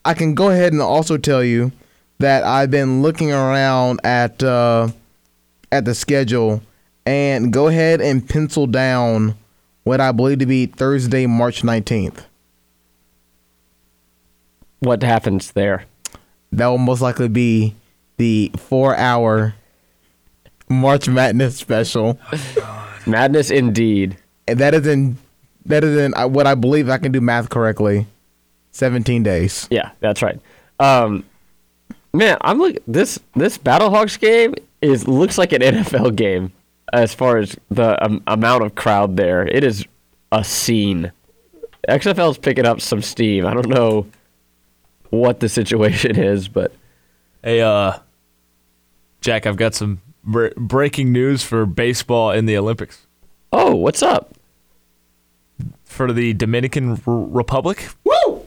[0.04, 1.72] I can go ahead and also tell you
[2.18, 4.90] that I've been looking around at uh,
[5.72, 6.64] at the schedule
[7.06, 9.36] and go ahead and pencil down
[9.84, 12.26] what I believe to be Thursday, March nineteenth.
[14.80, 15.86] What happens there?
[16.52, 17.76] That will most likely be
[18.18, 19.54] the four-hour
[20.68, 22.20] March Madness special.
[23.06, 24.18] Madness indeed.
[24.48, 25.18] And that is in
[25.66, 28.08] that is in uh, what I believe I can do math correctly.
[28.72, 29.68] Seventeen days.
[29.70, 30.40] Yeah, that's right.
[30.80, 31.24] Um,
[32.14, 36.54] man, I'm look this this Battlehawks game is looks like an NFL game
[36.94, 39.46] as far as the um, amount of crowd there.
[39.48, 39.86] It is
[40.32, 41.12] a scene.
[41.88, 43.46] XFL is picking up some steam.
[43.46, 44.08] I don't know
[45.10, 46.72] what the situation is, but
[47.44, 47.98] Hey, uh,
[49.22, 53.08] Jack, I've got some br- breaking news for baseball in the Olympics.
[53.52, 54.36] oh, what's up?
[55.84, 58.46] For the Dominican R- Republic, woo!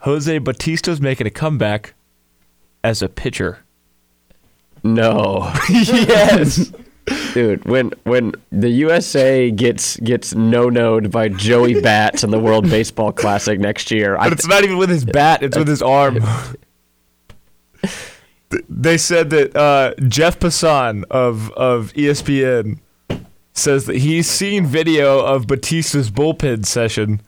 [0.00, 1.94] Jose Bautista's making a comeback
[2.82, 3.60] as a pitcher.
[4.82, 5.52] No.
[5.70, 6.72] yes.
[7.34, 12.68] Dude, when when the USA gets gets no noed by Joey Bats in the World
[12.68, 15.82] Baseball Classic next year, I But it's not even with his bat; it's with his
[15.82, 16.18] arm.
[18.68, 22.78] They said that uh, Jeff Passan of of ESPN
[23.52, 27.22] says that he's seen video of Bautista's bullpen session.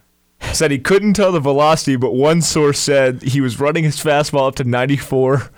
[0.53, 4.47] Said he couldn't tell the velocity, but one source said he was running his fastball
[4.49, 5.51] up to 94,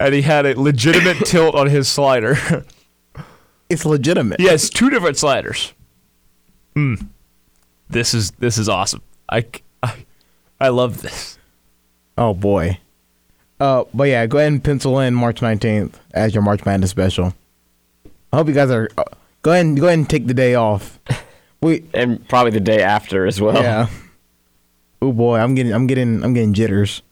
[0.00, 2.64] and he had a legitimate tilt on his slider.
[3.68, 4.40] It's legitimate.
[4.40, 5.72] Yes, two different sliders.
[6.74, 6.94] Hmm.
[7.88, 9.02] This is this is awesome.
[9.28, 9.44] I,
[9.82, 10.06] I,
[10.60, 11.38] I love this.
[12.18, 12.80] Oh boy.
[13.60, 17.34] Uh, but yeah, go ahead and pencil in March nineteenth as your March Madness special.
[18.32, 18.88] I hope you guys are.
[18.96, 19.04] Uh,
[19.42, 20.98] go ahead and go ahead and take the day off.
[21.62, 23.62] We and probably the day after as well.
[23.62, 23.88] yeah.
[25.02, 27.02] Oh boy, I'm getting I'm getting I'm getting jitters.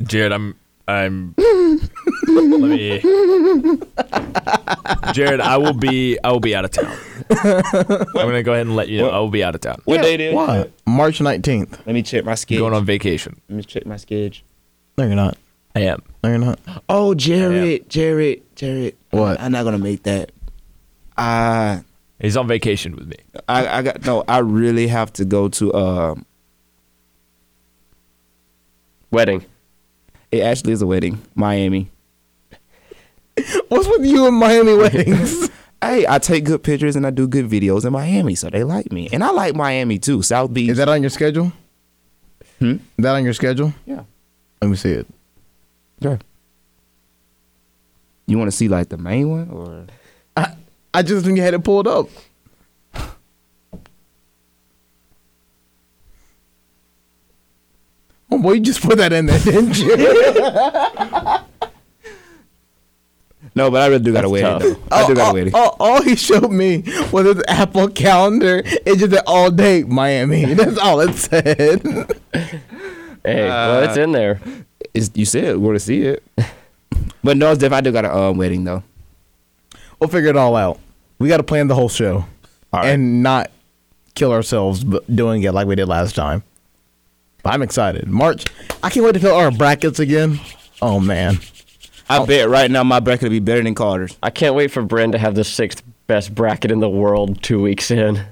[0.00, 0.54] Jared, I'm
[0.86, 1.34] I'm
[2.28, 3.00] let me
[5.12, 6.96] Jared, I will be I will be out of town.
[7.30, 9.82] I'm gonna go ahead and let you know I will be out of town.
[9.86, 10.34] What day it is?
[10.34, 10.70] What?
[10.86, 11.76] March nineteenth.
[11.84, 12.66] Let me check my schedule.
[12.68, 13.40] Going on vacation.
[13.48, 14.44] Let me check my schedule.
[14.96, 15.36] No, you're not.
[15.74, 16.02] I am.
[16.22, 16.60] No, you're not.
[16.88, 18.96] Oh, Jared, Jared, Jared.
[19.10, 19.40] What?
[19.40, 20.30] I'm not gonna make that.
[21.16, 21.82] I
[22.20, 23.16] He's on vacation with me.
[23.48, 24.24] I, I got no.
[24.28, 25.72] I really have to go to.
[25.72, 26.14] Uh,
[29.10, 29.44] Wedding.
[30.32, 31.88] it actually is a wedding, Miami.
[33.68, 35.50] What's with you and Miami weddings?
[35.80, 38.90] Hey, I take good pictures and I do good videos in Miami, so they like
[38.90, 40.22] me, and I like Miami too.
[40.22, 40.70] South Beach.
[40.70, 41.52] Is that on your schedule?
[42.58, 42.72] Hmm?
[42.72, 43.72] Is that on your schedule?
[43.86, 44.02] Yeah.
[44.60, 45.06] Let me see it.
[46.02, 46.18] Sure.
[48.26, 49.86] You want to see like the main one, or
[50.36, 50.54] I
[50.92, 52.08] I just think you had it pulled up.
[58.30, 59.96] Oh boy, you just put that in there, didn't you?
[63.54, 63.70] no?
[63.70, 64.46] But I really do got a wedding.
[64.48, 64.62] tough.
[64.62, 64.96] Though.
[64.96, 65.54] I do got all, a wedding.
[65.54, 68.62] all- all he showed me was his Apple calendar.
[68.64, 70.44] It just said all day Miami.
[70.54, 71.82] That's all it said.
[73.24, 74.40] Hey, well, it's uh, in there.
[74.94, 76.22] It's, you said we're to see it,
[77.24, 78.82] but no, it's definitely I do got a um, wedding though.
[79.98, 80.78] we'll figure it all out.
[81.18, 82.24] We got to plan the whole show
[82.72, 82.88] All right.
[82.90, 83.50] and not
[84.14, 86.42] kill ourselves but doing it like we did last time.
[87.42, 88.06] But I'm excited.
[88.08, 88.44] March.
[88.82, 90.40] I can't wait to fill our brackets again.
[90.80, 91.38] Oh man.
[92.08, 94.16] I bet right now my bracket will be better than Carter's.
[94.22, 97.60] I can't wait for Bren to have the sixth best bracket in the world two
[97.62, 98.24] weeks in.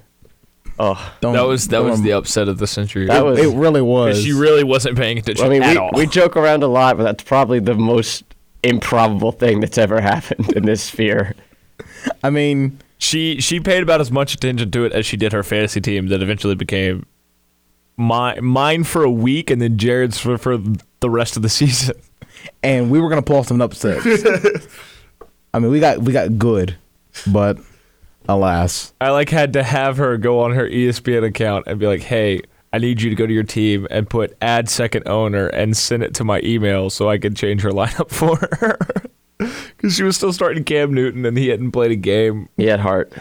[0.84, 3.06] Oh, Don't, That was that don't was rem- the upset of the century.
[3.06, 4.20] That was- It really was.
[4.22, 5.90] she really wasn't paying attention I mean, at we, all.
[5.94, 8.24] we joke around a lot, but that's probably the most
[8.64, 11.34] improbable thing that's ever happened in this sphere.
[12.24, 15.42] I mean, she she paid about as much attention to it as she did her
[15.44, 17.06] fantasy team that eventually became
[17.96, 20.59] my mine for a week and then Jared's for, for
[21.00, 21.94] the rest of the season.
[22.62, 24.04] and we were gonna pull off some upsets.
[25.54, 26.76] I mean, we got we got good,
[27.26, 27.59] but
[28.28, 32.03] alas, I like had to have her go on her ESPN account and be like,
[32.03, 32.40] "Hey,
[32.73, 36.03] I need you to go to your team and put add second owner and send
[36.03, 38.78] it to my email so I can change her lineup for her."
[39.77, 42.49] Because she was still starting Cam Newton and he hadn't played a game.
[42.57, 43.12] He had heart.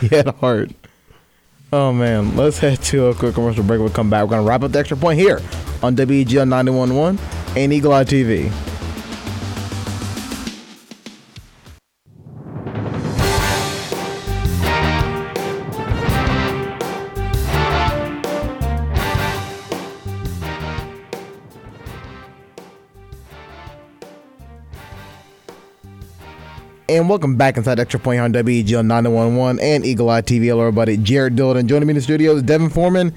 [0.00, 0.70] he had heart.
[1.72, 3.80] Oh man, let's head to a quick commercial break.
[3.80, 4.22] We'll come back.
[4.22, 5.40] We're gonna wrap up the extra point here
[5.82, 7.18] on WEGL 911
[7.56, 8.52] and Eagle Eye TV.
[26.86, 30.44] And welcome back inside Extra Point on WEGL 911 and Eagle Eye TV.
[30.44, 30.98] Hello, everybody.
[30.98, 31.66] Jared Dillon.
[31.66, 33.14] Joining me in the studio is Devin Foreman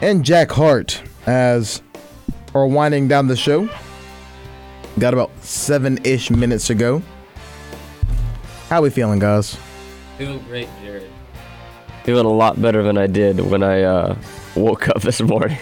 [0.00, 1.82] and Jack Hart as
[2.52, 3.68] we're winding down the show.
[5.00, 7.02] Got about seven ish minutes to go.
[8.68, 9.58] How we feeling, guys?
[10.16, 11.10] Feeling great, Jared.
[12.04, 14.16] Feeling a lot better than I did when I uh,
[14.54, 15.58] woke up this morning.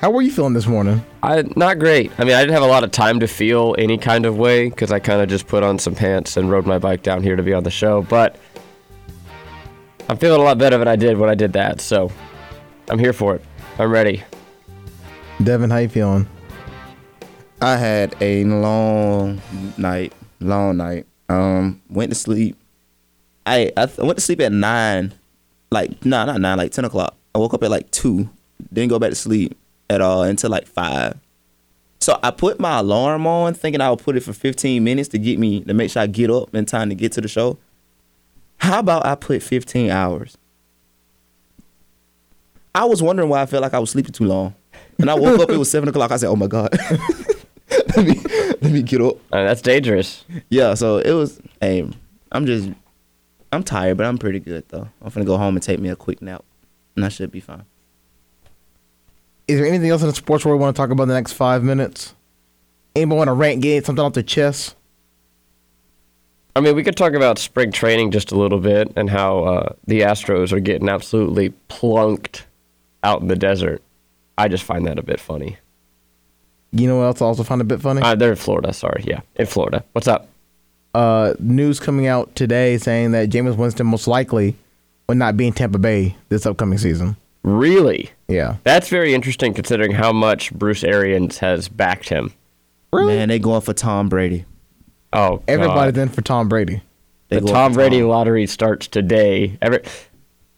[0.00, 1.04] How were you feeling this morning?
[1.22, 2.10] I not great.
[2.18, 4.70] I mean, I didn't have a lot of time to feel any kind of way
[4.70, 7.36] because I kind of just put on some pants and rode my bike down here
[7.36, 8.00] to be on the show.
[8.00, 8.36] But
[10.08, 11.82] I'm feeling a lot better than I did when I did that.
[11.82, 12.10] So
[12.88, 13.44] I'm here for it.
[13.78, 14.22] I'm ready.
[15.44, 16.26] Devin, how you feeling?
[17.60, 19.42] I had a long
[19.76, 21.04] night, long night.
[21.28, 22.56] Um, went to sleep.
[23.44, 25.12] I I th- went to sleep at nine,
[25.70, 27.18] like no, not nine, like ten o'clock.
[27.34, 28.30] I woke up at like two.
[28.72, 29.59] Didn't go back to sleep
[29.90, 31.18] at all until like five.
[32.00, 35.18] So I put my alarm on, thinking I would put it for fifteen minutes to
[35.18, 37.58] get me to make sure I get up in time to get to the show.
[38.58, 40.38] How about I put fifteen hours?
[42.74, 44.54] I was wondering why I felt like I was sleeping too long,
[44.98, 45.50] and I woke up.
[45.50, 46.12] It was seven o'clock.
[46.12, 46.70] I said, "Oh my god."
[47.96, 48.20] let me
[48.62, 49.16] let me get up.
[49.32, 50.24] Uh, that's dangerous.
[50.48, 51.40] Yeah, so it was.
[51.60, 51.86] Hey,
[52.32, 52.70] I'm just,
[53.52, 54.88] I'm tired, but I'm pretty good though.
[55.02, 56.44] I'm gonna go home and take me a quick nap,
[56.96, 57.64] and I should be fine.
[59.50, 61.14] Is there anything else in the sports world we want to talk about in the
[61.14, 62.14] next five minutes?
[62.94, 64.76] Anybody want to rant, get something off their chest?
[66.54, 69.72] I mean, we could talk about spring training just a little bit and how uh,
[69.86, 72.46] the Astros are getting absolutely plunked
[73.02, 73.82] out in the desert.
[74.38, 75.56] I just find that a bit funny.
[76.72, 78.02] You know what else I also find a bit funny?
[78.02, 78.72] Uh, they're in Florida.
[78.72, 79.84] Sorry, yeah, in Florida.
[79.92, 80.28] What's up?
[80.94, 84.56] uh, news coming out today saying that Jameis Winston most likely
[85.08, 87.16] will not be in Tampa Bay this upcoming season.
[87.42, 88.10] Really?
[88.28, 88.56] Yeah.
[88.64, 92.32] That's very interesting considering how much Bruce Arians has backed him.
[92.92, 93.16] Really?
[93.16, 94.44] Man, they going for Tom Brady.
[95.12, 96.82] Oh, Everybody's in for Tom Brady.
[97.28, 99.56] They the Tom for Brady lottery starts today.
[99.62, 99.80] Every,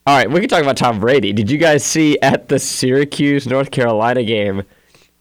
[0.06, 1.32] all right, we can talk about Tom Brady.
[1.32, 4.62] Did you guys see at the Syracuse North Carolina game?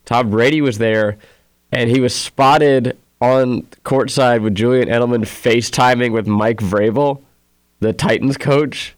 [0.06, 1.18] Tom Brady was there,
[1.72, 7.22] and he was spotted on courtside with Julian Edelman FaceTiming with Mike Vrabel,
[7.80, 8.96] the Titans coach.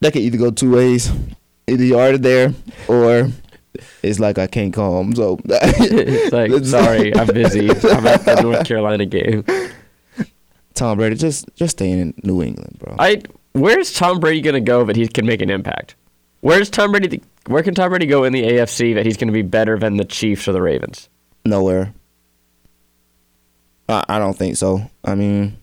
[0.00, 1.10] That could either go two ways.
[1.66, 2.54] Either you're already there,
[2.88, 3.28] or
[4.02, 5.14] it's like I can't come.
[5.14, 7.70] So It's like, sorry, I'm busy.
[7.70, 9.44] I'm at the North Carolina game.
[10.74, 12.96] Tom Brady, just just stay in New England, bro.
[12.98, 13.22] I
[13.52, 15.94] where's Tom Brady gonna go that he can make an impact?
[16.40, 17.22] Where's Tom Brady?
[17.46, 20.04] Where can Tom Brady go in the AFC that he's gonna be better than the
[20.04, 21.08] Chiefs or the Ravens?
[21.44, 21.92] Nowhere.
[23.88, 24.90] I, I don't think so.
[25.04, 25.58] I mean,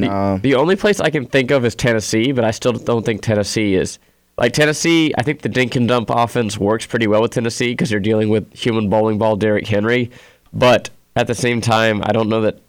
[0.00, 0.36] nah.
[0.38, 3.74] The only place I can think of is Tennessee, but I still don't think Tennessee
[3.74, 3.98] is
[4.36, 5.12] like Tennessee.
[5.18, 8.28] I think the dink and dump offense works pretty well with Tennessee because you're dealing
[8.28, 10.10] with human bowling ball Derrick Henry.
[10.52, 12.60] But at the same time, I don't know that.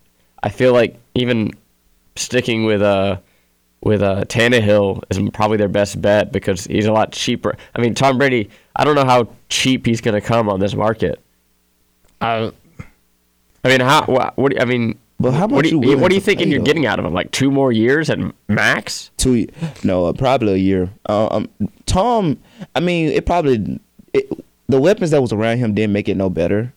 [0.41, 1.51] I feel like even
[2.15, 3.17] sticking with uh
[3.81, 7.55] with uh Tannehill is probably their best bet because he's a lot cheaper.
[7.75, 8.49] I mean, Tom Brady.
[8.75, 11.19] I don't know how cheap he's going to come on this market.
[12.21, 12.51] Uh,
[13.63, 14.05] I mean, how?
[14.05, 14.37] What?
[14.37, 14.97] what do you- I mean.
[15.19, 16.65] But how what much do you, you what are you thinking you're though?
[16.65, 17.13] getting out of him?
[17.13, 19.11] Like two more years at max?
[19.17, 19.47] two
[19.83, 20.89] no uh, probably a year.
[21.07, 21.49] Uh, um
[21.85, 22.37] tom
[22.75, 23.79] i mean it probably
[24.13, 24.29] it,
[24.67, 26.73] the weapons that was around him didn't make it no better.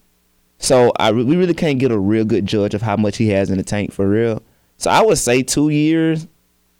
[0.58, 3.50] So i we really can't get a real good judge of how much he has
[3.50, 4.42] in the tank for real.
[4.76, 6.26] So i would say two years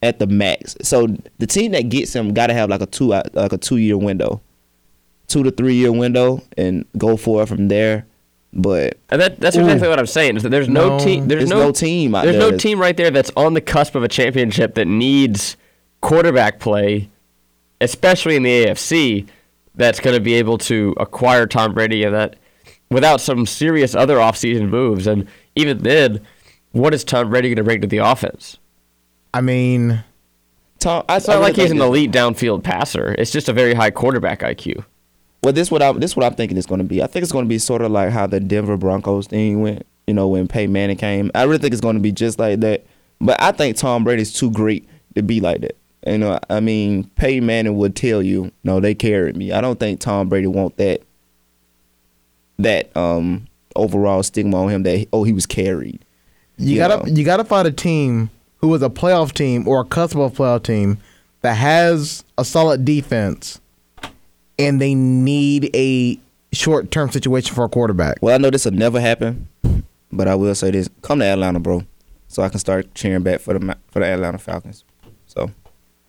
[0.03, 0.77] at the max.
[0.83, 1.07] So
[1.39, 3.77] the team that gets him got to have like a two out- like a two
[3.77, 4.41] year window.
[5.29, 8.05] Two to three year window and go for it from there
[8.53, 9.63] but And that, that's mm.
[9.63, 10.37] exactly what I'm saying.
[10.37, 11.29] Is that there's no, No, team.
[11.29, 13.55] There's there's no, no team out There's there no that's- team right there that's on
[13.55, 15.57] the cusp of a championship that needs
[16.01, 17.09] quarterback play,
[17.81, 19.27] especially in the AFC,
[19.75, 22.37] that's going to be able to acquire Tom Brady and that
[22.91, 25.07] without some serious other offseason moves.
[25.07, 26.21] And even then,
[26.73, 28.59] what is Tom Brady going to bring to the offense?
[29.33, 30.05] I mean,
[30.79, 33.15] tom I, It's not like he's an elite downfield passer.
[33.19, 34.85] It's just a very high quarterback IQ.
[35.43, 37.03] Well, this what I this what I'm thinking it's going to be.
[37.03, 39.85] I think it's going to be sort of like how the Denver Broncos thing went.
[40.07, 42.61] You know, when Peyton Manning came, I really think it's going to be just like
[42.61, 42.85] that.
[43.21, 45.77] But I think Tom Brady's too great to be like that.
[46.07, 49.79] You know, I mean, Peyton Manning would tell you, "No, they carried me." I don't
[49.79, 51.03] think Tom Brady want that
[52.59, 56.05] that um overall stigma on him that oh he was carried.
[56.59, 57.15] you You gotta know.
[57.17, 60.63] you gotta find a team who is a playoff team or a cusp of playoff
[60.65, 60.99] team
[61.41, 63.61] that has a solid defense,
[64.59, 66.19] and they need a
[66.53, 68.19] short term situation for a quarterback.
[68.23, 69.49] Well, I know this will never happen,
[70.13, 71.85] but I will say this: come to Atlanta, bro,
[72.29, 74.85] so I can start cheering back for the for the Atlanta Falcons.
[75.27, 75.51] So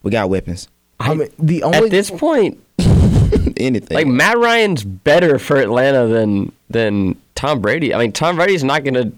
[0.01, 0.67] we got weapons.
[0.99, 2.61] I mean, the only At this point,
[3.57, 3.95] anything.
[3.95, 7.93] Like Matt Ryan's better for Atlanta than than Tom Brady.
[7.93, 9.11] I mean, Tom Brady's not gonna.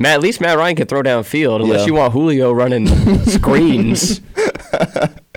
[0.00, 1.86] Matt, at least Matt Ryan can throw downfield unless Yeah.
[1.86, 2.86] you want Julio running
[3.26, 4.20] screens.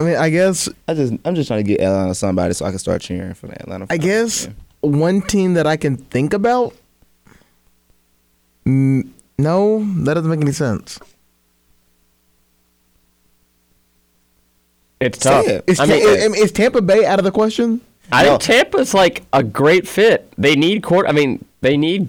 [0.00, 2.70] I mean, I guess I just I'm just trying to get Atlanta somebody so I
[2.70, 3.84] can start cheering for the Atlanta.
[3.84, 4.46] I Falcons.
[4.46, 4.48] guess
[4.80, 6.74] one team that I can think about.
[8.66, 10.98] Mm, no, that doesn't make any sense.
[15.00, 15.46] It's tough.
[15.46, 15.64] it.
[15.66, 17.80] Is, I mean, is, is Tampa Bay out of the question?
[18.12, 18.30] I No.
[18.30, 20.30] think Tampa's like a great fit.
[20.36, 21.06] They need court.
[21.08, 22.08] I mean, they need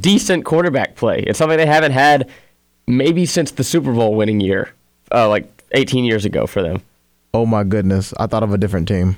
[0.00, 1.20] decent quarterback play.
[1.26, 2.28] It's something they haven't had
[2.86, 4.72] maybe since the Super Bowl winning year,
[5.12, 6.82] uh, like 18 years ago for them.
[7.34, 8.12] Oh my goodness!
[8.18, 9.16] I thought of a different team.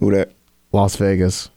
[0.00, 0.32] Who that?
[0.72, 1.50] Las Vegas.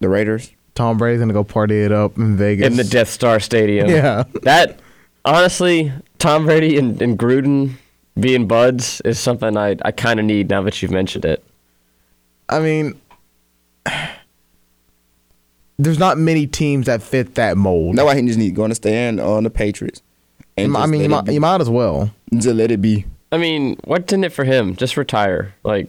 [0.00, 0.52] The Raiders.
[0.74, 2.66] Tom Brady's gonna go party it up in Vegas.
[2.66, 3.88] in the Death Star Stadium.
[3.88, 4.24] Yeah.
[4.42, 4.80] That
[5.24, 7.72] honestly, Tom Brady and, and Gruden
[8.18, 11.44] being buds is something I, I kind of need now that you've mentioned it.
[12.48, 13.00] I mean,
[15.78, 17.96] there's not many teams that fit that mold.
[17.96, 20.02] No, I think just need going to stand on the Patriots.
[20.56, 22.10] And I mean, you might, you might as well.
[22.32, 23.06] Just let it be.
[23.32, 24.76] I mean, what's in it for him?
[24.76, 25.54] Just retire.
[25.62, 25.88] Like,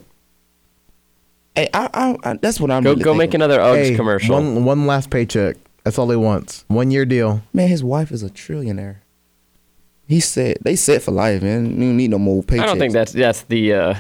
[1.56, 2.82] Hey, I, I, I, that's what I'm.
[2.84, 4.36] go really go make another Uggs Hey, commercial.
[4.36, 5.58] One one last paycheck.
[5.84, 6.64] That's all he wants.
[6.70, 7.42] One year deal.
[7.52, 8.98] Man, his wife is a trillionaire.
[10.08, 11.66] He said they set for life, man.
[11.66, 12.62] You don't need no more paychecks.
[12.62, 13.74] I don't think that's that's the.
[13.74, 13.96] Uh,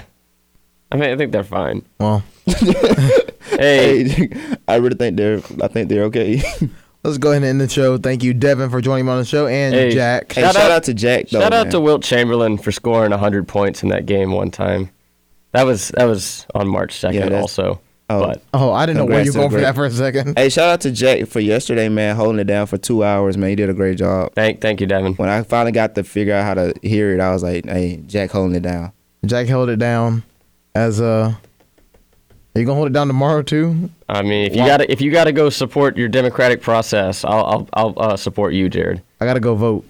[0.91, 1.85] I mean, I think they're fine.
[1.99, 2.23] Well,
[3.49, 4.29] Hey, Hey,
[4.67, 5.41] I really think they're.
[5.61, 6.41] I think they're okay.
[7.03, 7.97] let's go ahead and end the show.
[7.97, 9.91] Thank you, Devin, for joining me on the show, and Hey.
[9.91, 10.31] Jack.
[10.31, 11.29] hey, Shout shout, out- out, to Jack.
[11.29, 14.89] Though, shout out to Wilt Chamberlain for scoring 100 points in that game one time.
[15.53, 17.81] That was that was on March 2nd Yeah, also.
[18.09, 18.19] Oh.
[18.25, 20.37] But Oh, I didn't know where you Congrats were going for that for a second.
[20.37, 23.49] Hey, shout out to Jack for yesterday, man, holding it down for two hours, man.
[23.51, 24.33] He did a great job.
[24.35, 25.13] thank thank you, Devin.
[25.15, 28.01] When I finally got to figure out how to hear it, I was like, "Hey,
[28.07, 28.91] Jack, holding it down."
[29.25, 30.23] Jack held it down.
[30.75, 31.33] As uh,
[32.55, 33.89] are you gonna hold it down tomorrow too?
[34.09, 37.69] I mean, if you gotta if you gotta go support your democratic process, I'll I'll,
[37.73, 39.01] I'll uh, support you, Jared.
[39.19, 39.85] I gotta go vote.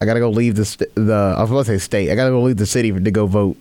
[0.00, 1.34] I gotta go leave the st- the.
[1.36, 2.10] I was about to say state.
[2.10, 3.56] I gotta go leave the city to go vote.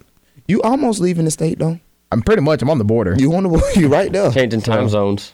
[0.48, 1.80] You almost leaving the state though.
[2.12, 2.62] I'm pretty much.
[2.62, 3.16] I'm on the border.
[3.18, 3.64] You want to?
[3.80, 4.32] You right there.
[4.32, 5.34] Changing time zones.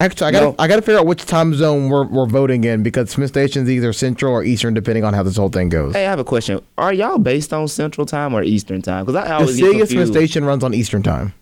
[0.00, 0.54] Actually, I gotta No.
[0.58, 3.92] I gotta figure out which time zone we're, we're voting in because Smith Station's either
[3.92, 5.94] central or eastern, depending on how this whole thing goes.
[5.94, 6.60] Hey, I have a question.
[6.76, 9.04] Are y'all based on Central Time or Eastern Time?
[9.04, 10.12] Because I the always get city of Smith confused.
[10.14, 11.34] Station runs on Eastern time.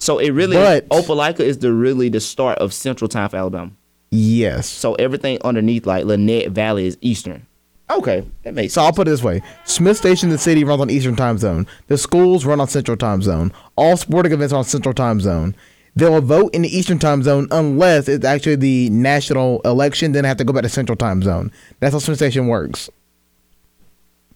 [0.00, 3.70] So it really, But- Opelika is the really the start of Central Time for Alabama.
[4.10, 4.66] Yes.
[4.68, 7.46] So everything underneath like Lanett Valley is Eastern.
[7.90, 10.90] Okay, that makes So I'll put it this way: Smith Station, the city, runs on
[10.90, 11.66] Eastern time zone.
[11.88, 13.52] The schools run on Central time zone.
[13.76, 15.54] All sporting events are on Central time zone.
[15.96, 20.12] They'll vote in the Eastern time zone unless it's actually the national election.
[20.12, 21.50] Then I have to go back to Central time zone.
[21.80, 22.88] That's how Smith Station works.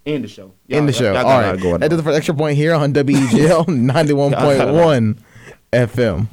[0.05, 0.53] End the show.
[0.69, 1.13] in the Y'all- show.
[1.15, 1.61] y'all All right.
[1.61, 5.17] going That does it for extra point here on WEGL 91.1
[5.75, 6.29] FM.